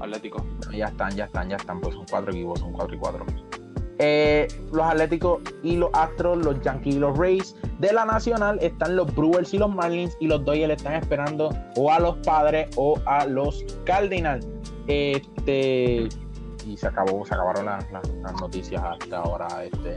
Atlético. 0.00 0.44
Ya 0.72 0.86
están, 0.86 1.10
ya 1.14 1.24
están, 1.24 1.48
ya 1.48 1.56
están, 1.56 1.80
pues 1.80 1.94
son 1.94 2.04
cuatro 2.10 2.30
equipos, 2.32 2.60
son 2.60 2.72
cuatro 2.72 2.94
y 2.94 2.98
cuatro. 2.98 3.26
Eh, 4.00 4.46
los 4.72 4.82
Atléticos 4.86 5.40
y 5.64 5.76
los 5.76 5.90
Astros, 5.92 6.44
los 6.44 6.60
Yankees 6.60 6.96
y 6.96 6.98
los 6.98 7.18
Rays. 7.18 7.56
De 7.80 7.92
la 7.92 8.04
Nacional 8.04 8.58
están 8.60 8.94
los 8.96 9.12
Brewers 9.14 9.52
y 9.54 9.58
los 9.58 9.74
Marlins 9.74 10.16
y 10.20 10.28
los 10.28 10.44
Dodgers 10.44 10.74
están 10.74 10.94
esperando 10.94 11.50
o 11.76 11.90
a 11.92 11.98
los 11.98 12.16
Padres 12.18 12.68
o 12.76 12.96
a 13.06 13.24
los 13.26 13.64
Cardinals. 13.84 14.46
Este 14.86 16.08
y 16.66 16.76
se 16.76 16.86
acabó, 16.86 17.24
se 17.24 17.34
acabaron 17.34 17.64
las, 17.66 17.90
las- 17.90 18.08
las 18.22 18.40
noticias 18.40 18.82
hasta 18.84 19.18
ahora. 19.18 19.48
Este, 19.64 19.96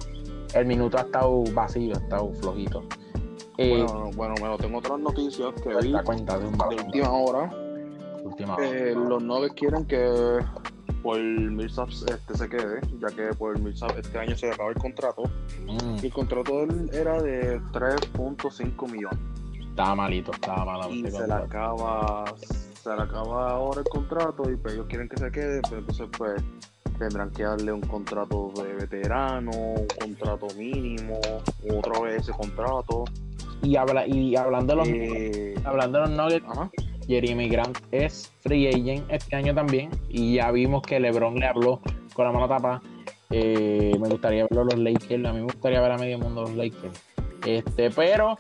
el 0.54 0.66
minuto 0.66 0.98
ha 0.98 1.02
estado 1.02 1.44
vacío, 1.54 1.96
ha 1.96 2.00
estado 2.00 2.32
flojito. 2.34 2.84
Eh, 3.58 3.84
Bueno, 3.86 4.12
bueno, 4.16 4.36
bueno, 4.40 4.58
tengo 4.58 4.80
otras 4.80 5.00
noticias 5.00 5.54
que 5.62 5.70
vi 5.82 5.94
cuenta 6.04 6.38
de 6.38 6.46
un 6.48 6.58
de 6.58 6.76
última 6.84 7.12
hora. 7.12 7.50
última 8.24 8.56
Eh, 8.62 8.94
los 8.96 9.22
Nuggets 9.22 9.54
quieren 9.56 9.86
que 9.86 10.40
por 11.04 11.20
Millsap 11.20 11.90
este, 11.90 12.38
se 12.38 12.48
quede, 12.50 12.80
ya 13.00 13.08
que 13.16 13.34
por 13.36 13.60
Millsap 13.60 13.98
este 13.98 14.18
año 14.20 14.36
se 14.36 14.48
le 14.48 14.54
acaba 14.54 14.70
el 14.70 14.76
contrato. 14.76 15.24
Mm, 15.66 15.98
Y 16.02 16.06
el 16.06 16.14
contrato 16.14 16.64
era 16.94 17.22
de 17.22 17.60
3.5 17.72 18.88
millones. 18.92 19.20
estaba 19.70 19.96
malito, 19.96 20.32
estaba 20.32 20.66
malo. 20.66 20.90
Y 20.94 21.10
se 21.10 21.28
le 21.28 21.34
acaba, 21.34 22.26
se 22.84 22.96
le 22.96 23.02
acaba 23.02 23.52
ahora 23.52 23.82
el 23.82 23.88
contrato 23.90 24.50
y 24.50 24.56
pues 24.56 24.76
ellos 24.76 24.86
quieren 24.88 25.10
que 25.10 25.18
se 25.18 25.32
quede, 25.32 25.62
pero 25.70 25.80
entonces 25.80 26.08
pues 26.18 26.44
tendrán 27.02 27.32
que 27.32 27.44
darle 27.44 27.74
un 27.74 27.82
contrato 27.82 28.52
de 28.56 28.74
veterano, 28.74 29.52
un 29.52 29.88
contrato 30.00 30.48
mínimo, 30.56 31.20
otra 31.76 32.00
vez 32.02 32.22
ese 32.22 32.32
contrato. 32.32 33.06
Y, 33.64 33.76
habla, 33.76 34.08
y 34.08 34.36
hablando 34.36 34.74
de 34.74 34.78
los 34.78 34.88
Eh, 34.88 35.56
hablando 35.64 36.00
de 36.00 36.08
los 36.08 36.18
Nuggets, 36.18 36.46
ajá. 36.48 36.72
Jeremy 37.08 37.50
Grant 37.50 37.78
es 37.92 38.32
free 38.42 38.68
agent 38.68 39.04
este 39.10 39.36
año 39.36 39.54
también. 39.54 39.90
Y 40.10 40.36
ya 40.36 40.52
vimos 40.52 40.84
que 40.84 41.00
LeBron 41.00 41.36
le 41.36 41.48
habló 41.48 41.82
con 42.14 42.26
la 42.26 42.32
mano 42.32 42.48
tapada. 42.48 42.82
Eh, 43.32 43.96
me 44.00 44.10
gustaría 44.10 44.44
verlo 44.44 44.66
los 44.66 44.78
Lakers. 44.78 45.26
A 45.26 45.34
mí 45.34 45.40
me 45.40 45.46
gustaría 45.46 45.82
ver 45.82 45.92
a 45.92 45.98
medio 45.98 46.20
mundo 46.20 46.42
los 46.42 46.56
Lakers. 46.56 47.02
Este, 47.46 47.90
pero 47.90 48.36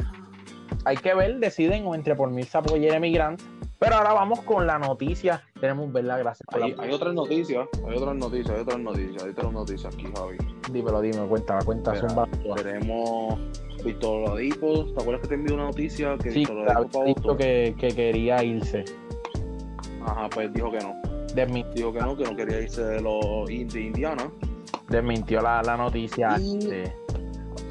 hay 0.85 0.97
que 0.97 1.13
ver, 1.13 1.39
deciden 1.39 1.85
o 1.85 1.95
entre 1.95 2.15
por 2.15 2.29
Millsap 2.29 2.71
o 2.71 2.75
Jeremy 2.75 3.11
Grant. 3.11 3.41
Pero 3.81 3.95
ahora 3.95 4.13
vamos 4.13 4.41
con 4.41 4.67
la 4.67 4.77
noticia. 4.77 5.41
Tenemos, 5.59 5.91
¿verdad? 5.91 6.19
Gracias 6.19 6.45
por 6.51 6.61
Hay, 6.61 6.75
la... 6.75 6.83
hay 6.83 6.91
otras 6.93 7.15
noticias, 7.15 7.67
hay 7.87 7.95
otras 7.97 8.15
noticias, 8.15 8.55
hay 8.55 8.61
otras 8.61 8.79
noticias, 8.79 9.23
hay 9.23 9.29
otras 9.31 9.51
noticias 9.51 9.95
aquí, 9.95 10.05
Javi. 10.15 10.37
Dímelo, 10.71 11.01
dime, 11.01 11.25
cuenta, 11.27 11.57
cuenta. 11.65 11.91
Mira, 11.93 12.07
zumba. 12.07 12.27
Tenemos 12.61 13.39
Víctor 13.83 14.29
Oladipo, 14.29 14.85
¿te 14.85 15.01
acuerdas 15.01 15.21
que 15.23 15.27
te 15.29 15.33
envió 15.33 15.55
una 15.55 15.63
noticia 15.65 16.15
que 16.19 16.29
Sí, 16.29 16.39
Víctor 16.41 16.57
Oladipo 16.59 17.03
Boston? 17.03 17.37
que, 17.37 17.75
que 17.79 17.87
quería 17.87 18.43
irse. 18.43 18.85
Ajá, 20.05 20.29
pues 20.29 20.53
dijo 20.53 20.69
que 20.71 20.77
no. 20.77 20.93
De 21.33 21.47
mí. 21.47 21.65
Dijo 21.73 21.91
que 21.91 22.01
no, 22.01 22.15
que 22.15 22.23
no 22.23 22.35
quería 22.35 22.61
irse 22.61 22.83
de 22.83 23.01
los 23.01 23.47
de 23.47 23.81
Indiana. 23.81 24.31
Desmintió 24.89 25.41
la, 25.41 25.63
la 25.63 25.75
noticia. 25.75 26.37
Y- 26.39 26.57
este, 26.59 26.95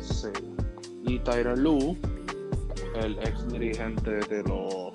Sí. 0.01 0.29
Y 1.05 1.21
Tyron 1.21 1.63
Lue, 1.63 1.97
el 2.97 3.17
ex 3.21 3.47
dirigente 3.49 4.11
de 4.11 4.43
los 4.43 4.91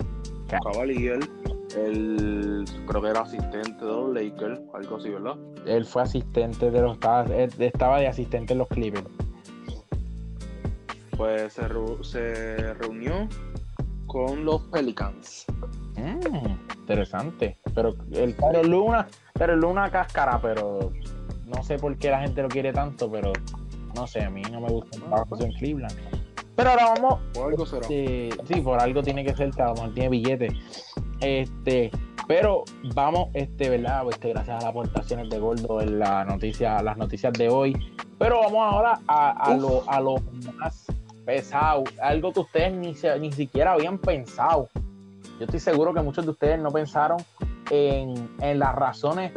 Ca- 0.48 0.58
Cavaliers, 0.64 1.28
el 1.76 2.64
creo 2.86 3.02
que 3.02 3.08
era 3.08 3.20
asistente 3.20 3.84
de 3.84 3.90
los 3.90 4.14
Lakers, 4.14 4.60
algo 4.74 4.96
así, 4.96 5.10
¿verdad? 5.10 5.34
él 5.66 5.84
fue 5.84 6.02
asistente 6.02 6.70
de 6.70 6.80
los. 6.80 6.94
Estaba, 6.94 7.24
él 7.34 7.50
estaba 7.58 7.98
de 8.00 8.06
asistente 8.08 8.52
en 8.52 8.58
los 8.60 8.68
Clippers. 8.68 9.04
Pues 11.16 11.54
se 11.54 12.74
reunió 12.74 13.28
con 14.06 14.44
los 14.44 14.62
Pelicans. 14.64 15.46
Mm, 15.96 16.76
interesante. 16.78 17.58
Pero 17.74 17.94
el 18.12 18.34
pero 18.34 18.62
Luna, 18.62 19.08
pero 19.32 19.56
Luna 19.56 19.90
cáscara, 19.90 20.38
pero 20.40 20.92
no 21.46 21.62
sé 21.62 21.78
por 21.78 21.96
qué 21.96 22.10
la 22.10 22.20
gente 22.20 22.42
lo 22.42 22.48
quiere 22.48 22.72
tanto, 22.72 23.10
pero 23.10 23.32
no 23.94 24.06
sé, 24.06 24.22
a 24.22 24.30
mí 24.30 24.42
no 24.52 24.60
me 24.60 24.68
gusta 24.68 24.96
el 24.98 25.02
trabajo 25.04 25.40
en 25.42 25.52
Cleveland. 25.52 25.94
Pero 26.56 26.70
ahora 26.70 26.94
vamos, 26.94 27.20
O 27.38 27.44
algo 27.44 27.66
será. 27.66 27.82
este, 27.82 28.30
sí, 28.46 28.60
por 28.62 28.80
algo 28.80 29.02
tiene 29.02 29.24
que 29.24 29.36
ser 29.36 29.50
mejor 29.54 29.92
tiene 29.94 30.08
billete. 30.08 30.48
Este, 31.20 31.90
pero 32.26 32.64
vamos, 32.94 33.28
este, 33.34 33.68
¿verdad? 33.70 34.04
Este, 34.10 34.30
gracias 34.30 34.56
a 34.56 34.60
las 34.60 34.64
aportaciones 34.64 35.28
de 35.30 35.38
Gordo 35.38 35.80
en 35.80 35.98
la 35.98 36.24
noticia, 36.24 36.82
las 36.82 36.96
noticias 36.96 37.32
de 37.34 37.48
hoy. 37.48 37.76
Pero 38.18 38.40
vamos 38.40 38.58
ahora 38.72 38.98
a, 39.06 39.30
a 39.32 39.56
lo, 39.56 39.82
a 39.86 40.00
lo 40.00 40.16
más 40.56 40.86
pesado, 41.24 41.84
algo 42.00 42.32
que 42.32 42.40
ustedes 42.40 42.72
ni, 42.72 42.94
se- 42.94 43.18
ni 43.18 43.30
siquiera 43.32 43.72
habían 43.72 43.98
pensado. 43.98 44.68
Yo 45.38 45.44
estoy 45.44 45.60
seguro 45.60 45.92
que 45.92 46.00
muchos 46.00 46.24
de 46.24 46.30
ustedes 46.30 46.58
no 46.58 46.70
pensaron 46.70 47.18
en, 47.70 48.30
en 48.40 48.58
las 48.58 48.74
razones 48.74 49.32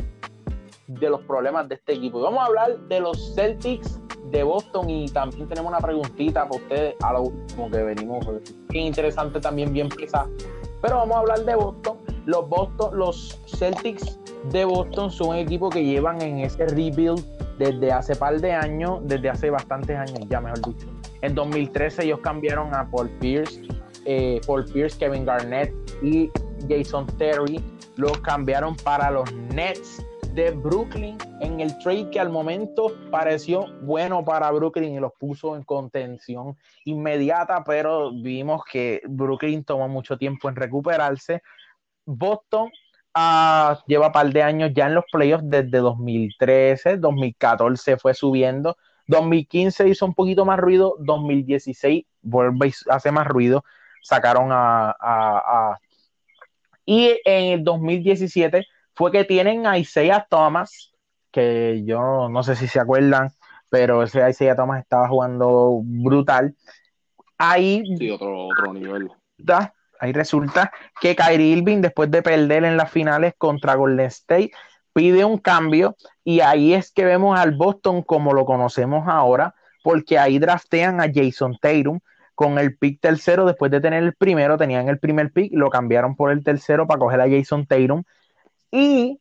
de 0.88 1.10
los 1.10 1.22
problemas 1.22 1.68
de 1.68 1.76
este 1.76 1.94
equipo. 1.94 2.20
Y 2.20 2.24
vamos 2.24 2.40
a 2.40 2.46
hablar 2.46 2.78
de 2.88 3.00
los 3.02 3.36
Celtics 3.36 4.00
de 4.32 4.44
Boston 4.44 4.90
y 4.90 5.08
también 5.10 5.48
tenemos 5.48 5.72
una 5.72 5.80
preguntita 5.80 6.48
para 6.48 6.62
ustedes 6.62 6.96
a 7.02 7.14
lo 7.14 7.24
último 7.24 7.70
que 7.70 7.84
venimos. 7.84 8.26
Bien 8.70 8.88
interesante 8.88 9.40
también, 9.40 9.74
bien 9.74 9.90
pesada. 9.90 10.30
Pero 10.82 10.98
vamos 10.98 11.18
a 11.18 11.20
hablar 11.20 11.46
de 11.46 11.56
Boston. 11.56 11.98
Los 12.26 12.48
Boston, 12.48 12.98
los 12.98 13.40
Celtics 13.48 14.20
de 14.52 14.66
Boston 14.66 15.12
son 15.12 15.30
un 15.30 15.36
equipo 15.36 15.70
que 15.70 15.84
llevan 15.84 16.22
en 16.22 16.40
ese 16.40 16.66
rebuild 16.68 17.26
desde 17.58 17.92
hace 17.92 18.16
par 18.16 18.40
de 18.40 18.54
años, 18.54 19.00
desde 19.04 19.30
hace 19.30 19.50
bastantes 19.50 19.98
años, 19.98 20.20
ya 20.30 20.40
mejor 20.40 20.62
dicho. 20.62 20.88
En 21.22 21.36
2013 21.36 22.06
ellos 22.06 22.20
cambiaron 22.22 22.74
a 22.74 22.90
Paul 22.90 23.10
Pierce, 23.20 23.62
eh, 24.06 24.40
Paul 24.48 24.66
Pierce, 24.66 24.98
Kevin 24.98 25.26
Garnett 25.26 25.74
y 26.02 26.32
Jason 26.70 27.06
Terry. 27.18 27.62
Los 27.98 28.18
cambiaron 28.20 28.76
para 28.78 29.12
los 29.12 29.32
Nets 29.34 30.06
de 30.40 30.52
Brooklyn 30.52 31.18
en 31.42 31.60
el 31.60 31.78
trade 31.80 32.10
que 32.12 32.20
al 32.20 32.30
momento 32.30 32.96
pareció 33.12 33.66
bueno 33.82 34.24
para 34.24 34.50
Brooklyn 34.52 34.96
y 34.96 35.00
los 35.02 35.12
puso 35.20 35.58
en 35.58 35.64
contención 35.64 36.56
inmediata, 36.86 37.62
pero 37.66 38.14
vimos 38.14 38.62
que 38.64 39.02
Brooklyn 39.06 39.66
tomó 39.66 39.90
mucho 39.90 40.18
tiempo 40.18 40.48
en 40.48 40.56
recuperarse. 40.56 41.42
Boston 42.06 42.72
ah, 43.14 43.84
lleva 43.86 44.08
un 44.08 44.14
par 44.14 44.32
de 44.32 44.42
años 44.42 44.72
ya 44.74 44.88
en 44.88 44.96
los 44.96 45.04
playoffs 45.12 45.44
desde 45.46 45.80
2013, 45.80 46.96
2014 46.96 47.98
fue 47.98 48.14
subiendo, 48.14 48.78
2015 49.08 49.90
hizo 49.90 50.06
un 50.06 50.14
poquito 50.14 50.46
más 50.46 50.58
ruido, 50.58 50.96
2016 51.00 52.06
vuelve 52.22 52.72
hace 52.90 53.12
más 53.12 53.28
ruido, 53.28 53.66
sacaron 54.04 54.52
a- 54.54 55.78
y 56.86 57.20
en 57.26 57.60
el 57.60 57.64
2017 57.66 58.66
fue 59.00 59.14
que 59.14 59.24
tienen 59.24 59.66
a 59.66 59.78
Isaiah 59.78 60.28
Thomas, 60.30 60.92
que 61.32 61.84
yo 61.86 62.28
no 62.28 62.44
sé 62.44 62.58
si 62.58 62.68
se 62.68 62.82
acuerdan, 62.82 63.30
pero 63.70 64.04
ese 64.04 64.30
Isaiah 64.30 64.58
Thomas 64.58 64.82
estaba 64.82 65.08
jugando 65.08 65.80
brutal. 65.82 66.54
Ahí 67.38 67.82
Sí, 67.98 68.12
otro, 68.12 68.48
otro 68.48 68.74
nivel. 68.74 69.10
resulta, 69.38 69.74
ahí 70.02 70.12
resulta 70.12 70.74
que 71.00 71.16
Kyrie 71.16 71.56
Irving, 71.56 71.80
después 71.80 72.12
de 72.12 72.22
perder 72.22 72.66
en 72.66 72.76
las 72.76 72.92
finales 72.92 73.36
contra 73.38 73.76
Golden 73.76 74.08
State, 74.08 74.52
pide 74.92 75.24
un 75.24 75.38
cambio 75.38 75.96
y 76.26 76.42
ahí 76.42 76.74
es 76.74 76.92
que 76.92 77.06
vemos 77.06 77.40
al 77.40 77.56
Boston 77.56 78.02
como 78.02 78.34
lo 78.34 78.44
conocemos 78.44 79.08
ahora, 79.08 79.56
porque 79.82 80.20
ahí 80.20 80.40
draftean 80.40 81.00
a 81.00 81.06
Jason 81.10 81.58
Tatum 81.62 82.02
con 82.36 82.60
el 82.60 82.76
pick 82.78 83.00
tercero, 83.00 83.46
después 83.46 83.72
de 83.72 83.80
tener 83.80 84.04
el 84.04 84.14
primero, 84.14 84.58
tenían 84.58 84.90
el 84.90 85.00
primer 85.00 85.32
pick, 85.32 85.54
lo 85.54 85.70
cambiaron 85.70 86.18
por 86.18 86.32
el 86.32 86.44
tercero 86.44 86.86
para 86.86 87.00
coger 87.00 87.22
a 87.22 87.30
Jason 87.30 87.66
Tatum 87.66 88.04
y 88.72 89.20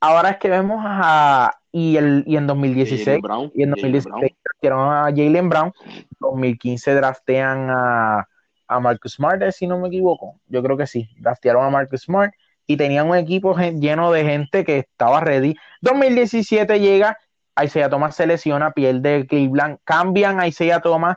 ahora 0.00 0.30
es 0.30 0.36
que 0.38 0.48
vemos 0.50 0.80
a 0.84 1.52
y, 1.72 1.96
el, 1.96 2.22
y 2.26 2.36
en 2.36 2.46
2016 2.46 3.04
Jaylen 3.04 3.20
Brown, 3.20 3.52
y 3.52 3.62
en 3.64 3.70
Jaylen 3.72 3.92
2016 3.92 4.32
draftearon 4.44 4.92
a 4.92 5.02
Jalen 5.06 5.48
Brown. 5.48 5.72
En 5.84 6.06
2015 6.20 6.94
draftean 6.94 7.68
a, 7.68 8.28
a 8.68 8.80
Marcus 8.80 9.14
Smart, 9.14 9.42
eh, 9.42 9.50
si 9.50 9.66
no 9.66 9.78
me 9.78 9.88
equivoco. 9.88 10.40
Yo 10.46 10.62
creo 10.62 10.76
que 10.76 10.86
sí. 10.86 11.08
Draftearon 11.18 11.64
a 11.64 11.70
Marcus 11.70 12.02
Smart 12.02 12.32
y 12.66 12.76
tenían 12.76 13.08
un 13.08 13.16
equipo 13.16 13.56
lleno 13.56 14.12
de 14.12 14.24
gente 14.24 14.64
que 14.64 14.78
estaba 14.78 15.20
ready. 15.20 15.56
2017 15.80 16.78
llega, 16.78 17.18
Isaiah 17.60 17.90
Thomas 17.90 18.16
se 18.16 18.26
lesiona, 18.26 18.70
pierde 18.70 19.26
Cleveland, 19.26 19.78
cambian 19.84 20.40
a 20.40 20.46
Isaiah 20.46 20.80
Thomas 20.80 21.16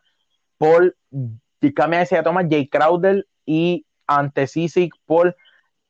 por 0.58 0.96
cambian 1.76 2.02
a 2.02 2.04
Isaiah 2.04 2.24
Thomas, 2.24 2.48
Jay 2.50 2.68
Crowder 2.68 3.28
y 3.46 3.86
ante 4.08 4.48
Sisic 4.48 4.94
por 5.06 5.36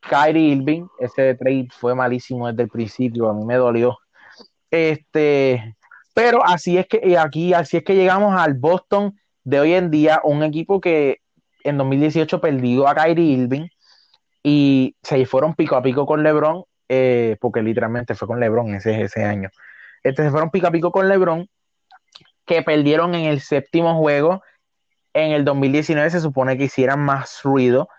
Kyrie 0.10 0.54
Irving. 0.54 0.88
Ese 1.00 1.36
trade 1.36 1.68
fue 1.72 1.96
malísimo 1.96 2.48
desde 2.48 2.64
el 2.64 2.70
principio, 2.70 3.30
a 3.30 3.34
mí 3.34 3.46
me 3.46 3.56
dolió. 3.56 3.98
Este, 4.70 5.76
pero 6.14 6.46
así 6.46 6.78
es 6.78 6.88
que 6.88 7.18
aquí, 7.18 7.54
así 7.54 7.78
es 7.78 7.84
que 7.84 7.96
llegamos 7.96 8.40
al 8.40 8.56
Boston 8.56 9.18
de 9.44 9.60
hoy 9.60 9.74
en 9.74 9.92
día, 9.92 10.20
un 10.24 10.44
equipo 10.44 10.82
que 10.82 11.20
en 11.64 11.78
2018 11.78 12.42
perdió 12.42 12.88
a 12.88 12.96
Kyrie 12.96 13.34
Irving 13.34 13.68
y 14.44 14.96
se 15.04 15.26
fueron 15.26 15.56
pico 15.56 15.76
a 15.76 15.82
pico 15.82 16.06
con 16.06 16.24
LeBron, 16.24 16.64
eh, 16.90 17.38
porque 17.40 17.62
literalmente 17.62 18.16
fue 18.16 18.28
con 18.28 18.40
LeBron 18.40 18.76
ese, 18.76 19.02
ese 19.02 19.24
año. 19.24 19.50
Este, 20.04 20.24
se 20.24 20.32
fueron 20.32 20.52
pico 20.52 20.68
a 20.68 20.72
pico 20.72 20.92
con 20.92 21.08
LeBron, 21.08 21.48
que 22.46 22.62
perdieron 22.64 23.14
en 23.14 23.26
el 23.26 23.42
séptimo 23.42 23.98
juego. 23.98 24.42
En 25.14 25.32
el 25.32 25.44
2019 25.44 26.10
se 26.10 26.22
supone 26.22 26.58
que 26.58 26.66
hicieran 26.66 27.00
más 27.00 27.42
ruido 27.44 27.90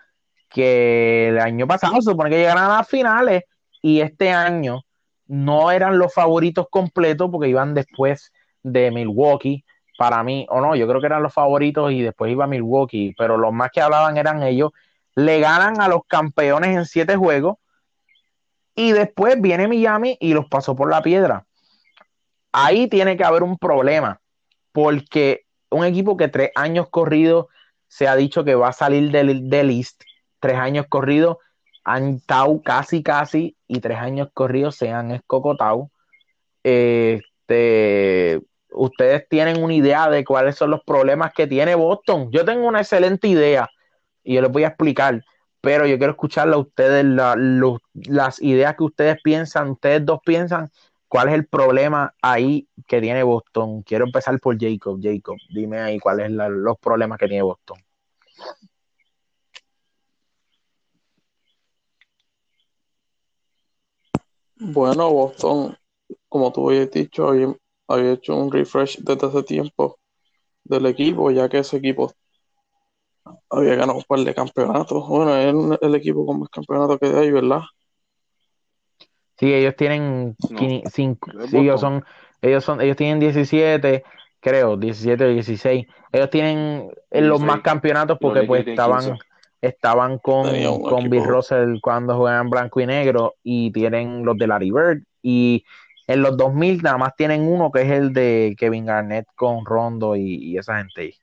que 0.49 1.29
el 1.29 1.39
año 1.39 1.67
pasado, 1.67 1.95
se 1.95 2.11
supone 2.11 2.29
que 2.29 2.37
llegaran 2.37 2.65
a 2.65 2.77
las 2.77 2.87
finales 2.87 3.43
y 3.81 4.01
este 4.01 4.31
año 4.31 4.81
no 5.27 5.71
eran 5.71 5.99
los 5.99 6.13
favoritos 6.13 6.67
completos 6.69 7.29
porque 7.31 7.49
iban 7.49 7.73
después 7.73 8.33
de 8.63 8.91
Milwaukee, 8.91 9.63
para 9.97 10.23
mí, 10.23 10.47
o 10.49 10.61
no, 10.61 10.75
yo 10.75 10.87
creo 10.87 11.01
que 11.01 11.07
eran 11.07 11.23
los 11.23 11.33
favoritos 11.33 11.91
y 11.91 12.01
después 12.01 12.31
iba 12.31 12.47
Milwaukee, 12.47 13.13
pero 13.17 13.37
los 13.37 13.51
más 13.51 13.69
que 13.71 13.81
hablaban 13.81 14.17
eran 14.17 14.41
ellos. 14.43 14.71
Le 15.15 15.39
ganan 15.39 15.81
a 15.81 15.89
los 15.89 16.01
campeones 16.07 16.75
en 16.75 16.85
siete 16.85 17.15
juegos 17.17 17.57
y 18.75 18.93
después 18.93 19.39
viene 19.41 19.67
Miami 19.67 20.17
y 20.21 20.33
los 20.33 20.47
pasó 20.47 20.73
por 20.73 20.89
la 20.89 21.01
piedra. 21.01 21.45
Ahí 22.53 22.87
tiene 22.87 23.17
que 23.17 23.25
haber 23.25 23.43
un 23.43 23.57
problema 23.57 24.21
porque 24.71 25.45
un 25.69 25.83
equipo 25.83 26.15
que 26.15 26.29
tres 26.29 26.51
años 26.55 26.87
corridos 26.89 27.47
se 27.89 28.07
ha 28.07 28.15
dicho 28.15 28.45
que 28.45 28.55
va 28.55 28.69
a 28.69 28.73
salir 28.73 29.11
del, 29.11 29.49
del 29.49 29.69
East, 29.69 30.03
tres 30.39 30.55
años 30.57 30.85
corridos 30.89 31.37
han 31.83 32.15
estado 32.15 32.61
casi, 32.61 33.01
casi, 33.03 33.55
y 33.67 33.79
tres 33.79 33.97
años 33.97 34.29
corridos 34.33 34.75
se 34.75 34.91
han 34.91 35.11
escocotado. 35.11 35.89
Este, 36.63 38.41
ustedes 38.71 39.27
tienen 39.29 39.63
una 39.63 39.73
idea 39.73 40.09
de 40.09 40.23
cuáles 40.23 40.55
son 40.55 40.71
los 40.71 40.83
problemas 40.83 41.33
que 41.33 41.47
tiene 41.47 41.75
Boston. 41.75 42.29
Yo 42.31 42.45
tengo 42.45 42.67
una 42.67 42.81
excelente 42.81 43.27
idea 43.27 43.69
y 44.23 44.35
yo 44.35 44.41
les 44.41 44.51
voy 44.51 44.63
a 44.63 44.67
explicar, 44.67 45.23
pero 45.61 45.85
yo 45.85 45.97
quiero 45.97 46.11
escucharle 46.11 46.55
a 46.55 46.59
ustedes 46.59 47.05
las 47.05 48.41
ideas 48.41 48.75
que 48.75 48.83
ustedes 48.83 49.17
piensan, 49.23 49.69
ustedes 49.71 50.05
dos 50.05 50.19
piensan, 50.25 50.69
cuál 51.07 51.29
es 51.29 51.33
el 51.33 51.47
problema 51.47 52.13
ahí 52.21 52.67
que 52.87 53.01
tiene 53.01 53.23
Boston. 53.23 53.81
Quiero 53.83 54.05
empezar 54.05 54.39
por 54.39 54.57
Jacob. 54.59 54.99
Jacob, 55.01 55.37
dime 55.49 55.79
ahí 55.79 55.99
cuáles 55.99 56.27
son 56.35 56.63
los 56.63 56.77
problemas 56.77 57.17
que 57.17 57.27
tiene 57.27 57.43
Boston. 57.43 57.77
Bueno, 64.59 65.09
Boston, 65.11 65.77
como 66.27 66.51
tú 66.51 66.69
habías 66.69 66.91
dicho, 66.91 67.27
había, 67.29 67.53
había 67.87 68.13
hecho 68.13 68.35
un 68.35 68.51
refresh 68.51 68.99
desde 68.99 69.27
hace 69.27 69.43
tiempo 69.43 69.99
del 70.63 70.85
equipo, 70.87 71.31
ya 71.31 71.49
que 71.49 71.59
ese 71.59 71.77
equipo 71.77 72.11
había 73.49 73.75
ganado 73.75 73.97
un 73.99 74.03
par 74.03 74.19
de 74.19 74.33
campeonatos. 74.35 75.07
Bueno, 75.07 75.35
es 75.35 75.79
el, 75.81 75.95
equipo 75.95 76.25
con 76.25 76.39
más 76.41 76.49
campeonatos 76.49 76.99
que 76.99 77.07
hay, 77.07 77.31
¿verdad? 77.31 77.61
Sí, 79.37 79.53
ellos 79.53 79.75
tienen 79.77 80.35
No. 80.49 80.57
quini- 80.57 80.83
cinco, 80.91 81.31
¿De 81.33 81.47
sí, 81.47 81.57
ellos 81.59 81.79
son, 81.79 82.03
ellos 82.41 82.63
son, 82.63 82.81
ellos 82.81 82.97
tienen 82.97 83.19
17, 83.19 84.03
creo, 84.41 84.75
17 84.75 85.23
o 85.23 85.29
16. 85.29 85.87
Ellos 86.11 86.29
tienen 86.29 86.91
eh, 87.11 87.21
los 87.21 87.39
16. 87.39 87.47
más 87.47 87.61
campeonatos 87.61 88.19
porque 88.19 88.43
pues 88.43 88.67
estaban, 88.67 88.99
15. 88.99 89.28
Estaban 89.61 90.19
con, 90.19 90.47
con 90.81 91.09
Bill. 91.09 91.23
Russell 91.23 91.79
cuando 91.81 92.17
juegan 92.17 92.49
blanco 92.49 92.79
y 92.79 92.85
negro 92.85 93.35
y 93.43 93.71
tienen 93.71 94.25
los 94.25 94.37
de 94.37 94.47
Larry 94.47 94.71
Bird 94.71 95.03
y 95.21 95.63
En 96.07 96.21
los 96.23 96.35
2000 96.37 96.81
nada 96.81 96.97
más 96.97 97.15
tienen 97.15 97.41
uno 97.47 97.71
que 97.71 97.81
es 97.83 97.91
el 97.91 98.13
de 98.13 98.55
Kevin 98.57 98.85
Garnett 98.87 99.27
con 99.35 99.63
Rondo 99.65 100.15
y, 100.15 100.35
y 100.37 100.57
esa 100.57 100.77
gente 100.77 101.01
ahí. 101.01 101.13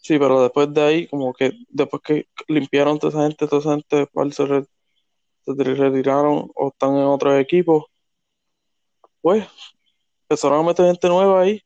Sí, 0.00 0.18
pero 0.18 0.42
después 0.42 0.72
de 0.72 0.82
ahí, 0.82 1.06
como 1.08 1.32
que 1.34 1.52
después 1.68 2.02
que 2.02 2.26
limpiaron 2.48 2.98
toda 2.98 3.10
esa 3.10 3.22
gente, 3.28 3.46
toda 3.46 3.60
esa 3.60 3.70
gente 3.72 3.96
después 3.96 4.34
se, 4.34 4.46
re- 4.46 4.64
se 5.44 5.54
retiraron 5.54 6.50
o 6.54 6.68
están 6.68 6.96
en 6.96 7.04
otros 7.04 7.38
equipos, 7.40 7.84
pues 9.20 9.46
empezaron 10.22 10.60
a 10.60 10.68
meter 10.68 10.86
gente 10.86 11.08
nueva 11.08 11.42
ahí, 11.42 11.62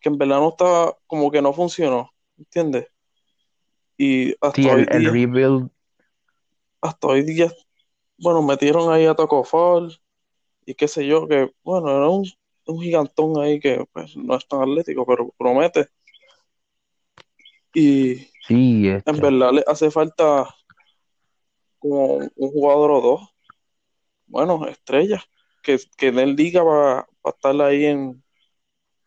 que 0.00 0.08
en 0.10 0.18
verdad 0.18 0.38
no 0.38 0.50
estaba, 0.50 0.96
como 1.06 1.30
que 1.30 1.42
no 1.42 1.52
funcionó, 1.52 2.10
¿entiendes? 2.38 2.88
Y 3.96 4.34
hasta 4.40 4.54
Sí, 4.54 4.68
hoy 4.68 4.84
el, 4.84 4.88
el 4.92 5.04
día, 5.04 5.12
rebuild, 5.12 5.70
hasta 6.80 7.06
hoy 7.08 7.22
día, 7.22 7.52
bueno, 8.18 8.42
metieron 8.42 8.92
ahí 8.92 9.06
a 9.06 9.14
Taco 9.14 9.44
Fall 9.44 10.00
y 10.66 10.74
qué 10.74 10.88
sé 10.88 11.06
yo, 11.06 11.28
que 11.28 11.52
bueno, 11.64 11.90
era 11.90 12.08
un, 12.08 12.26
un 12.66 12.80
gigantón 12.82 13.40
ahí 13.42 13.60
que 13.60 13.86
pues, 13.92 14.16
no 14.16 14.36
es 14.36 14.46
tan 14.48 14.62
atlético, 14.62 15.06
pero 15.06 15.30
promete. 15.38 15.88
Y 17.74 18.12
sí, 18.40 18.88
en 19.06 19.20
este, 19.20 19.20
verdad 19.20 19.52
le 19.52 19.64
hace 19.66 19.90
falta 19.90 20.46
como 21.78 22.16
un 22.16 22.50
jugador 22.50 22.90
o 22.92 23.00
dos, 23.00 23.20
bueno, 24.26 24.66
estrellas, 24.68 25.22
que, 25.62 25.78
que 25.96 26.12
den 26.12 26.36
liga 26.36 26.64
para 26.64 27.08
estar 27.24 27.60
ahí 27.62 27.86
en, 27.86 28.22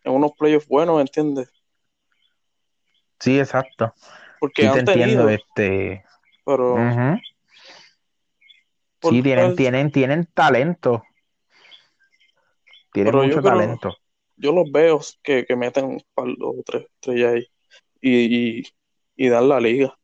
en 0.03 0.13
unos 0.13 0.33
playoffs 0.33 0.67
buenos, 0.67 1.01
¿entiendes? 1.01 1.49
sí, 3.19 3.39
exacto. 3.39 3.93
Porque 4.39 4.63
Sí 4.63 4.67
te 4.67 4.73
han 4.73 4.79
entiendo, 4.79 5.23
tenido, 5.23 5.29
este. 5.29 6.05
pero 6.45 6.75
Sí, 9.01 9.21
tienen, 9.21 9.55
tienen, 9.55 9.91
tienen 9.91 10.25
talento. 10.33 11.03
Tienen 12.91 13.13
Pero 13.13 13.23
yo 13.23 13.29
mucho 13.29 13.41
creo- 13.41 13.51
talento. 13.53 13.97
yo 14.37 14.51
los 14.51 14.71
veo 14.71 14.99
que, 15.23 15.45
que 15.45 15.55
meten 15.55 15.85
un 15.85 16.01
par 16.13 16.27
o 16.41 16.55
tres 16.65 16.85
estrellas 16.85 17.33
ahí 17.33 17.47
y, 18.01 18.59
y, 18.59 18.63
y 19.15 19.29
dan 19.29 19.49
la 19.49 19.59
liga. 19.59 19.97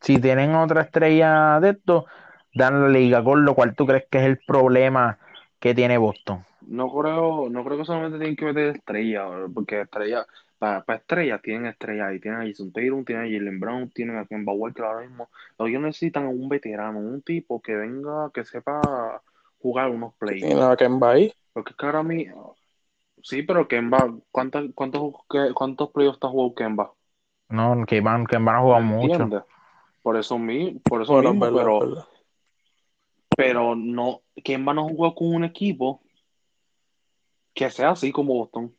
Si 0.00 0.20
tienen 0.20 0.54
otra 0.54 0.82
estrella 0.82 1.58
de 1.60 1.70
esto, 1.70 2.06
dan 2.54 2.80
la 2.82 2.88
liga, 2.88 3.24
con 3.24 3.44
lo 3.44 3.54
cual 3.54 3.74
tú 3.74 3.86
crees 3.86 4.04
que 4.10 4.18
es 4.18 4.24
el 4.24 4.38
problema 4.46 5.18
que 5.58 5.74
tiene 5.74 5.98
Boston. 5.98 6.44
No 6.62 6.92
creo, 6.92 7.48
no 7.48 7.64
creo 7.64 7.78
que 7.78 7.84
solamente 7.84 8.18
tienen 8.18 8.36
que 8.36 8.44
meter 8.44 8.76
estrellas, 8.76 9.28
porque 9.54 9.80
estrellas, 9.82 10.26
para, 10.58 10.84
para 10.84 10.98
estrellas 10.98 11.42
tienen 11.42 11.66
estrellas 11.66 12.08
ahí, 12.08 12.20
tienen 12.20 12.40
a 12.40 12.46
Jason 12.46 12.72
Tatum, 12.72 13.04
tienen 13.04 13.24
a 13.26 13.28
Jalen 13.28 13.60
Brown, 13.60 13.90
tienen 13.90 14.16
a 14.18 14.26
Kemba 14.26 14.52
Walker 14.52 14.84
ahora 14.84 15.06
mismo. 15.06 15.28
Lo 15.58 15.64
que 15.64 15.70
ellos 15.72 15.82
necesitan 15.82 16.28
es 16.28 16.34
un 16.34 16.48
veterano, 16.48 16.98
un 16.98 17.22
tipo 17.22 17.60
que 17.60 17.74
venga, 17.74 18.30
que 18.32 18.44
sepa 18.44 19.22
jugar 19.58 19.90
unos 19.90 20.14
plays. 20.16 20.42
Nada, 20.54 20.76
que 20.76 20.88
va 20.88 21.10
ahí. 21.12 21.32
Porque 21.52 21.70
es 21.70 21.76
que 21.76 21.86
ahora 21.86 22.02
mismo, 22.02 22.56
sí, 23.22 23.42
pero 23.42 23.68
Kemba, 23.68 24.14
¿cuántos, 24.30 24.66
cuántos, 24.74 25.14
qué- 25.30 25.52
cuántos 25.54 25.90
playoffs 25.90 26.16
está 26.16 26.28
jugado 26.28 26.54
Kemba? 26.54 26.92
No, 27.48 27.84
que 27.86 28.00
van, 28.00 28.26
que 28.26 28.36
van 28.38 28.56
a 28.56 28.60
jugar 28.60 28.82
¿Me 28.82 28.88
mucho. 28.88 29.46
Por 30.02 30.16
eso, 30.16 30.38
mi- 30.38 30.78
por 30.80 31.02
eso 31.02 31.12
Bueno, 31.14 31.30
mismo, 31.30 31.40
verdad, 31.40 31.58
pero, 31.60 31.78
verdad. 31.80 32.06
pero 33.36 33.74
no, 33.76 34.22
Kemba 34.44 34.74
no 34.74 34.88
jugó 34.88 35.14
con 35.14 35.34
un 35.34 35.44
equipo 35.44 36.02
que 37.54 37.70
sea 37.70 37.90
así 37.90 38.12
como 38.12 38.34
Boston. 38.34 38.74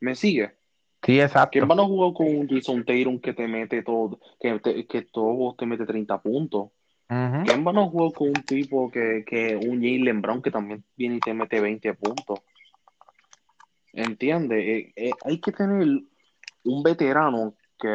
¿Me 0.00 0.14
sigue? 0.14 0.56
Sí, 1.02 1.20
exacto. 1.20 1.50
Kemba 1.58 1.74
no 1.74 1.86
jugó 1.86 2.12
con 2.12 2.26
un 2.26 2.48
Jason 2.48 2.84
Tatum 2.84 3.18
que 3.20 3.32
te 3.32 3.48
mete 3.48 3.82
todo, 3.82 4.18
que, 4.38 4.58
te- 4.58 4.86
que 4.86 5.02
todo 5.02 5.54
te 5.54 5.66
mete 5.66 5.86
30 5.86 6.20
puntos. 6.20 6.68
Ujú. 7.08 7.44
Kemba 7.44 7.72
no 7.72 7.88
jugó 7.88 8.12
con 8.12 8.28
un 8.28 8.34
tipo 8.34 8.90
que, 8.90 9.24
que 9.26 9.56
un 9.56 9.80
Jalen 9.80 10.20
Brown 10.20 10.42
que 10.42 10.50
también 10.50 10.84
viene 10.96 11.16
y 11.16 11.20
te 11.20 11.32
mete 11.34 11.58
20 11.60 11.94
puntos. 11.94 12.40
¿Entiendes? 13.92 14.58
Eh, 14.58 14.92
eh, 14.96 15.12
hay 15.24 15.40
que 15.40 15.52
tener 15.52 16.02
un 16.64 16.82
veterano 16.82 17.54
que 17.78 17.88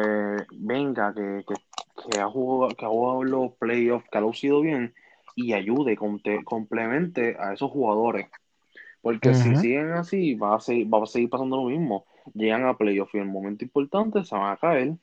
venga, 0.52 1.14
que, 1.14 1.44
que, 1.46 1.54
que 2.10 2.18
ha 2.20 2.28
jugado, 2.28 2.74
que 2.76 2.84
ha 2.84 2.88
jugado 2.88 3.24
los 3.24 3.52
playoffs, 3.54 4.08
que 4.10 4.18
ha 4.18 4.20
lucido 4.20 4.60
bien 4.60 4.94
y 5.36 5.52
ayude, 5.52 5.96
complemente 6.44 7.36
a 7.38 7.54
esos 7.54 7.70
jugadores. 7.70 8.26
Porque 9.00 9.32
si 9.34 9.54
siguen 9.56 9.92
así, 9.92 10.34
va 10.34 10.56
a 10.56 10.60
seguir, 10.60 10.92
va 10.92 11.02
a 11.02 11.06
seguir 11.06 11.30
pasando 11.30 11.56
lo 11.56 11.64
mismo. 11.64 12.04
Llegan 12.34 12.66
a 12.66 12.76
playoffs 12.76 13.14
y 13.14 13.18
en 13.18 13.24
el 13.24 13.30
momento 13.30 13.64
importante 13.64 14.24
se 14.24 14.34
van 14.34 14.52
a 14.52 14.56
caer. 14.56 14.94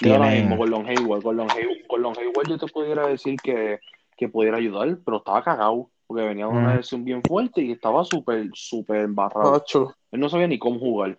Y 0.00 0.10
ahora 0.10 0.30
mismo 0.30 0.56
Gordon 0.56 0.86
Hayward, 0.86 1.22
Gordon 1.22 1.50
Hayward, 1.50 1.86
Gordon 1.88 2.14
Hayward 2.18 2.48
yo 2.48 2.58
te 2.58 2.66
pudiera 2.66 3.06
decir 3.08 3.36
que, 3.42 3.80
que 4.16 4.28
pudiera 4.28 4.58
ayudar, 4.58 4.98
pero 5.04 5.18
estaba 5.18 5.42
cagado, 5.42 5.90
porque 6.06 6.22
venía 6.24 6.46
de 6.46 6.52
una 6.52 6.74
Mm. 6.74 6.76
lesión 6.76 7.04
bien 7.04 7.22
fuerte 7.22 7.62
y 7.62 7.72
estaba 7.72 8.04
súper, 8.04 8.50
súper 8.52 9.02
embarrado. 9.02 9.52
Pacho, 9.52 9.94
Él 10.10 10.20
no 10.20 10.28
sabía 10.28 10.46
ni 10.48 10.58
cómo 10.58 10.78
jugar. 10.78 11.18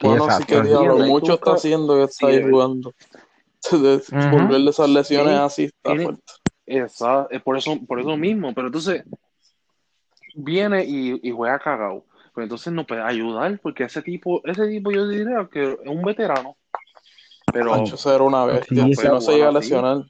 Bueno, 0.00 0.24
sí 0.24 0.42
exacto. 0.42 0.46
que 0.46 0.68
diablo, 0.68 0.90
Entiende, 0.92 1.06
mucho 1.12 1.34
está 1.34 1.52
haciendo 1.52 1.94
que 1.96 2.02
está 2.04 2.26
ahí 2.26 2.42
jugando. 2.42 2.92
De- 3.70 3.96
Ujú. 3.96 4.30
Volver 4.30 4.60
de 4.60 4.70
esas 4.70 4.88
lesiones 4.88 5.34
así 5.34 5.64
está 5.64 5.94
fuerte. 5.96 6.22
Es 6.66 7.42
por 7.44 7.56
eso, 7.56 7.78
por 7.86 8.00
eso 8.00 8.16
mismo, 8.16 8.52
pero 8.54 8.66
entonces 8.68 9.04
viene 10.34 10.84
y, 10.84 11.18
y 11.22 11.30
juega 11.30 11.58
cagado. 11.58 12.04
Pero 12.36 12.44
entonces 12.44 12.70
no 12.70 12.86
puede 12.86 13.00
ayudar, 13.00 13.58
porque 13.60 13.84
ese 13.84 14.02
tipo, 14.02 14.42
ese 14.44 14.68
tipo 14.68 14.92
yo 14.92 15.08
diría 15.08 15.48
que 15.50 15.72
es 15.72 15.78
un 15.86 16.04
veterano. 16.04 16.58
Pero 17.50 17.70
Pancho 17.70 17.96
ser 17.96 18.20
una 18.20 18.44
bestia. 18.44 18.84
Sí, 18.84 18.94
si 18.94 19.08
no 19.08 19.20
se 19.22 19.32
llega 19.32 19.48
a 19.48 19.52
lesionar, 19.52 20.04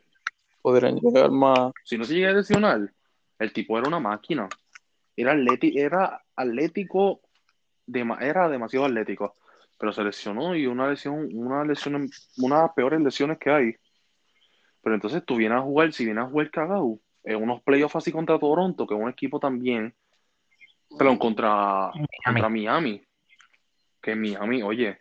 podrían 0.61 0.97
llegar 0.97 1.31
más. 1.31 1.73
si 1.85 1.97
no 1.97 2.05
se 2.05 2.15
llega 2.15 2.31
a 2.31 2.33
lesionar, 2.33 2.93
el 3.39 3.53
tipo 3.53 3.79
era 3.79 3.87
una 3.87 4.01
máquina. 4.01 4.49
Era, 5.17 5.35
atleti- 5.35 5.79
era 5.79 6.21
atlético, 6.35 7.21
era 8.21 8.49
demasiado 8.49 8.87
atlético. 8.87 9.37
Pero 9.79 9.93
se 9.93 10.03
lesionó 10.03 10.57
y 10.57 10.67
una 10.67 10.89
lesión, 10.91 11.29
una 11.33 11.65
lesión, 11.65 12.11
una 12.39 12.57
de 12.57 12.63
las 12.63 12.73
peores 12.73 13.01
lesiones 13.03 13.39
que 13.39 13.51
hay. 13.51 13.77
Pero 14.83 14.97
entonces 14.97 15.23
tú 15.25 15.37
vienes 15.37 15.59
a 15.59 15.63
jugar, 15.63 15.93
si 15.93 16.05
vienes 16.05 16.25
a 16.25 16.29
jugar 16.29 16.51
cagado, 16.51 16.99
en 17.23 17.41
unos 17.41 17.63
playoffs 17.63 17.95
así 17.95 18.11
contra 18.11 18.37
Toronto, 18.41 18.85
que 18.85 18.95
es 18.95 19.01
un 19.01 19.09
equipo 19.09 19.39
también, 19.39 19.95
pero 20.99 21.19
contra, 21.19 21.91
contra 22.25 22.49
Miami. 22.49 23.03
Que 24.01 24.15
Miami, 24.15 24.63
oye, 24.63 24.99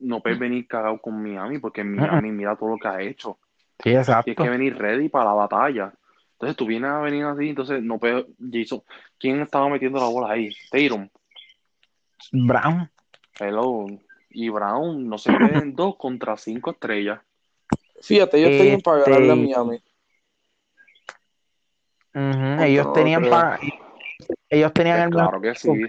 no 0.00 0.20
puedes 0.20 0.38
venir 0.38 0.66
cagado 0.68 1.00
con 1.00 1.20
Miami, 1.22 1.58
porque 1.58 1.82
Miami 1.82 2.30
mira 2.30 2.56
todo 2.56 2.70
lo 2.70 2.76
que 2.78 2.88
ha 2.88 3.00
hecho. 3.00 3.38
Sí, 3.82 3.90
exacto. 3.90 4.24
Tienes 4.24 4.42
que 4.44 4.50
venir 4.50 4.76
ready 4.76 5.08
para 5.08 5.26
la 5.26 5.32
batalla. 5.34 5.92
Entonces 6.32 6.56
tú 6.56 6.66
vienes 6.66 6.90
a 6.90 6.98
venir 7.00 7.24
así, 7.24 7.48
entonces 7.48 7.82
no 7.82 7.98
puedes. 7.98 8.26
Jason, 8.52 8.82
¿quién 9.18 9.40
estaba 9.40 9.68
metiendo 9.68 9.98
la 9.98 10.06
bola 10.06 10.32
ahí? 10.32 10.50
Tatum. 10.70 11.08
Brown. 12.32 12.88
Hello. 13.40 13.86
Y 14.30 14.48
Brown 14.48 15.08
no 15.08 15.18
se 15.18 15.36
queden 15.36 15.74
dos 15.74 15.96
contra 15.96 16.36
cinco 16.36 16.70
estrellas. 16.70 17.20
Fíjate, 18.00 18.38
ellos 18.38 18.50
tenían 18.58 18.80
para 18.80 18.98
Este- 18.98 19.10
ganarle 19.10 19.32
a 19.32 19.36
Miami. 19.36 19.82
Ujú, 22.14 22.62
Ellos 22.62 22.92
tenían 22.92 23.28
para, 23.28 23.58
ellos 24.50 24.72
tenían 24.72 25.00
el 25.00 25.10
Claro 25.10 25.40
que 25.40 25.54
sí. 25.54 25.82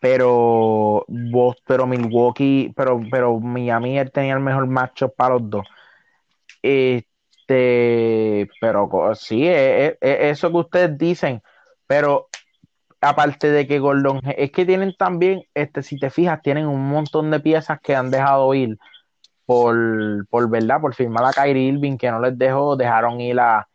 pero 0.00 1.04
vos, 1.08 1.56
pero 1.66 1.86
Milwaukee, 1.86 2.72
pero, 2.76 3.00
pero 3.10 3.38
Miami 3.40 3.98
él 3.98 4.10
tenía 4.12 4.34
el 4.34 4.40
mejor 4.40 4.66
matchup 4.66 5.14
para 5.16 5.34
los 5.34 5.50
dos. 5.50 5.66
Este, 6.62 8.48
pero 8.60 8.88
sí, 9.14 9.46
es, 9.46 9.92
es- 9.92 9.98
es 10.00 10.18
eso 10.38 10.50
que 10.50 10.56
ustedes 10.58 10.98
dicen, 10.98 11.42
pero 11.86 12.28
aparte 13.00 13.50
de 13.50 13.66
que 13.66 13.78
Gordon, 13.78 14.20
es 14.36 14.50
que 14.52 14.66
tienen 14.66 14.94
también, 14.96 15.42
este, 15.54 15.82
si 15.82 15.98
te 15.98 16.10
fijas, 16.10 16.42
tienen 16.42 16.66
un 16.66 16.88
montón 16.88 17.30
de 17.30 17.40
piezas 17.40 17.80
que 17.80 17.94
han 17.94 18.10
dejado 18.10 18.52
ir 18.54 18.76
por, 19.46 20.26
por 20.28 20.50
verdad, 20.50 20.80
por 20.80 20.94
firmar 20.94 21.24
a 21.24 21.32
Kyrie 21.32 21.68
Irving, 21.68 21.96
que 21.96 22.10
no 22.10 22.20
les 22.20 22.36
dejó, 22.36 22.76
dejaron 22.76 23.20
ir 23.20 23.40
a, 23.40 23.68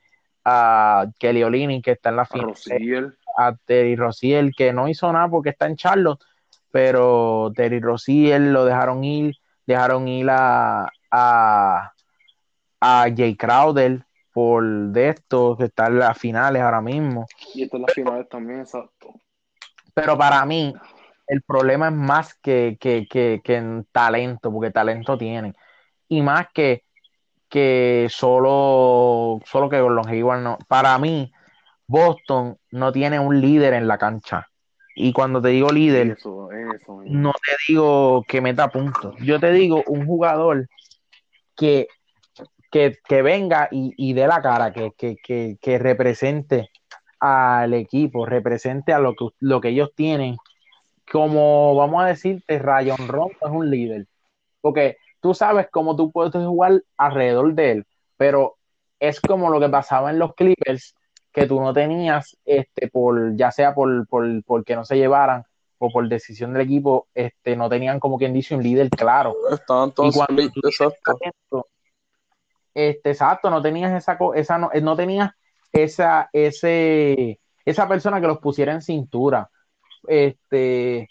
a 0.46 1.06
Kelly 1.20 1.44
Olynyk, 1.44 1.84
que 1.84 1.92
está 1.92 2.10
en 2.10 2.16
la 2.18 2.26
final. 2.26 2.54
A 3.38 3.56
Terry 3.66 3.96
Rozier, 3.96 4.52
que 4.56 4.74
no 4.74 4.88
hizo 4.88 5.12
nada 5.12 5.28
porque 5.30 5.50
está 5.50 5.68
en 5.68 5.76
Charlotte, 5.76 6.24
pero 6.72 7.52
Terry 7.56 7.80
Rozier 7.80 8.42
lo 8.42 8.66
dejaron 8.66 9.04
ir, 9.04 9.36
dejaron 9.66 10.08
ir 10.08 10.28
a, 10.30 10.90
a, 11.12 11.94
a 12.82 13.06
Jay 13.16 13.36
Crowder 13.36 14.06
por 14.34 14.64
de 14.64 15.10
esto, 15.10 15.56
que 15.56 15.66
está 15.66 15.88
en 15.88 16.00
las 16.00 16.18
finales 16.18 16.62
ahora 16.62 16.82
mismo. 16.82 17.28
Y 17.54 17.64
estas 17.64 17.82
las 17.82 17.94
finales 17.94 18.28
también, 18.28 18.62
exacto. 18.62 19.14
Pero 19.94 20.18
para 20.18 20.44
mí, 20.46 20.74
el 21.28 21.44
problema 21.44 21.88
es 21.88 21.94
más 21.94 22.34
que, 22.36 22.78
que, 22.80 23.08
que, 23.08 23.42
que 23.44 23.56
en 23.56 23.88
talento, 23.92 24.52
porque 24.52 24.72
talento 24.72 25.18
tienen. 25.18 25.56
Y 26.08 26.22
más 26.24 26.48
que, 26.54 26.84
que 27.48 28.08
solo, 28.10 29.40
solo 29.46 29.70
que 29.70 29.80
Gordon 29.80 30.10
Hayward 30.10 30.42
no. 30.42 30.58
Para 30.68 30.98
mí, 30.98 31.32
Boston 31.94 32.58
no 32.72 32.92
tiene 32.92 33.20
un 33.20 33.40
líder 33.40 33.76
en 33.76 33.88
la 33.88 34.00
cancha. 34.00 34.48
Y 34.96 35.14
cuando 35.14 35.40
te 35.42 35.50
digo 35.50 35.70
líder, 35.70 36.18
Eso, 36.18 36.52
eso. 36.52 37.04
no 37.06 37.34
te 37.34 37.52
digo 37.68 38.24
que 38.28 38.42
meta 38.42 38.68
puntos. 38.70 39.16
Yo 39.20 39.40
te 39.40 39.52
digo 39.52 39.84
un 39.86 40.08
jugador 40.08 40.68
que, 41.56 41.88
que, 42.72 42.98
que 43.08 43.22
venga 43.22 43.68
y, 43.72 43.94
y 43.96 44.14
dé 44.14 44.26
la 44.26 44.42
cara, 44.42 44.74
que, 44.74 44.92
que, 44.98 45.18
que, 45.24 45.58
que 45.62 45.78
represente 45.78 46.72
al 47.20 47.76
equipo, 47.76 48.26
represente 48.26 48.92
a 48.92 48.98
lo 49.00 49.14
que, 49.16 49.28
lo 49.40 49.62
que 49.62 49.70
ellos 49.70 49.92
tienen, 49.96 50.38
como 51.12 51.76
vamos 51.76 52.04
a 52.04 52.08
decirte, 52.08 52.58
Rayon 52.58 53.08
Ron 53.08 53.30
es 53.40 53.50
un 53.52 53.70
líder, 53.70 54.08
porque 54.62 54.98
tú 55.22 55.36
sabes 55.36 55.68
cómo 55.72 55.96
tú 55.96 56.12
puedes 56.12 56.34
jugar 56.34 56.82
alrededor 56.98 57.54
de 57.54 57.72
él, 57.72 57.86
pero 58.18 58.56
es 59.00 59.22
como 59.22 59.52
lo 59.52 59.60
que 59.60 59.70
pasaba 59.70 60.10
en 60.10 60.18
los 60.18 60.34
Clippers, 60.34 60.96
que 61.34 61.48
tú 61.48 61.60
no 61.60 61.74
tenías, 61.74 62.38
este, 62.46 62.88
por, 62.90 63.36
ya 63.36 63.52
sea 63.52 63.74
por, 63.74 64.08
por, 64.08 64.64
que 64.64 64.76
no 64.76 64.86
se 64.86 64.98
llevaran 64.98 65.44
o 65.80 65.90
por 65.90 66.08
decisión 66.08 66.54
del 66.54 66.62
equipo, 66.62 67.08
este, 67.14 67.56
no 67.56 67.68
tenían 67.68 68.00
como 68.00 68.18
quien 68.18 68.34
dice 68.34 68.56
un 68.56 68.62
líder 68.64 68.90
claro. 68.90 69.36
Estaban 69.52 69.92
todos 69.92 70.16
exacto. 70.16 71.68
Este, 72.76 73.10
exacto, 73.10 73.50
no 73.50 73.62
tenías 73.62 73.92
esa, 73.94 74.18
esa 74.36 74.58
no, 74.58 74.70
no 74.82 74.96
tenías 74.96 75.32
esa, 75.72 76.30
ese, 76.32 77.40
esa 77.66 77.88
persona 77.88 78.22
que 78.22 78.28
los 78.28 78.40
pusiera 78.40 78.72
en 78.72 78.82
cintura. 78.82 79.50
Este, 80.08 81.08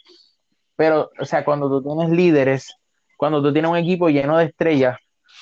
pero, 0.76 1.10
o 1.18 1.24
sea, 1.24 1.44
cuando 1.44 1.68
tú 1.68 1.82
tienes 1.82 2.10
líderes, 2.10 2.76
cuando 3.16 3.42
tú 3.42 3.52
tienes 3.52 3.70
un 3.70 3.76
equipo 3.76 4.08
lleno 4.08 4.38
de 4.38 4.46
estrellas, 4.46 4.98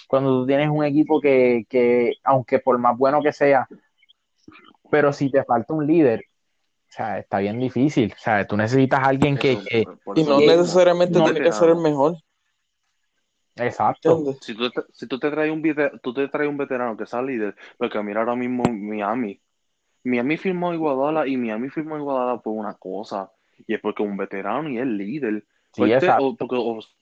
cuando 0.08 0.40
tú 0.40 0.46
tienes 0.46 0.68
un 0.70 0.84
equipo 0.84 1.20
que, 1.20 1.64
que, 1.68 2.14
aunque 2.24 2.58
por 2.58 2.78
más 2.78 2.96
bueno 2.96 3.22
que 3.22 3.32
sea, 3.32 3.68
pero 4.90 5.12
si 5.12 5.30
te 5.30 5.44
falta 5.44 5.74
un 5.74 5.86
líder, 5.86 6.24
o 6.90 6.92
sea, 6.92 7.18
está 7.18 7.38
bien 7.38 7.58
difícil. 7.58 8.12
O 8.12 8.18
sea, 8.20 8.46
tú 8.46 8.56
necesitas 8.56 9.00
a 9.00 9.04
alguien 9.04 9.36
que. 9.36 9.52
y 10.16 10.24
no 10.24 10.40
necesariamente 10.40 11.20
tiene 11.20 11.40
que 11.40 11.52
ser 11.52 11.70
el 11.70 11.76
mejor. 11.76 12.16
Exacto. 13.56 14.34
Si 14.40 14.54
tú, 14.54 14.70
te, 14.70 14.82
si 14.92 15.06
tú 15.06 15.18
te 15.18 15.30
traes 15.30 15.52
un 15.52 15.62
tú 16.02 16.14
te 16.14 16.28
traes 16.28 16.48
un 16.48 16.56
veterano 16.56 16.96
que 16.96 17.06
sea 17.06 17.22
líder, 17.22 17.54
porque 17.78 18.02
mira 18.02 18.20
ahora 18.20 18.34
mismo 18.34 18.62
Miami. 18.64 19.40
Miami 20.02 20.36
firmó 20.36 20.72
Iguadala 20.72 21.26
y 21.26 21.36
Miami 21.36 21.68
firmó 21.68 21.96
Iguadala 21.96 22.40
por 22.40 22.54
una 22.54 22.74
cosa. 22.74 23.30
Y 23.66 23.74
es 23.74 23.80
porque 23.80 24.02
un 24.02 24.16
veterano 24.16 24.68
y 24.70 24.78
es 24.78 24.86
líder. 24.86 25.44
Sí, 25.72 25.82
porque, 26.38 26.58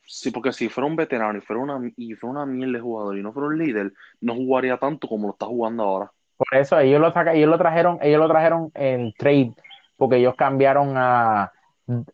sí, 0.06 0.30
porque 0.30 0.52
si 0.52 0.68
fuera 0.68 0.86
un 0.86 0.96
veterano 0.96 1.38
y 1.38 1.40
fuera 1.40 1.62
una, 1.62 1.80
y 1.96 2.14
fuera 2.14 2.42
una 2.42 2.46
mierda 2.46 2.74
de 2.74 2.80
jugador 2.80 3.16
y 3.16 3.22
no 3.22 3.32
fuera 3.32 3.48
un 3.48 3.58
líder, 3.58 3.94
no 4.20 4.34
jugaría 4.34 4.76
tanto 4.76 5.08
como 5.08 5.28
lo 5.28 5.32
está 5.32 5.46
jugando 5.46 5.84
ahora. 5.84 6.12
Por 6.38 6.58
eso 6.58 6.78
ellos 6.78 7.00
lo, 7.00 7.12
saca, 7.12 7.34
ellos 7.34 7.50
lo 7.50 7.58
trajeron, 7.58 7.98
ellos 8.00 8.20
lo 8.20 8.28
trajeron 8.28 8.70
en 8.74 9.12
trade, 9.12 9.52
porque 9.96 10.16
ellos 10.16 10.34
cambiaron 10.36 10.94
a, 10.96 11.52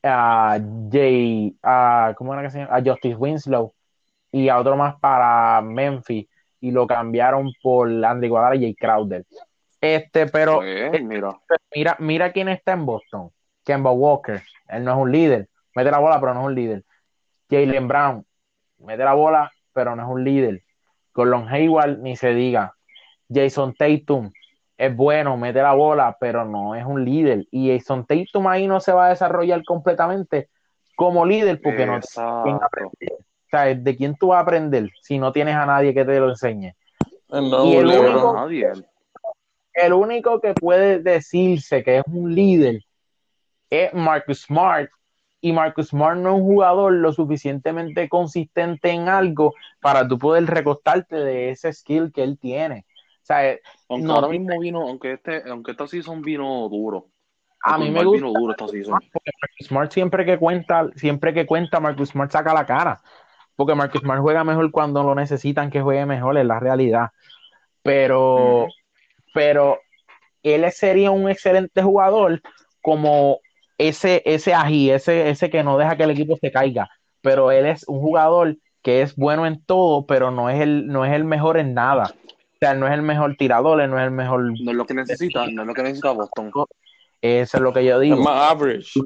a 0.02 0.58
Jay, 0.90 1.56
a, 1.62 2.14
¿cómo 2.16 2.32
era 2.32 2.42
que 2.42 2.50
se 2.50 2.58
llama? 2.60 2.74
A 2.74 2.82
Justice 2.82 3.16
Winslow 3.16 3.74
y 4.32 4.48
a 4.48 4.58
otro 4.58 4.76
más 4.76 4.98
para 4.98 5.60
Memphis 5.60 6.26
y 6.60 6.70
lo 6.70 6.86
cambiaron 6.86 7.52
por 7.62 7.88
Andy 7.88 8.28
Guadalajara 8.28 8.56
y 8.56 8.60
Jay 8.62 8.74
Crowder. 8.74 9.24
Este, 9.78 10.26
pero 10.26 10.62
mira. 10.62 11.38
mira, 11.74 11.96
mira 11.98 12.32
quién 12.32 12.48
está 12.48 12.72
en 12.72 12.86
Boston. 12.86 13.30
Kemba 13.64 13.92
Walker, 13.92 14.42
él 14.68 14.84
no 14.84 14.92
es 14.92 14.96
un 14.98 15.12
líder, 15.12 15.48
mete 15.74 15.90
la 15.90 15.98
bola, 15.98 16.20
pero 16.20 16.32
no 16.32 16.40
es 16.40 16.46
un 16.46 16.54
líder. 16.54 16.84
Jalen 17.50 17.88
Brown, 17.88 18.26
mete 18.78 19.04
la 19.04 19.14
bola, 19.14 19.52
pero 19.72 19.94
no 19.94 20.02
es 20.02 20.08
un 20.08 20.24
líder. 20.24 20.62
Colon 21.12 21.48
Hayward, 21.48 21.98
ni 21.98 22.16
se 22.16 22.34
diga. 22.34 22.74
Jason 23.32 23.74
Tatum 23.74 24.30
es 24.76 24.94
bueno, 24.94 25.36
mete 25.36 25.62
la 25.62 25.74
bola, 25.74 26.16
pero 26.18 26.44
no 26.44 26.74
es 26.74 26.84
un 26.84 27.04
líder. 27.04 27.46
Y 27.50 27.72
Jason 27.72 28.06
Tatum 28.06 28.46
ahí 28.48 28.66
no 28.66 28.80
se 28.80 28.92
va 28.92 29.06
a 29.06 29.10
desarrollar 29.10 29.62
completamente 29.64 30.48
como 30.96 31.24
líder 31.24 31.60
porque 31.62 31.86
no 31.86 32.00
tiene 32.42 32.58
O 32.58 33.50
sea, 33.50 33.74
¿de 33.74 33.96
quién 33.96 34.16
tú 34.16 34.28
vas 34.28 34.38
a 34.38 34.42
aprender 34.42 34.90
si 35.00 35.18
no 35.18 35.32
tienes 35.32 35.54
a 35.54 35.66
nadie 35.66 35.94
que 35.94 36.04
te 36.04 36.18
lo 36.18 36.30
enseñe? 36.30 36.74
y 37.30 37.76
el 37.76 37.86
único, 37.86 38.48
el 39.74 39.92
único 39.92 40.40
que 40.40 40.54
puede 40.54 41.00
decirse 41.00 41.82
que 41.82 41.98
es 41.98 42.04
un 42.06 42.34
líder 42.34 42.80
es 43.70 43.92
Marcus 43.92 44.42
Smart. 44.42 44.90
Y 45.40 45.52
Marcus 45.52 45.88
Smart 45.88 46.16
no 46.16 46.30
es 46.30 46.34
un 46.36 46.42
jugador 46.42 46.92
lo 46.92 47.12
suficientemente 47.12 48.08
consistente 48.08 48.90
en 48.90 49.08
algo 49.08 49.52
para 49.80 50.06
tú 50.08 50.18
poder 50.18 50.46
recostarte 50.46 51.16
de 51.16 51.50
ese 51.50 51.72
skill 51.72 52.12
que 52.12 52.22
él 52.22 52.38
tiene. 52.38 52.86
Sea, 53.24 53.52
eh, 53.52 53.60
aunque 53.88 54.12
ahora 54.12 54.28
mismo 54.28 54.60
vino, 54.60 54.82
aunque 54.82 55.14
este, 55.14 55.42
aunque 55.48 55.70
esta 55.70 55.86
season 55.86 56.20
vino 56.20 56.68
duro. 56.68 57.06
A 57.62 57.78
mí 57.78 57.90
me 57.90 58.04
gusta. 58.04 58.26
duro 58.26 58.52
esta 58.52 58.68
season. 58.68 59.00
Porque 59.12 59.30
Marcus 59.40 59.66
Smart 59.66 59.92
siempre 59.92 60.26
que 60.26 60.38
cuenta, 60.38 60.90
siempre 60.94 61.32
que 61.32 61.46
cuenta, 61.46 61.80
Marcus 61.80 62.10
Smart 62.10 62.30
saca 62.30 62.52
la 62.52 62.66
cara. 62.66 63.00
Porque 63.56 63.74
Marcus 63.74 64.02
Smart 64.02 64.20
juega 64.20 64.44
mejor 64.44 64.70
cuando 64.70 65.02
lo 65.02 65.14
necesitan 65.14 65.70
que 65.70 65.80
juegue 65.80 66.04
mejor, 66.04 66.36
es 66.36 66.44
la 66.44 66.60
realidad. 66.60 67.10
Pero, 67.82 68.66
pero 69.32 69.78
él 70.42 70.70
sería 70.72 71.10
un 71.10 71.30
excelente 71.30 71.82
jugador 71.82 72.42
como 72.82 73.38
ese, 73.78 74.22
ese 74.26 74.52
ají, 74.52 74.90
ese, 74.90 75.30
ese 75.30 75.48
que 75.48 75.62
no 75.62 75.78
deja 75.78 75.96
que 75.96 76.02
el 76.02 76.10
equipo 76.10 76.36
se 76.36 76.52
caiga. 76.52 76.90
Pero 77.22 77.50
él 77.50 77.64
es 77.64 77.88
un 77.88 78.00
jugador 78.00 78.58
que 78.82 79.00
es 79.00 79.16
bueno 79.16 79.46
en 79.46 79.64
todo, 79.64 80.04
pero 80.04 80.30
no 80.30 80.50
es 80.50 80.60
el, 80.60 80.88
no 80.88 81.06
es 81.06 81.12
el 81.14 81.24
mejor 81.24 81.56
en 81.56 81.72
nada 81.72 82.14
no 82.72 82.86
es 82.86 82.94
el 82.94 83.02
mejor 83.02 83.36
tirador, 83.36 83.86
no 83.86 83.98
es 83.98 84.04
el 84.04 84.10
mejor. 84.10 84.44
No 84.58 84.70
es 84.70 84.76
lo 84.76 84.86
que 84.86 84.94
necesita, 84.94 85.46
no 85.48 85.62
es 85.62 85.68
lo 85.68 85.74
que 85.74 85.82
necesita 85.82 86.12
Boston. 86.12 86.50
Eso 87.20 87.56
es 87.58 87.62
lo 87.62 87.72
que 87.72 87.84
yo 87.84 87.98
digo. 88.00 88.16
Es 88.16 88.22
más 88.22 88.50
average. 88.52 89.00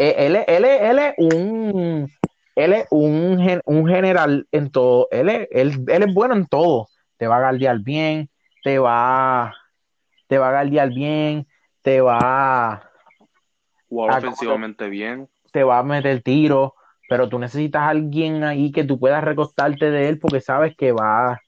Eh, 0.00 0.14
él, 0.18 0.36
él, 0.46 0.64
él, 0.64 0.98
es 0.98 1.14
un 1.18 2.12
él 2.54 2.72
es 2.72 2.86
un, 2.90 3.60
un 3.64 3.88
general 3.88 4.46
en 4.52 4.70
todo. 4.70 5.08
Él 5.10 5.28
es, 5.28 5.48
él, 5.50 5.84
él 5.88 6.02
es 6.02 6.14
bueno 6.14 6.34
en 6.34 6.46
todo. 6.46 6.88
Te 7.16 7.26
va 7.26 7.38
a 7.38 7.40
guardiar 7.40 7.80
bien, 7.80 8.28
te 8.62 8.78
va, 8.78 9.54
te 10.26 10.38
va 10.38 10.48
a 10.48 10.52
guardiar 10.52 10.90
bien, 10.90 11.46
te 11.82 12.00
va 12.00 12.88
jugar 13.88 14.18
ofensivamente 14.18 14.88
bien. 14.88 15.28
Te 15.52 15.64
va 15.64 15.78
a 15.78 15.82
meter 15.82 16.22
tiro, 16.22 16.74
pero 17.08 17.28
tú 17.28 17.38
necesitas 17.38 17.82
a 17.82 17.88
alguien 17.88 18.44
ahí 18.44 18.70
que 18.70 18.84
tú 18.84 18.98
puedas 18.98 19.24
recostarte 19.24 19.90
de 19.90 20.08
él 20.08 20.18
porque 20.18 20.40
sabes 20.40 20.76
que 20.76 20.92
va, 20.92 21.40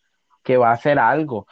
que 0.43 0.57
va 0.57 0.71
a 0.71 0.75
hacer 0.75 0.99
algo. 0.99 1.47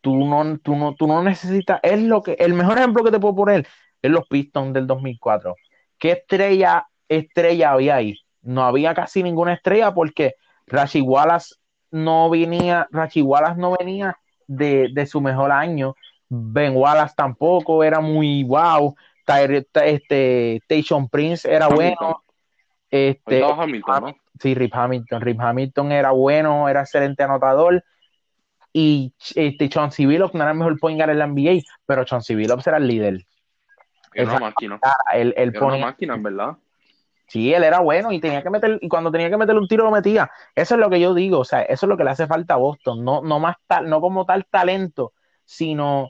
Tú 0.00 0.16
no, 0.16 0.58
tú 0.58 0.76
no, 0.76 0.94
tú 0.94 1.06
no 1.06 1.22
necesitas, 1.22 1.80
es 1.82 2.00
lo 2.00 2.22
que, 2.22 2.32
el 2.38 2.54
mejor 2.54 2.78
ejemplo 2.78 3.02
que 3.04 3.10
te 3.10 3.18
puedo 3.18 3.34
poner 3.34 3.66
es 4.00 4.10
los 4.10 4.26
Pistons 4.28 4.72
del 4.72 4.86
2004. 4.86 5.54
¿Qué 5.98 6.12
estrella, 6.12 6.86
estrella 7.08 7.72
había 7.72 7.96
ahí? 7.96 8.16
No 8.42 8.64
había 8.64 8.94
casi 8.94 9.22
ninguna 9.22 9.54
estrella 9.54 9.92
porque 9.92 10.34
Rashi 10.66 11.00
Wallace 11.00 11.56
no 11.90 12.30
venía, 12.30 12.86
Rashi 12.90 13.22
Wallace 13.22 13.60
no 13.60 13.76
venía 13.76 14.16
de, 14.46 14.88
de, 14.92 15.06
su 15.06 15.20
mejor 15.20 15.50
año. 15.50 15.94
Ben 16.28 16.76
Wallace 16.76 17.14
tampoco 17.16 17.82
era 17.82 18.00
muy 18.00 18.44
wow. 18.44 18.94
Este, 19.26 20.56
Station 20.56 21.08
Prince 21.08 21.50
era 21.50 21.68
bueno. 21.68 22.22
Este, 22.90 23.44
Hamilton, 23.44 24.16
Sí, 24.40 24.54
Rip 24.54 24.74
Hamilton. 24.74 25.20
Rip 25.20 25.40
Hamilton 25.40 25.92
era 25.92 26.12
bueno, 26.12 26.68
era 26.68 26.80
excelente 26.80 27.22
anotador 27.24 27.84
y 28.80 29.12
este, 29.34 29.68
Chauncey 29.68 30.06
Billups 30.06 30.34
no 30.34 30.42
era 30.42 30.52
el 30.52 30.56
mejor 30.56 30.78
point 30.78 30.96
guard 30.96 31.10
en 31.10 31.18
la 31.18 31.26
NBA, 31.26 31.62
pero 31.84 32.04
Chauncey 32.04 32.36
Billups 32.36 32.64
era 32.64 32.76
el 32.76 32.86
líder. 32.86 33.26
Era 34.14 34.30
una 34.30 34.38
máquina. 34.38 34.78
Él, 35.12 35.34
era 35.36 35.66
una 35.66 35.78
máquina, 35.78 36.14
en 36.14 36.22
verdad. 36.22 36.56
Sí, 37.26 37.52
él 37.52 37.64
era 37.64 37.80
bueno 37.80 38.12
y 38.12 38.20
tenía 38.20 38.40
que 38.40 38.50
meter, 38.50 38.78
y 38.80 38.88
cuando 38.88 39.10
tenía 39.10 39.30
que 39.30 39.36
meter 39.36 39.56
un 39.56 39.66
tiro 39.66 39.82
lo 39.82 39.90
metía. 39.90 40.30
Eso 40.54 40.76
es 40.76 40.80
lo 40.80 40.88
que 40.90 41.00
yo 41.00 41.12
digo, 41.12 41.40
o 41.40 41.44
sea, 41.44 41.62
eso 41.62 41.86
es 41.86 41.88
lo 41.88 41.96
que 41.96 42.04
le 42.04 42.10
hace 42.10 42.28
falta 42.28 42.54
a 42.54 42.58
Boston, 42.58 43.04
no, 43.04 43.20
no 43.20 43.40
más 43.40 43.56
tal, 43.66 43.90
no 43.90 44.00
como 44.00 44.24
tal 44.24 44.46
talento, 44.46 45.12
sino 45.44 46.08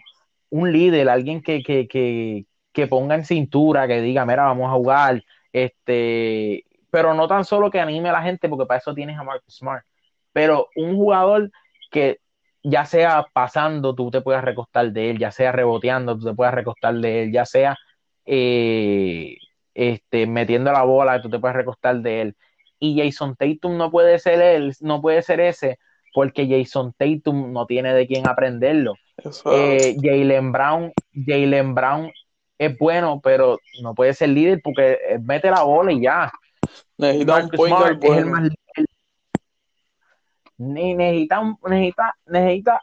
un 0.50 0.70
líder, 0.70 1.08
alguien 1.08 1.40
que, 1.40 1.62
que, 1.62 1.88
que, 1.88 2.44
que 2.70 2.86
ponga 2.86 3.14
en 3.14 3.24
cintura, 3.24 3.88
que 3.88 4.02
diga, 4.02 4.26
mira, 4.26 4.44
vamos 4.44 4.68
a 4.68 4.74
jugar, 4.74 5.24
este, 5.54 6.66
pero 6.90 7.14
no 7.14 7.26
tan 7.26 7.46
solo 7.46 7.70
que 7.70 7.80
anime 7.80 8.10
a 8.10 8.12
la 8.12 8.22
gente, 8.22 8.46
porque 8.46 8.66
para 8.66 8.78
eso 8.78 8.94
tienes 8.94 9.18
a 9.18 9.24
Marcus 9.24 9.56
Smart, 9.56 9.86
pero 10.34 10.68
un 10.76 10.94
jugador 10.96 11.50
que 11.90 12.20
ya 12.62 12.84
sea 12.84 13.26
pasando, 13.32 13.94
tú 13.94 14.10
te 14.10 14.20
puedas 14.20 14.44
recostar 14.44 14.92
de 14.92 15.10
él, 15.10 15.18
ya 15.18 15.30
sea 15.30 15.52
reboteando, 15.52 16.18
tú 16.18 16.26
te 16.26 16.34
puedas 16.34 16.54
recostar 16.54 16.94
de 16.94 17.24
él, 17.24 17.32
ya 17.32 17.44
sea 17.44 17.76
eh, 18.26 19.36
este, 19.74 20.26
metiendo 20.26 20.72
la 20.72 20.82
bola, 20.82 21.22
tú 21.22 21.30
te 21.30 21.38
puedes 21.38 21.56
recostar 21.56 21.96
de 22.00 22.20
él. 22.22 22.36
Y 22.80 23.00
Jason 23.00 23.36
Tatum 23.36 23.76
no 23.76 23.90
puede 23.90 24.18
ser 24.18 24.40
él, 24.40 24.74
no 24.80 25.00
puede 25.00 25.22
ser 25.22 25.40
ese, 25.40 25.78
porque 26.12 26.48
Jason 26.48 26.94
Tatum 26.96 27.52
no 27.52 27.66
tiene 27.66 27.94
de 27.94 28.06
quién 28.06 28.28
aprenderlo. 28.28 28.94
Eh, 29.46 29.96
Jalen 30.00 30.52
Brown, 30.52 30.92
Jalen 31.26 31.74
Brown 31.74 32.12
es 32.58 32.76
bueno, 32.78 33.20
pero 33.22 33.58
no 33.82 33.94
puede 33.94 34.14
ser 34.14 34.30
líder 34.30 34.60
porque 34.62 34.98
mete 35.22 35.50
la 35.50 35.62
bola 35.62 35.92
y 35.92 36.02
ya. 36.02 36.30
Necesita 36.96 37.48
un 37.56 37.98
es 38.02 38.16
el 38.16 38.26
más 38.26 38.50
necesita, 40.58 41.40
necesita, 41.64 42.14
necesita 42.26 42.82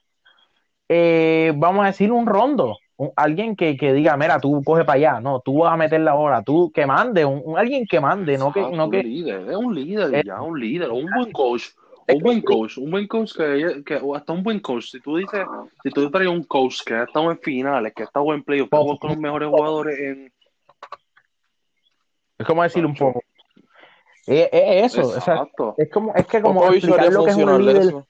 eh, 0.89 1.53
vamos 1.55 1.83
a 1.83 1.87
decir, 1.87 2.11
un 2.11 2.25
rondo. 2.25 2.77
alguien 3.15 3.55
que, 3.55 3.75
diga, 3.75 4.15
mira, 4.17 4.39
tú 4.39 4.61
coge 4.63 4.85
para 4.85 4.97
allá, 4.97 5.19
no, 5.19 5.41
tú 5.41 5.59
vas 5.59 5.73
a 5.73 5.77
meter 5.77 5.99
la 6.01 6.15
hora, 6.15 6.43
tú 6.43 6.71
que 6.71 6.85
mande, 6.85 7.25
un, 7.25 7.57
alguien 7.57 7.85
que 7.85 7.99
mande, 7.99 8.37
no 8.37 8.53
que... 8.53 8.61
No 8.61 8.85
un 8.85 8.91
líder, 8.91 9.49
es 9.49 9.55
un 9.55 9.75
líder, 9.75 10.25
ya, 10.25 10.41
un 10.41 10.59
líder, 10.59 10.91
un 10.91 11.09
buen 11.09 11.31
coach, 11.31 11.69
Un 12.07 12.19
buen 12.19 12.41
coach, 12.41 12.77
un 12.77 12.91
buen 12.91 13.07
coach 13.07 13.33
que, 13.35 13.83
que 13.83 13.99
hasta 14.15 14.31
un 14.31 14.43
buen 14.43 14.59
coach, 14.59 14.91
si 14.91 14.99
tú 15.01 15.17
dices, 15.17 15.45
si 15.83 15.89
tú 15.89 16.09
traes 16.11 16.29
un 16.29 16.43
coach 16.43 16.81
que 16.85 16.93
ha 16.93 17.03
estado 17.03 17.31
en 17.31 17.39
finales, 17.39 17.93
que 17.93 18.03
ha 18.03 18.05
estado 18.05 18.33
en 18.33 18.43
playoffs, 18.43 18.69
que 18.69 18.77
ha 18.77 18.97
con 18.97 19.09
los 19.09 19.17
mejores 19.17 19.49
jugadores 19.49 19.99
en... 19.99 20.31
Es 22.37 22.45
como 22.45 22.63
decir 22.63 22.85
un 22.85 22.93
poco. 22.93 23.21
Es, 24.27 24.49
es 24.51 24.93
eso, 24.93 25.01
o 25.01 25.11
sea, 25.11 25.17
Exacto. 25.35 25.75
es 25.77 25.89
como, 25.91 26.13
es 26.15 26.25
que 26.25 26.41
como 26.41 26.61
Popovich 26.61 26.83
explicar 26.83 27.13
lo 27.13 27.23
que 27.25 27.29
es 27.31 27.35
un 27.37 27.41
funcionar 27.43 27.61
líder. 27.61 27.87
eso. 27.87 28.07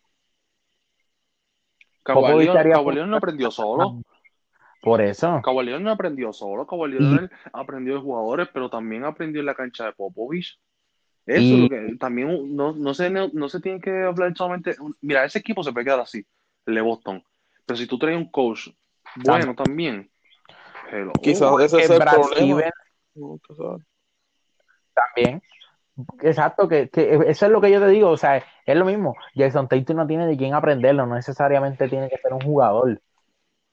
Cavalier, 2.04 3.08
no 3.08 3.18
aprendió 3.18 3.52
solo. 3.52 4.02
Por 4.82 5.02
eso. 5.02 5.42
Cavalier 5.44 5.82
no 5.82 5.90
aprendió 5.92 6.32
solo. 6.32 6.68
Cavalier 6.68 7.02
Y- 7.02 7.30
aprendió 7.52 7.96
de 7.96 8.02
jugadores, 8.02 8.48
pero 8.54 8.70
también 8.70 9.04
aprendió 9.04 9.40
en 9.40 9.48
la 9.48 9.56
cancha 9.56 9.86
de 9.86 9.94
Popovich. 9.94 10.60
Eso 11.26 11.42
Y- 11.42 11.54
es 11.56 11.62
lo 11.62 11.70
que 11.70 11.96
también 11.98 12.56
no, 12.56 12.72
no, 12.74 12.94
se, 12.94 13.10
no 13.10 13.50
se 13.50 13.60
tiene 13.60 13.82
que 13.82 14.04
hablar 14.04 14.34
solamente. 14.38 14.76
Mira, 15.02 15.26
ese 15.26 15.40
equipo 15.40 15.64
se 15.64 15.74
puede 15.74 15.86
quedar 15.86 16.00
así, 16.02 16.24
el 16.68 16.76
de 16.76 16.82
Boston. 16.82 17.24
Pero 17.66 17.78
si 17.78 17.88
tú 17.88 17.98
traes 17.98 18.16
un 18.16 18.30
coach 18.30 18.70
bueno 19.16 19.56
también, 19.56 20.12
hello. 20.92 21.14
Quizás 21.24 21.60
ese 21.62 21.80
es 21.82 21.90
el 21.90 21.98
Brad 22.00 22.14
problema. 22.14 22.70
También. 24.94 25.42
Exacto, 26.22 26.68
que, 26.68 26.90
que 26.90 27.14
eso 27.28 27.46
es 27.46 27.52
lo 27.52 27.62
que 27.62 27.72
yo 27.72 27.80
te 27.80 27.88
digo, 27.88 28.10
o 28.10 28.18
sea, 28.18 28.44
es 28.66 28.76
lo 28.76 28.84
mismo. 28.86 29.16
Jason 29.36 29.68
Tatum 29.70 29.96
no 29.98 30.08
tiene 30.08 30.28
de 30.28 30.36
quién 30.38 30.54
aprenderlo, 30.54 31.06
no 31.06 31.16
necesariamente 31.16 31.88
tiene 31.88 32.10
que 32.10 32.18
ser 32.18 32.34
un 32.34 32.42
jugador, 32.42 33.02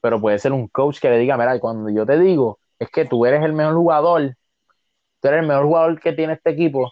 pero 0.01 0.21
puede 0.21 0.39
ser 0.39 0.53
un 0.53 0.69
coach 0.69 1.01
que 1.01 1.11
le 1.11 1.19
diga, 1.19 1.37
mira, 1.39 1.59
cuando 1.61 1.91
yo 1.91 2.07
te 2.07 2.19
digo, 2.19 2.61
es 2.79 2.91
que 2.91 3.05
tú 3.07 3.27
eres 3.27 3.43
el 3.45 3.53
mejor 3.55 3.75
jugador, 3.77 4.37
tú 5.21 5.29
eres 5.29 5.43
el 5.43 5.49
mejor 5.49 5.67
jugador 5.67 6.01
que 6.01 6.13
tiene 6.15 6.35
este 6.35 6.51
equipo, 6.51 6.91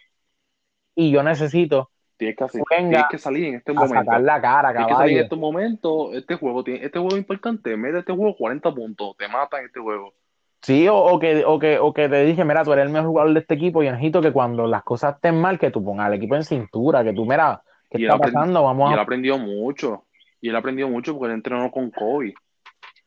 y 0.94 1.10
yo 1.12 1.22
necesito 1.22 1.90
Tienes 2.16 2.36
que, 2.36 2.44
hacer- 2.44 2.64
tienes 2.88 3.08
que 3.08 3.18
salir 3.18 3.46
en 3.46 3.54
este 3.56 3.72
momento. 3.72 4.10
sacar 4.10 4.20
la 4.20 4.40
cara, 4.40 4.72
Tienes 4.72 4.88
que 4.88 4.96
salir 4.96 5.14
en 5.16 5.22
este 5.22 5.36
momento. 5.36 6.12
Este 6.14 6.36
juego, 6.36 6.62
tiene, 6.64 6.84
este 6.86 6.98
juego 6.98 7.14
es 7.16 7.20
importante. 7.22 7.76
Mete 7.76 7.98
este 8.00 8.12
juego 8.14 8.36
40 8.36 8.74
puntos. 8.74 9.16
Te 9.16 9.28
mata 9.28 9.58
en 9.60 9.66
este 9.66 9.80
juego. 9.80 10.14
Sí, 10.62 10.88
o, 10.88 10.96
o 10.96 11.18
que, 11.18 11.44
o, 11.44 11.58
que, 11.58 11.78
o 11.78 11.92
que 11.92 12.08
te 12.08 12.24
dije, 12.24 12.44
mira, 12.44 12.64
tú 12.64 12.72
eres 12.72 12.84
el 12.86 12.92
mejor 12.92 13.08
jugador 13.08 13.32
de 13.32 13.40
este 13.40 13.54
equipo 13.54 13.82
y 13.82 13.90
necesito 13.90 14.20
que 14.20 14.32
cuando 14.32 14.66
las 14.66 14.82
cosas 14.82 15.14
estén 15.14 15.40
mal, 15.40 15.58
que 15.58 15.70
tú 15.70 15.82
pongas 15.82 16.06
al 16.06 16.14
equipo 16.14 16.36
en 16.36 16.44
cintura, 16.44 17.02
que 17.02 17.12
tú, 17.12 17.24
mira, 17.24 17.62
¿qué 17.90 18.00
Y 18.00 18.04
está 18.04 18.14
él 18.14 18.20
pasando? 18.20 18.60
Y 18.60 18.64
Vamos 18.64 18.92
él 18.92 18.98
a... 18.98 19.02
aprendió 19.02 19.38
mucho. 19.38 20.04
Y 20.40 20.48
él 20.50 20.56
aprendió 20.56 20.88
mucho 20.88 21.12
porque 21.14 21.26
él 21.26 21.36
entrenó 21.36 21.70
con 21.70 21.90
Kobe. 21.90 22.34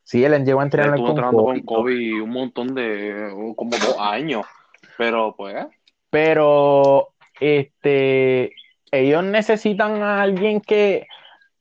Sí, 0.03 0.23
él 0.23 0.43
llegó 0.43 0.59
a 0.59 0.63
Él 0.63 0.67
entrenar 0.67 0.89
estuvo 0.89 1.07
con 1.07 1.11
entrenando 1.11 1.43
Kobe. 1.43 1.63
con 1.63 1.75
Kobe 1.75 2.21
un 2.21 2.29
montón 2.29 2.75
de, 2.75 3.53
como 3.55 3.71
dos 3.71 3.97
años. 3.99 4.45
Pero 4.97 5.33
pues, 5.35 5.65
Pero 6.09 7.09
este 7.39 8.53
ellos 8.93 9.23
necesitan 9.23 10.03
a 10.03 10.21
alguien 10.21 10.61
que, 10.61 11.07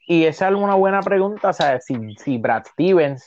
y 0.06 0.24
esa 0.24 0.48
es 0.48 0.54
una 0.54 0.74
buena 0.74 1.00
pregunta, 1.00 1.48
o 1.48 1.52
sea, 1.54 1.80
si, 1.80 1.96
si 2.16 2.36
Brad 2.36 2.64
Stevens 2.66 3.26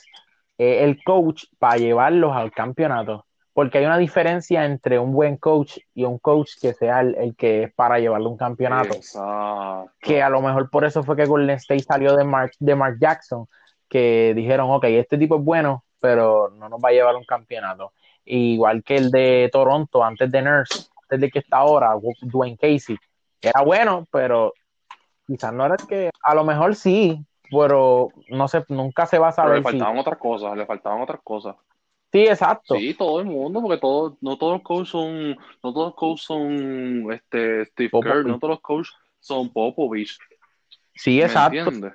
es 0.58 0.82
el 0.82 1.02
coach 1.04 1.44
para 1.58 1.76
llevarlos 1.76 2.34
al 2.36 2.52
campeonato, 2.52 3.26
porque 3.52 3.78
hay 3.78 3.86
una 3.86 3.98
diferencia 3.98 4.64
entre 4.64 4.98
un 4.98 5.12
buen 5.12 5.36
coach 5.36 5.78
y 5.94 6.04
un 6.04 6.18
coach 6.18 6.52
que 6.60 6.74
sea 6.74 7.00
el, 7.00 7.14
el 7.16 7.36
que 7.36 7.64
es 7.64 7.74
para 7.74 7.98
llevarlo 7.98 8.28
a 8.28 8.32
un 8.32 8.38
campeonato, 8.38 8.94
exacto. 8.94 9.92
que 10.00 10.22
a 10.22 10.28
lo 10.28 10.40
mejor 10.42 10.70
por 10.70 10.84
eso 10.84 11.02
fue 11.02 11.16
que 11.16 11.26
Golden 11.26 11.56
State 11.56 11.82
salió 11.82 12.16
de 12.16 12.24
Mark, 12.24 12.52
de 12.58 12.74
Mark 12.74 12.96
Jackson, 13.00 13.46
que 13.88 14.32
dijeron, 14.34 14.70
ok, 14.70 14.84
este 14.84 15.18
tipo 15.18 15.36
es 15.36 15.44
bueno, 15.44 15.84
pero 16.00 16.50
no 16.50 16.68
nos 16.68 16.80
va 16.80 16.90
a 16.90 16.92
llevar 16.92 17.16
un 17.16 17.24
campeonato. 17.24 17.92
Igual 18.24 18.82
que 18.82 18.96
el 18.96 19.10
de 19.10 19.48
Toronto, 19.52 20.02
antes 20.02 20.30
de 20.30 20.42
Nurse, 20.42 20.88
antes 21.02 21.20
de 21.20 21.30
que 21.30 21.38
está 21.38 21.58
ahora, 21.58 21.94
Dwayne 22.22 22.56
Casey, 22.56 22.96
era 23.40 23.62
bueno, 23.62 24.06
pero 24.10 24.52
quizás 25.26 25.52
no 25.52 25.66
era 25.66 25.76
el 25.78 25.86
que, 25.86 26.10
a 26.22 26.34
lo 26.34 26.44
mejor 26.44 26.74
sí, 26.74 27.24
pero 27.50 28.12
no 28.28 28.48
sé, 28.48 28.64
nunca 28.68 29.06
se 29.06 29.18
va 29.18 29.28
a 29.28 29.32
Pero 29.32 29.48
le 29.48 29.54
saber 29.62 29.64
si. 29.64 29.78
faltaban 29.78 29.98
otras 29.98 30.18
cosas, 30.18 30.56
le 30.56 30.66
faltaban 30.66 31.00
otras 31.02 31.20
cosas. 31.22 31.56
Sí, 32.12 32.20
exacto. 32.26 32.76
Sí, 32.76 32.94
todo 32.94 33.20
el 33.20 33.26
mundo, 33.26 33.60
porque 33.60 33.78
todo, 33.78 34.16
no 34.20 34.38
todos 34.38 34.54
los 34.54 34.62
coaches 34.62 34.88
son, 34.90 35.30
no 35.30 35.72
todos 35.72 35.86
los 35.88 35.94
coaches 35.94 36.24
son 36.24 37.12
este 37.12 37.64
Steve 37.66 37.90
Popovich. 37.90 38.14
Kerr, 38.14 38.26
no 38.26 38.38
todos 38.38 38.50
los 38.52 38.60
coaches 38.60 38.92
son 39.20 39.52
Popovich. 39.52 40.16
Sí, 40.94 41.18
¿Me 41.18 41.24
exacto. 41.24 41.70
entiendes? 41.70 41.92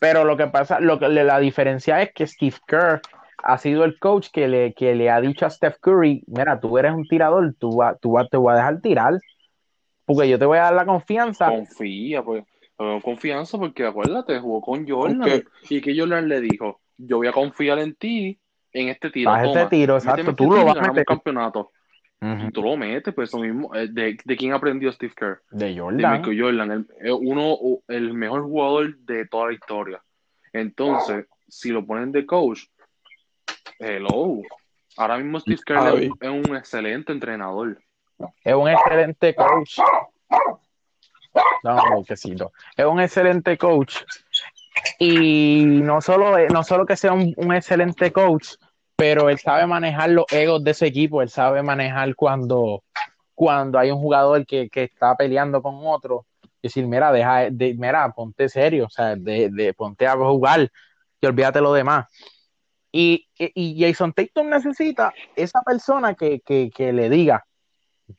Pero 0.00 0.24
lo 0.24 0.36
que 0.36 0.46
pasa, 0.48 0.80
lo 0.80 0.98
que 0.98 1.08
la 1.08 1.38
diferencia 1.38 2.00
es 2.02 2.12
que 2.12 2.26
Steve 2.26 2.56
Kerr 2.66 3.00
ha 3.42 3.58
sido 3.58 3.84
el 3.84 3.98
coach 3.98 4.28
que 4.32 4.48
le, 4.48 4.72
que 4.74 4.94
le 4.94 5.10
ha 5.10 5.20
dicho 5.20 5.44
a 5.46 5.50
Steph 5.50 5.76
Curry, 5.80 6.24
mira, 6.26 6.58
tú 6.58 6.76
eres 6.78 6.92
un 6.92 7.06
tirador, 7.06 7.54
tú, 7.58 7.76
va- 7.76 7.94
tú 7.96 8.12
va- 8.12 8.26
te 8.26 8.36
voy 8.38 8.52
a 8.54 8.56
dejar 8.56 8.80
tirar, 8.80 9.18
porque 10.06 10.28
yo 10.28 10.38
te 10.38 10.46
voy 10.46 10.58
a 10.58 10.62
dar 10.62 10.74
la 10.74 10.86
confianza. 10.86 11.46
Confía, 11.50 12.22
pues, 12.22 12.44
con 12.76 13.00
confianza, 13.00 13.58
porque 13.58 13.86
acuérdate, 13.86 14.38
jugó 14.40 14.60
con 14.60 14.88
Jordan. 14.88 15.44
Y 15.68 15.80
que 15.80 15.98
Jordan 15.98 16.28
le 16.28 16.40
dijo, 16.40 16.80
yo 16.96 17.18
voy 17.18 17.26
a 17.26 17.32
confiar 17.32 17.78
en 17.78 17.94
ti, 17.94 18.38
en 18.72 18.88
este 18.88 19.10
tiro. 19.10 19.30
Haz 19.30 19.44
este 19.44 19.58
toma, 19.58 19.68
tiro, 19.70 19.94
méteme 19.94 20.12
exacto, 20.12 20.30
este 20.30 20.44
tú 20.44 20.50
lo 20.50 20.54
tiro 20.56 20.66
vas 20.66 20.76
a 20.76 20.88
meter. 20.88 21.04
campeonato. 21.04 21.70
Ujú. 22.20 22.46
Y 22.46 22.50
tú 22.52 22.62
lo 22.62 22.76
metes, 22.76 23.14
pues 23.14 23.28
eso 23.28 23.38
mismo. 23.38 23.74
eh, 23.74 23.88
¿De, 23.90 24.16
de 24.24 24.36
quién 24.36 24.52
aprendió 24.52 24.90
Steve 24.92 25.12
Kerr? 25.14 25.42
De 25.50 25.66
de 25.66 25.78
Jordan. 25.78 26.12
Michael 26.12 26.40
Jordan, 26.40 26.70
el, 26.70 26.86
eh, 27.08 27.12
uno, 27.12 27.56
el 27.88 28.14
mejor 28.14 28.42
jugador 28.42 28.96
de 28.98 29.26
toda 29.26 29.48
la 29.48 29.52
historia. 29.52 30.02
Entonces, 30.52 31.26
si 31.48 31.70
lo 31.70 31.84
ponen 31.84 32.12
de 32.12 32.24
coach, 32.24 32.60
hello. 33.78 34.40
Ahora 34.96 35.18
mismo 35.18 35.40
Steve 35.40 35.60
Kerr 35.66 35.78
es 35.98 36.10
un, 36.10 36.18
es 36.20 36.48
un 36.48 36.56
excelente 36.56 37.12
entrenador. 37.12 37.78
Es 38.44 38.54
un 38.54 38.68
excelente 38.68 39.34
coach. 39.34 39.78
Un 41.62 41.96
brequecito. 41.96 42.52
Es 42.76 42.84
un 42.84 43.00
excelente 43.00 43.56
coach. 43.58 43.96
Y 44.98 45.64
no 45.64 46.00
solo, 46.00 46.36
no 46.48 46.64
solo 46.64 46.84
que 46.84 46.96
sea 46.96 47.12
un, 47.12 47.32
un 47.36 47.54
excelente 47.54 48.12
coach, 48.12 48.54
pero 48.96 49.28
él 49.28 49.38
sabe 49.38 49.66
manejar 49.66 50.10
los 50.10 50.26
egos 50.30 50.62
de 50.62 50.70
ese 50.72 50.86
equipo. 50.86 51.22
Él 51.22 51.28
sabe 51.28 51.62
manejar 51.62 52.14
cuando, 52.14 52.82
cuando 53.34 53.78
hay 53.78 53.90
un 53.90 53.98
jugador 53.98 54.46
que, 54.46 54.68
que 54.68 54.84
está 54.84 55.16
peleando 55.16 55.62
con 55.62 55.74
otro. 55.86 56.26
Decir, 56.62 56.86
mira, 56.86 57.12
deja, 57.12 57.50
de, 57.50 57.74
mira, 57.74 58.10
ponte 58.12 58.48
serio, 58.48 58.86
o 58.86 58.90
sea, 58.90 59.16
ponte 59.76 60.06
a 60.06 60.16
jugar 60.16 60.70
y 61.20 61.26
olvídate 61.26 61.60
lo 61.60 61.74
demás. 61.74 62.06
Y, 62.90 63.28
y 63.36 63.52
y 63.54 63.82
Jason 63.82 64.12
Tatum 64.12 64.48
necesita 64.48 65.12
esa 65.36 65.60
persona 65.62 66.14
que, 66.14 66.40
que, 66.40 66.70
que 66.70 66.92
le 66.92 67.10
diga, 67.10 67.44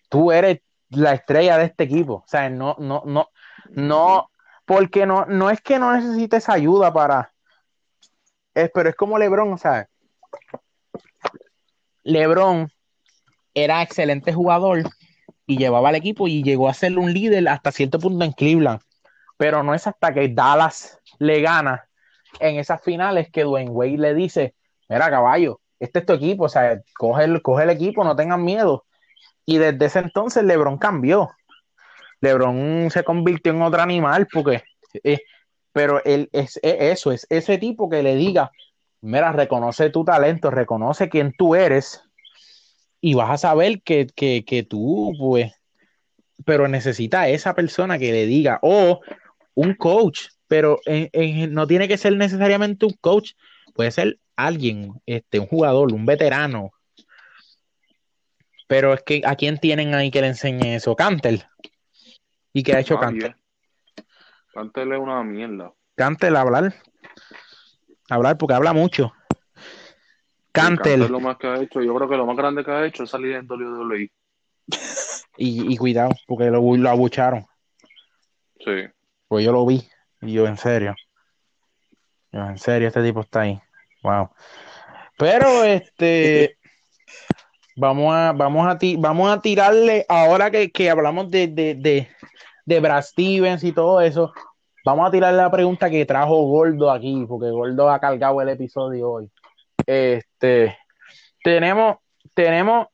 tú 0.10 0.32
eres 0.32 0.60
la 0.90 1.14
estrella 1.14 1.58
de 1.58 1.66
este 1.66 1.86
equipo. 1.86 2.14
O 2.14 2.28
sea, 2.28 2.50
no, 2.50 2.76
no, 2.80 3.04
no, 3.06 3.30
no, 3.70 4.30
porque 4.66 5.06
no, 5.06 5.26
no 5.26 5.50
es 5.50 5.62
que 5.62 5.80
no 5.80 5.94
necesites 5.96 6.50
ayuda 6.50 6.92
para, 6.94 7.34
es, 8.54 8.72
pero 8.74 8.90
es 8.90 8.96
como 8.96 9.18
LeBron, 9.18 9.54
o 9.54 9.58
sea, 9.58 9.88
LeBron 12.04 12.70
era 13.54 13.82
excelente 13.82 14.34
jugador 14.34 14.84
y 15.46 15.58
llevaba 15.58 15.90
al 15.90 15.96
equipo 15.96 16.28
y 16.28 16.44
llegó 16.44 16.70
a 16.70 16.74
ser 16.74 16.98
un 16.98 17.14
líder 17.14 17.48
hasta 17.48 17.72
cierto 17.72 18.00
punto 18.00 18.26
en 18.26 18.32
Cleveland, 18.32 18.82
pero 19.38 19.64
no 19.64 19.74
es 19.74 19.88
hasta 19.88 20.14
que 20.14 20.30
Dallas 20.30 21.00
le 21.20 21.42
gana 21.42 21.88
en 22.40 22.58
esas 22.58 22.82
finales 22.82 23.30
que 23.32 23.44
Dwayne 23.44 23.72
Wade 23.72 23.98
le 23.98 24.14
dice, 24.14 24.56
mira 24.90 25.10
caballo, 25.10 25.62
este 25.80 26.00
es 26.00 26.06
tu 26.06 26.14
equipo, 26.14 26.46
o 26.46 26.50
sea, 26.50 26.82
coge 26.98 27.26
el, 27.26 27.42
coge 27.42 27.64
el 27.64 27.70
equipo, 27.70 28.04
no 28.04 28.16
tengan 28.16 28.44
miedo. 28.44 28.85
Y 29.46 29.58
desde 29.58 29.86
ese 29.86 30.00
entonces 30.00 30.44
LeBron 30.44 30.78
cambió. 30.78 31.32
LeBron 32.22 32.90
se 32.92 33.04
convirtió 33.04 33.54
en 33.54 33.62
otro 33.62 33.82
animal 33.82 34.28
porque, 34.32 34.64
eh, 35.04 35.20
pero 35.72 36.04
él 36.06 36.30
es, 36.32 36.60
es 36.64 36.76
eso, 36.80 37.12
es 37.12 37.28
ese 37.30 37.58
tipo 37.58 37.90
que 37.90 38.04
le 38.04 38.16
diga, 38.16 38.52
mira, 39.02 39.32
reconoce 39.32 39.90
tu 39.90 40.06
talento, 40.06 40.52
reconoce 40.52 41.10
quién 41.10 41.34
tú 41.38 41.56
eres 41.56 42.02
y 43.02 43.14
vas 43.14 43.30
a 43.32 43.38
saber 43.38 43.82
que, 43.84 44.08
que, 44.16 44.44
que 44.46 44.64
tú, 44.64 45.14
pues, 45.20 45.52
pero 46.46 46.68
necesita 46.68 47.28
esa 47.30 47.54
persona 47.56 47.98
que 48.00 48.12
le 48.12 48.26
diga, 48.26 48.60
o 48.62 49.02
un 49.56 49.76
coach, 49.76 50.28
pero 50.48 50.80
en- 50.86 51.54
no 51.54 51.68
tiene 51.68 51.88
que 51.88 51.98
ser 51.98 52.16
necesariamente 52.18 52.86
un 52.86 52.96
coach, 53.02 53.34
puede 53.76 53.92
ser 53.92 54.20
alguien, 54.36 54.94
este, 55.06 55.40
un 55.40 55.48
jugador, 55.48 55.94
un 55.94 56.06
veterano. 56.06 56.72
Pero 58.68 58.94
es 58.94 59.04
que 59.04 59.22
¿a 59.26 59.36
quién 59.36 59.60
tienen 59.60 59.94
ahí 59.94 60.12
que 60.12 60.22
le 60.22 60.28
enseñe 60.28 60.76
eso? 60.76 60.96
Cantel. 60.96 61.44
¿Y 62.54 62.64
qué 62.64 62.76
ha 62.76 62.80
hecho 62.80 63.00
Cantel? 63.00 63.32
Nadie. 63.32 63.36
Cantel 64.54 64.94
es 64.94 65.00
una 65.00 65.24
mierda. 65.24 65.74
Cantel 65.96 66.36
hablar. 66.36 66.74
Hablar 68.10 68.38
porque 68.38 68.56
habla 68.56 68.74
mucho. 68.74 69.14
Cantel. 70.52 71.00
Cantel 71.02 71.12
lo 71.12 71.20
más 71.20 71.38
que 71.38 71.48
ha 71.48 71.62
hecho, 71.62 71.82
yo 71.82 71.94
creo 71.96 72.10
que 72.10 72.18
lo 72.18 72.26
más 72.26 72.38
grande 72.38 72.64
que 72.64 72.72
ha 72.72 72.86
hecho 72.86 73.04
es 73.04 73.10
salir 73.10 73.36
en 73.36 73.46
WWE. 73.48 74.12
Y, 75.38 75.74
y 75.74 75.78
cuidado, 75.78 76.12
porque 76.28 76.46
lo, 76.46 76.62
lo 76.78 76.90
abucharon. 76.90 77.46
Sí. 78.64 78.88
Pues 79.28 79.46
yo 79.46 79.52
lo 79.52 79.66
vi. 79.66 79.88
Y 80.22 80.34
yo, 80.34 80.48
en 80.48 80.58
serio. 80.58 80.96
Yo, 82.32 82.40
en 82.40 82.58
serio, 82.58 82.88
este 82.88 83.04
tipo 83.04 83.22
está 83.22 83.42
ahí. 83.42 83.60
Wow. 84.02 84.30
Pero 85.18 85.64
este. 85.64 86.58
Vamos 87.78 88.14
a, 88.16 88.32
vamos 88.32 88.68
a, 88.68 88.78
ti- 88.78 88.96
vamos 88.98 89.30
a 89.30 89.42
tirarle, 89.42 90.06
ahora 90.08 90.50
que, 90.50 90.72
que 90.72 90.90
hablamos 90.90 91.30
de, 91.30 91.48
de, 91.48 91.76
de, 91.76 92.08
de 92.66 92.80
Brad 92.80 93.02
Stevens 93.02 93.64
y 93.66 93.74
todo 93.74 94.00
eso, 94.00 94.32
vamos 94.86 95.08
a 95.08 95.12
tirar 95.12 95.34
la 95.34 95.52
pregunta 95.52 95.90
que 95.90 96.06
trajo 96.06 96.42
Gordo 96.44 96.90
aquí, 96.90 97.26
porque 97.28 97.50
Gordo 97.50 97.90
ha 97.90 98.00
cargado 98.00 98.42
el 98.42 98.50
episodio 98.50 99.12
hoy. 99.12 99.32
Este, 99.86 100.78
tenemos, 101.44 101.98
tenemos 102.34 102.88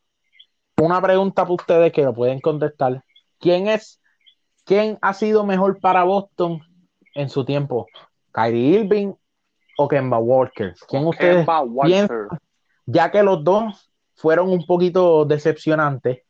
una 0.80 1.00
pregunta 1.00 1.42
para 1.42 1.54
ustedes 1.54 1.92
que 1.92 2.02
lo 2.02 2.12
pueden 2.12 2.40
contestar. 2.40 3.04
¿Quién 3.38 3.68
es, 3.68 4.00
quién 4.64 4.98
ha 5.00 5.14
sido 5.14 5.46
mejor 5.46 5.78
para 5.78 6.02
Boston 6.02 6.60
en 7.14 7.28
su 7.28 7.44
tiempo? 7.44 7.86
¿Kyrie 8.32 8.80
Irving 8.80 9.12
o 9.78 9.86
Kemba 9.86 10.18
Walker? 10.18 10.74
¿Quién 10.88 11.06
ustedes 11.06 11.36
Kemba 11.36 11.60
Walker. 11.62 12.08
piensan? 12.08 12.28
Ya 12.86 13.12
que 13.12 13.22
los 13.22 13.44
dos 13.44 13.91
fueron 14.14 14.50
un 14.50 14.64
poquito 14.66 15.24
decepcionantes, 15.24 16.22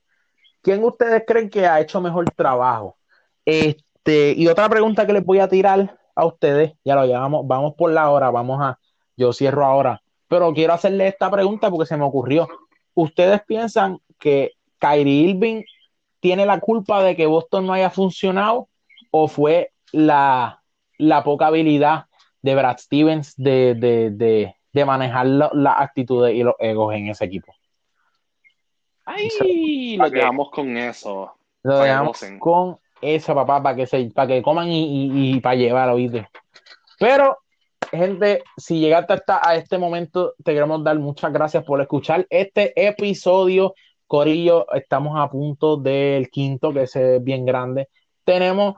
¿quién 0.61 0.83
ustedes 0.85 1.24
creen 1.26 1.51
que 1.51 1.66
ha 1.66 1.80
hecho 1.80 2.01
mejor 2.01 2.30
trabajo? 2.30 2.97
Este, 3.45 4.35
y 4.37 4.47
otra 4.49 4.68
pregunta 4.68 5.07
que 5.07 5.12
les 5.12 5.24
voy 5.24 5.41
a 5.41 5.49
tirar 5.49 5.99
a 6.14 6.26
ustedes, 6.26 6.72
ya 6.85 6.95
lo 6.95 7.07
llevamos, 7.07 7.47
vamos 7.47 7.74
por 7.76 7.91
la 7.91 8.11
hora, 8.11 8.30
vamos 8.30 8.61
a, 8.61 8.78
yo 9.16 9.33
cierro 9.33 9.64
ahora, 9.64 10.03
pero 10.28 10.53
quiero 10.53 10.72
hacerle 10.72 11.09
esta 11.09 11.30
pregunta 11.30 11.70
porque 11.70 11.87
se 11.87 11.97
me 11.97 12.05
ocurrió. 12.05 12.49
¿Ustedes 12.95 13.43
piensan 13.47 13.99
que 14.18 14.53
Kyrie 14.78 15.30
Irving 15.30 15.62
tiene 16.20 16.47
la 16.47 16.61
culpa 16.61 17.03
de 17.03 17.16
que 17.16 17.26
Boston 17.26 17.66
no 17.66 17.72
haya 17.72 17.91
funcionado 17.91 18.68
o 19.11 19.28
fue 19.28 19.72
la, 19.93 20.62
la 20.99 21.24
poca 21.24 21.49
habilidad 21.49 22.07
de 22.43 22.55
Brad 22.55 22.78
Stevens 22.78 23.35
de, 23.37 23.74
de, 23.74 24.11
de, 24.11 24.55
de 24.72 24.85
manejar 24.85 25.26
las 25.26 25.53
la 25.53 25.72
actitudes 25.72 26.35
y 26.35 26.43
los 26.43 26.55
egos 26.59 26.95
en 26.95 27.09
ese 27.09 27.24
equipo? 27.24 27.55
Ay, 29.05 29.96
lo 29.96 30.11
dejamos 30.11 30.50
con 30.50 30.76
eso. 30.76 31.34
Lo 31.62 31.78
dejamos 31.78 32.20
con 32.38 32.78
esa, 33.00 33.34
papá, 33.34 33.62
para 33.62 33.76
que, 33.76 33.86
se, 33.86 34.05
para 34.14 34.28
que 34.28 34.42
coman 34.42 34.68
y, 34.68 34.84
y, 34.84 35.36
y 35.36 35.40
para 35.40 35.57
llevar, 35.57 35.88
oíste. 35.90 36.28
Pero, 36.98 37.38
gente, 37.90 38.42
si 38.57 38.78
llegaste 38.78 39.12
hasta 39.12 39.40
a 39.46 39.57
este 39.57 39.76
momento, 39.78 40.34
te 40.44 40.55
queremos 40.55 40.84
dar 40.84 40.98
muchas 40.98 41.32
gracias 41.32 41.64
por 41.64 41.80
escuchar 41.80 42.26
este 42.30 42.72
episodio. 42.76 43.74
Corillo, 44.07 44.70
estamos 44.74 45.18
a 45.18 45.30
punto 45.30 45.76
del 45.76 46.28
quinto, 46.30 46.72
que 46.72 46.82
ese 46.82 47.16
es 47.16 47.24
bien 47.24 47.44
grande. 47.44 47.88
Tenemos, 48.24 48.74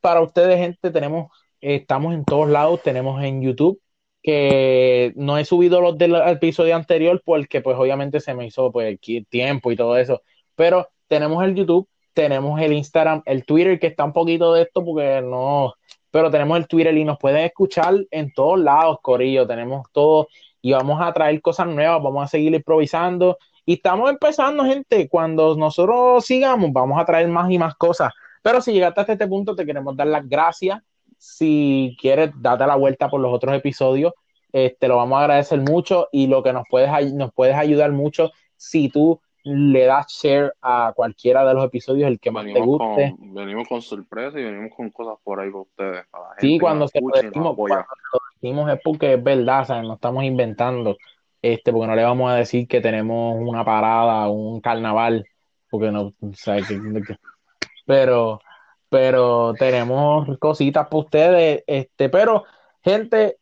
para 0.00 0.20
ustedes, 0.20 0.58
gente, 0.58 0.90
tenemos, 0.90 1.30
estamos 1.60 2.12
en 2.12 2.24
todos 2.24 2.48
lados, 2.48 2.82
tenemos 2.82 3.22
en 3.22 3.40
YouTube, 3.40 3.80
que 4.24 5.12
no 5.16 5.36
he 5.36 5.44
subido 5.44 5.82
los 5.82 5.98
del 5.98 6.14
episodio 6.14 6.74
anterior 6.74 7.20
porque 7.22 7.60
pues 7.60 7.76
obviamente 7.76 8.20
se 8.20 8.32
me 8.32 8.46
hizo 8.46 8.72
pues 8.72 8.98
tiempo 9.28 9.70
y 9.70 9.76
todo 9.76 9.98
eso, 9.98 10.22
pero 10.56 10.88
tenemos 11.06 11.44
el 11.44 11.54
YouTube, 11.54 11.86
tenemos 12.14 12.58
el 12.58 12.72
Instagram, 12.72 13.22
el 13.26 13.44
Twitter 13.44 13.78
que 13.78 13.88
está 13.88 14.02
un 14.02 14.14
poquito 14.14 14.54
de 14.54 14.62
esto 14.62 14.82
porque 14.82 15.20
no, 15.20 15.74
pero 16.10 16.30
tenemos 16.30 16.56
el 16.56 16.66
Twitter 16.66 16.96
y 16.96 17.04
nos 17.04 17.18
pueden 17.18 17.44
escuchar 17.44 17.96
en 18.10 18.32
todos 18.32 18.58
lados, 18.58 18.96
Corillo, 19.02 19.46
tenemos 19.46 19.86
todo 19.92 20.28
y 20.62 20.72
vamos 20.72 21.02
a 21.02 21.12
traer 21.12 21.42
cosas 21.42 21.66
nuevas, 21.66 22.02
vamos 22.02 22.24
a 22.24 22.28
seguir 22.28 22.54
improvisando. 22.54 23.36
Y 23.66 23.74
estamos 23.74 24.08
empezando, 24.10 24.64
gente, 24.64 25.06
cuando 25.10 25.54
nosotros 25.54 26.24
sigamos 26.24 26.72
vamos 26.72 26.98
a 26.98 27.04
traer 27.04 27.28
más 27.28 27.50
y 27.50 27.58
más 27.58 27.74
cosas, 27.74 28.10
pero 28.40 28.62
si 28.62 28.72
llegaste 28.72 29.02
hasta 29.02 29.12
este 29.12 29.26
punto 29.26 29.54
te 29.54 29.66
queremos 29.66 29.94
dar 29.94 30.06
las 30.06 30.26
gracias 30.26 30.80
si 31.24 31.96
quieres, 31.98 32.32
date 32.36 32.66
la 32.66 32.76
vuelta 32.76 33.08
por 33.08 33.20
los 33.20 33.32
otros 33.32 33.54
episodios. 33.56 34.12
Este, 34.52 34.86
lo 34.88 34.98
vamos 34.98 35.18
a 35.18 35.22
agradecer 35.22 35.58
mucho 35.60 36.08
y 36.12 36.26
lo 36.26 36.42
que 36.42 36.52
nos 36.52 36.64
puedes, 36.68 37.12
nos 37.14 37.32
puedes 37.32 37.56
ayudar 37.56 37.90
mucho 37.92 38.30
si 38.56 38.88
tú 38.88 39.20
le 39.42 39.84
das 39.84 40.06
share 40.08 40.52
a 40.62 40.92
cualquiera 40.94 41.44
de 41.44 41.54
los 41.54 41.64
episodios, 41.64 42.08
el 42.08 42.20
que 42.20 42.30
más 42.30 42.44
te 42.44 42.60
guste. 42.60 43.14
con, 43.18 43.34
venimos 43.34 43.66
con 43.68 43.82
sorpresa 43.82 44.38
y 44.38 44.44
venimos 44.44 44.72
con 44.76 44.90
cosas 44.90 45.16
por 45.24 45.40
ahí 45.40 45.50
para 45.50 45.62
ustedes. 45.62 46.06
Para 46.10 46.24
la 46.24 46.30
gente 46.30 46.46
Sí, 46.46 46.58
cuando 46.58 46.88
se 46.88 47.00
lo 47.00 47.08
decimos, 47.08 47.56
cuando 47.56 47.86
lo 48.12 48.18
decimos 48.40 48.72
es 48.72 48.80
porque 48.84 49.14
es 49.14 49.22
verdad. 49.22 49.82
No 49.82 49.94
estamos 49.94 50.24
inventando, 50.24 50.96
este, 51.42 51.72
porque 51.72 51.86
no 51.86 51.94
le 51.96 52.04
vamos 52.04 52.30
a 52.30 52.36
decir 52.36 52.68
que 52.68 52.80
tenemos 52.80 53.36
una 53.40 53.64
parada, 53.64 54.28
un 54.28 54.60
carnaval, 54.60 55.26
porque 55.70 55.90
no, 55.90 56.12
¿sabes? 56.34 56.68
Que- 56.68 56.76
que- 56.78 57.16
pero, 57.86 58.40
pero 58.94 59.54
tenemos 59.54 60.38
cositas 60.38 60.86
para 60.86 60.98
ustedes, 61.00 61.64
este, 61.66 62.08
pero, 62.08 62.44
gente, 62.84 63.38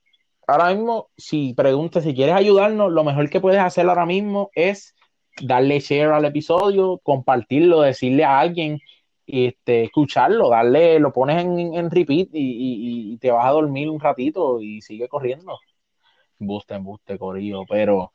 ahora 0.46 0.72
mismo, 0.72 1.10
si 1.14 1.52
preguntas, 1.52 2.04
si 2.04 2.14
quieres 2.14 2.34
ayudarnos, 2.34 2.90
lo 2.90 3.04
mejor 3.04 3.28
que 3.28 3.38
puedes 3.38 3.60
hacer 3.60 3.86
ahora 3.86 4.06
mismo 4.06 4.50
es 4.54 4.94
darle 5.42 5.78
share 5.80 6.08
al 6.12 6.24
episodio, 6.24 6.98
compartirlo, 7.02 7.82
decirle 7.82 8.24
a 8.24 8.40
alguien, 8.40 8.80
este, 9.26 9.84
escucharlo, 9.84 10.48
darle, 10.48 10.98
lo 10.98 11.12
pones 11.12 11.42
en, 11.44 11.74
en 11.74 11.90
repeat 11.90 12.28
y, 12.32 12.38
y- 12.40 13.12
y 13.12 13.18
te 13.18 13.30
vas 13.30 13.44
a 13.44 13.50
dormir 13.50 13.90
un 13.90 14.00
ratito 14.00 14.58
y 14.62 14.80
sigue 14.80 15.06
corriendo. 15.06 15.58
Buste, 16.38 16.76
embuste, 16.76 17.18
corillo, 17.18 17.64
pero 17.68 18.12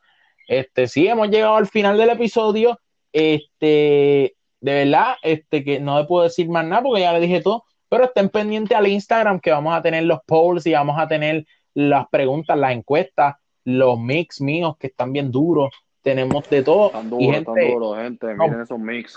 este 0.48 0.88
sí 0.88 1.06
hemos 1.06 1.28
llegado 1.28 1.54
al 1.54 1.68
final 1.68 1.96
del 1.98 2.10
episodio. 2.10 2.80
Este, 3.12 4.34
de 4.60 4.74
verdad, 4.74 5.14
este 5.22 5.64
que 5.64 5.80
no 5.80 5.98
le 5.98 6.06
puedo 6.06 6.24
decir 6.24 6.48
más 6.48 6.64
nada 6.64 6.82
porque 6.82 7.02
ya 7.02 7.12
le 7.12 7.20
dije 7.20 7.40
todo, 7.40 7.64
pero 7.88 8.04
estén 8.04 8.28
pendientes 8.28 8.76
al 8.76 8.86
Instagram 8.86 9.40
que 9.40 9.50
vamos 9.50 9.74
a 9.74 9.82
tener 9.82 10.04
los 10.04 10.20
polls 10.26 10.66
y 10.66 10.72
vamos 10.72 10.98
a 10.98 11.08
tener 11.08 11.46
las 11.74 12.08
preguntas, 12.08 12.58
las 12.58 12.72
encuestas, 12.72 13.36
los 13.64 13.98
mix 13.98 14.40
míos 14.40 14.76
que 14.78 14.88
están 14.88 15.12
bien 15.12 15.30
duros. 15.30 15.70
Tenemos 16.02 16.48
de 16.48 16.62
todo. 16.62 16.86
Están 16.86 17.06
Y 17.06 17.10
duros, 17.10 17.34
gente, 17.34 17.38
están 17.38 17.72
duros, 17.72 17.98
gente. 17.98 18.34
Miren 18.34 18.60
esos 18.60 18.78
mix. 18.78 19.16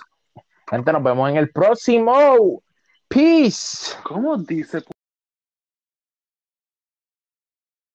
gente, 0.70 0.92
nos 0.92 1.04
vemos 1.04 1.30
en 1.30 1.38
el 1.38 1.52
próximo. 1.52 2.62
Peace. 3.08 3.96
¿Cómo 4.04 4.38
dice 4.38 4.82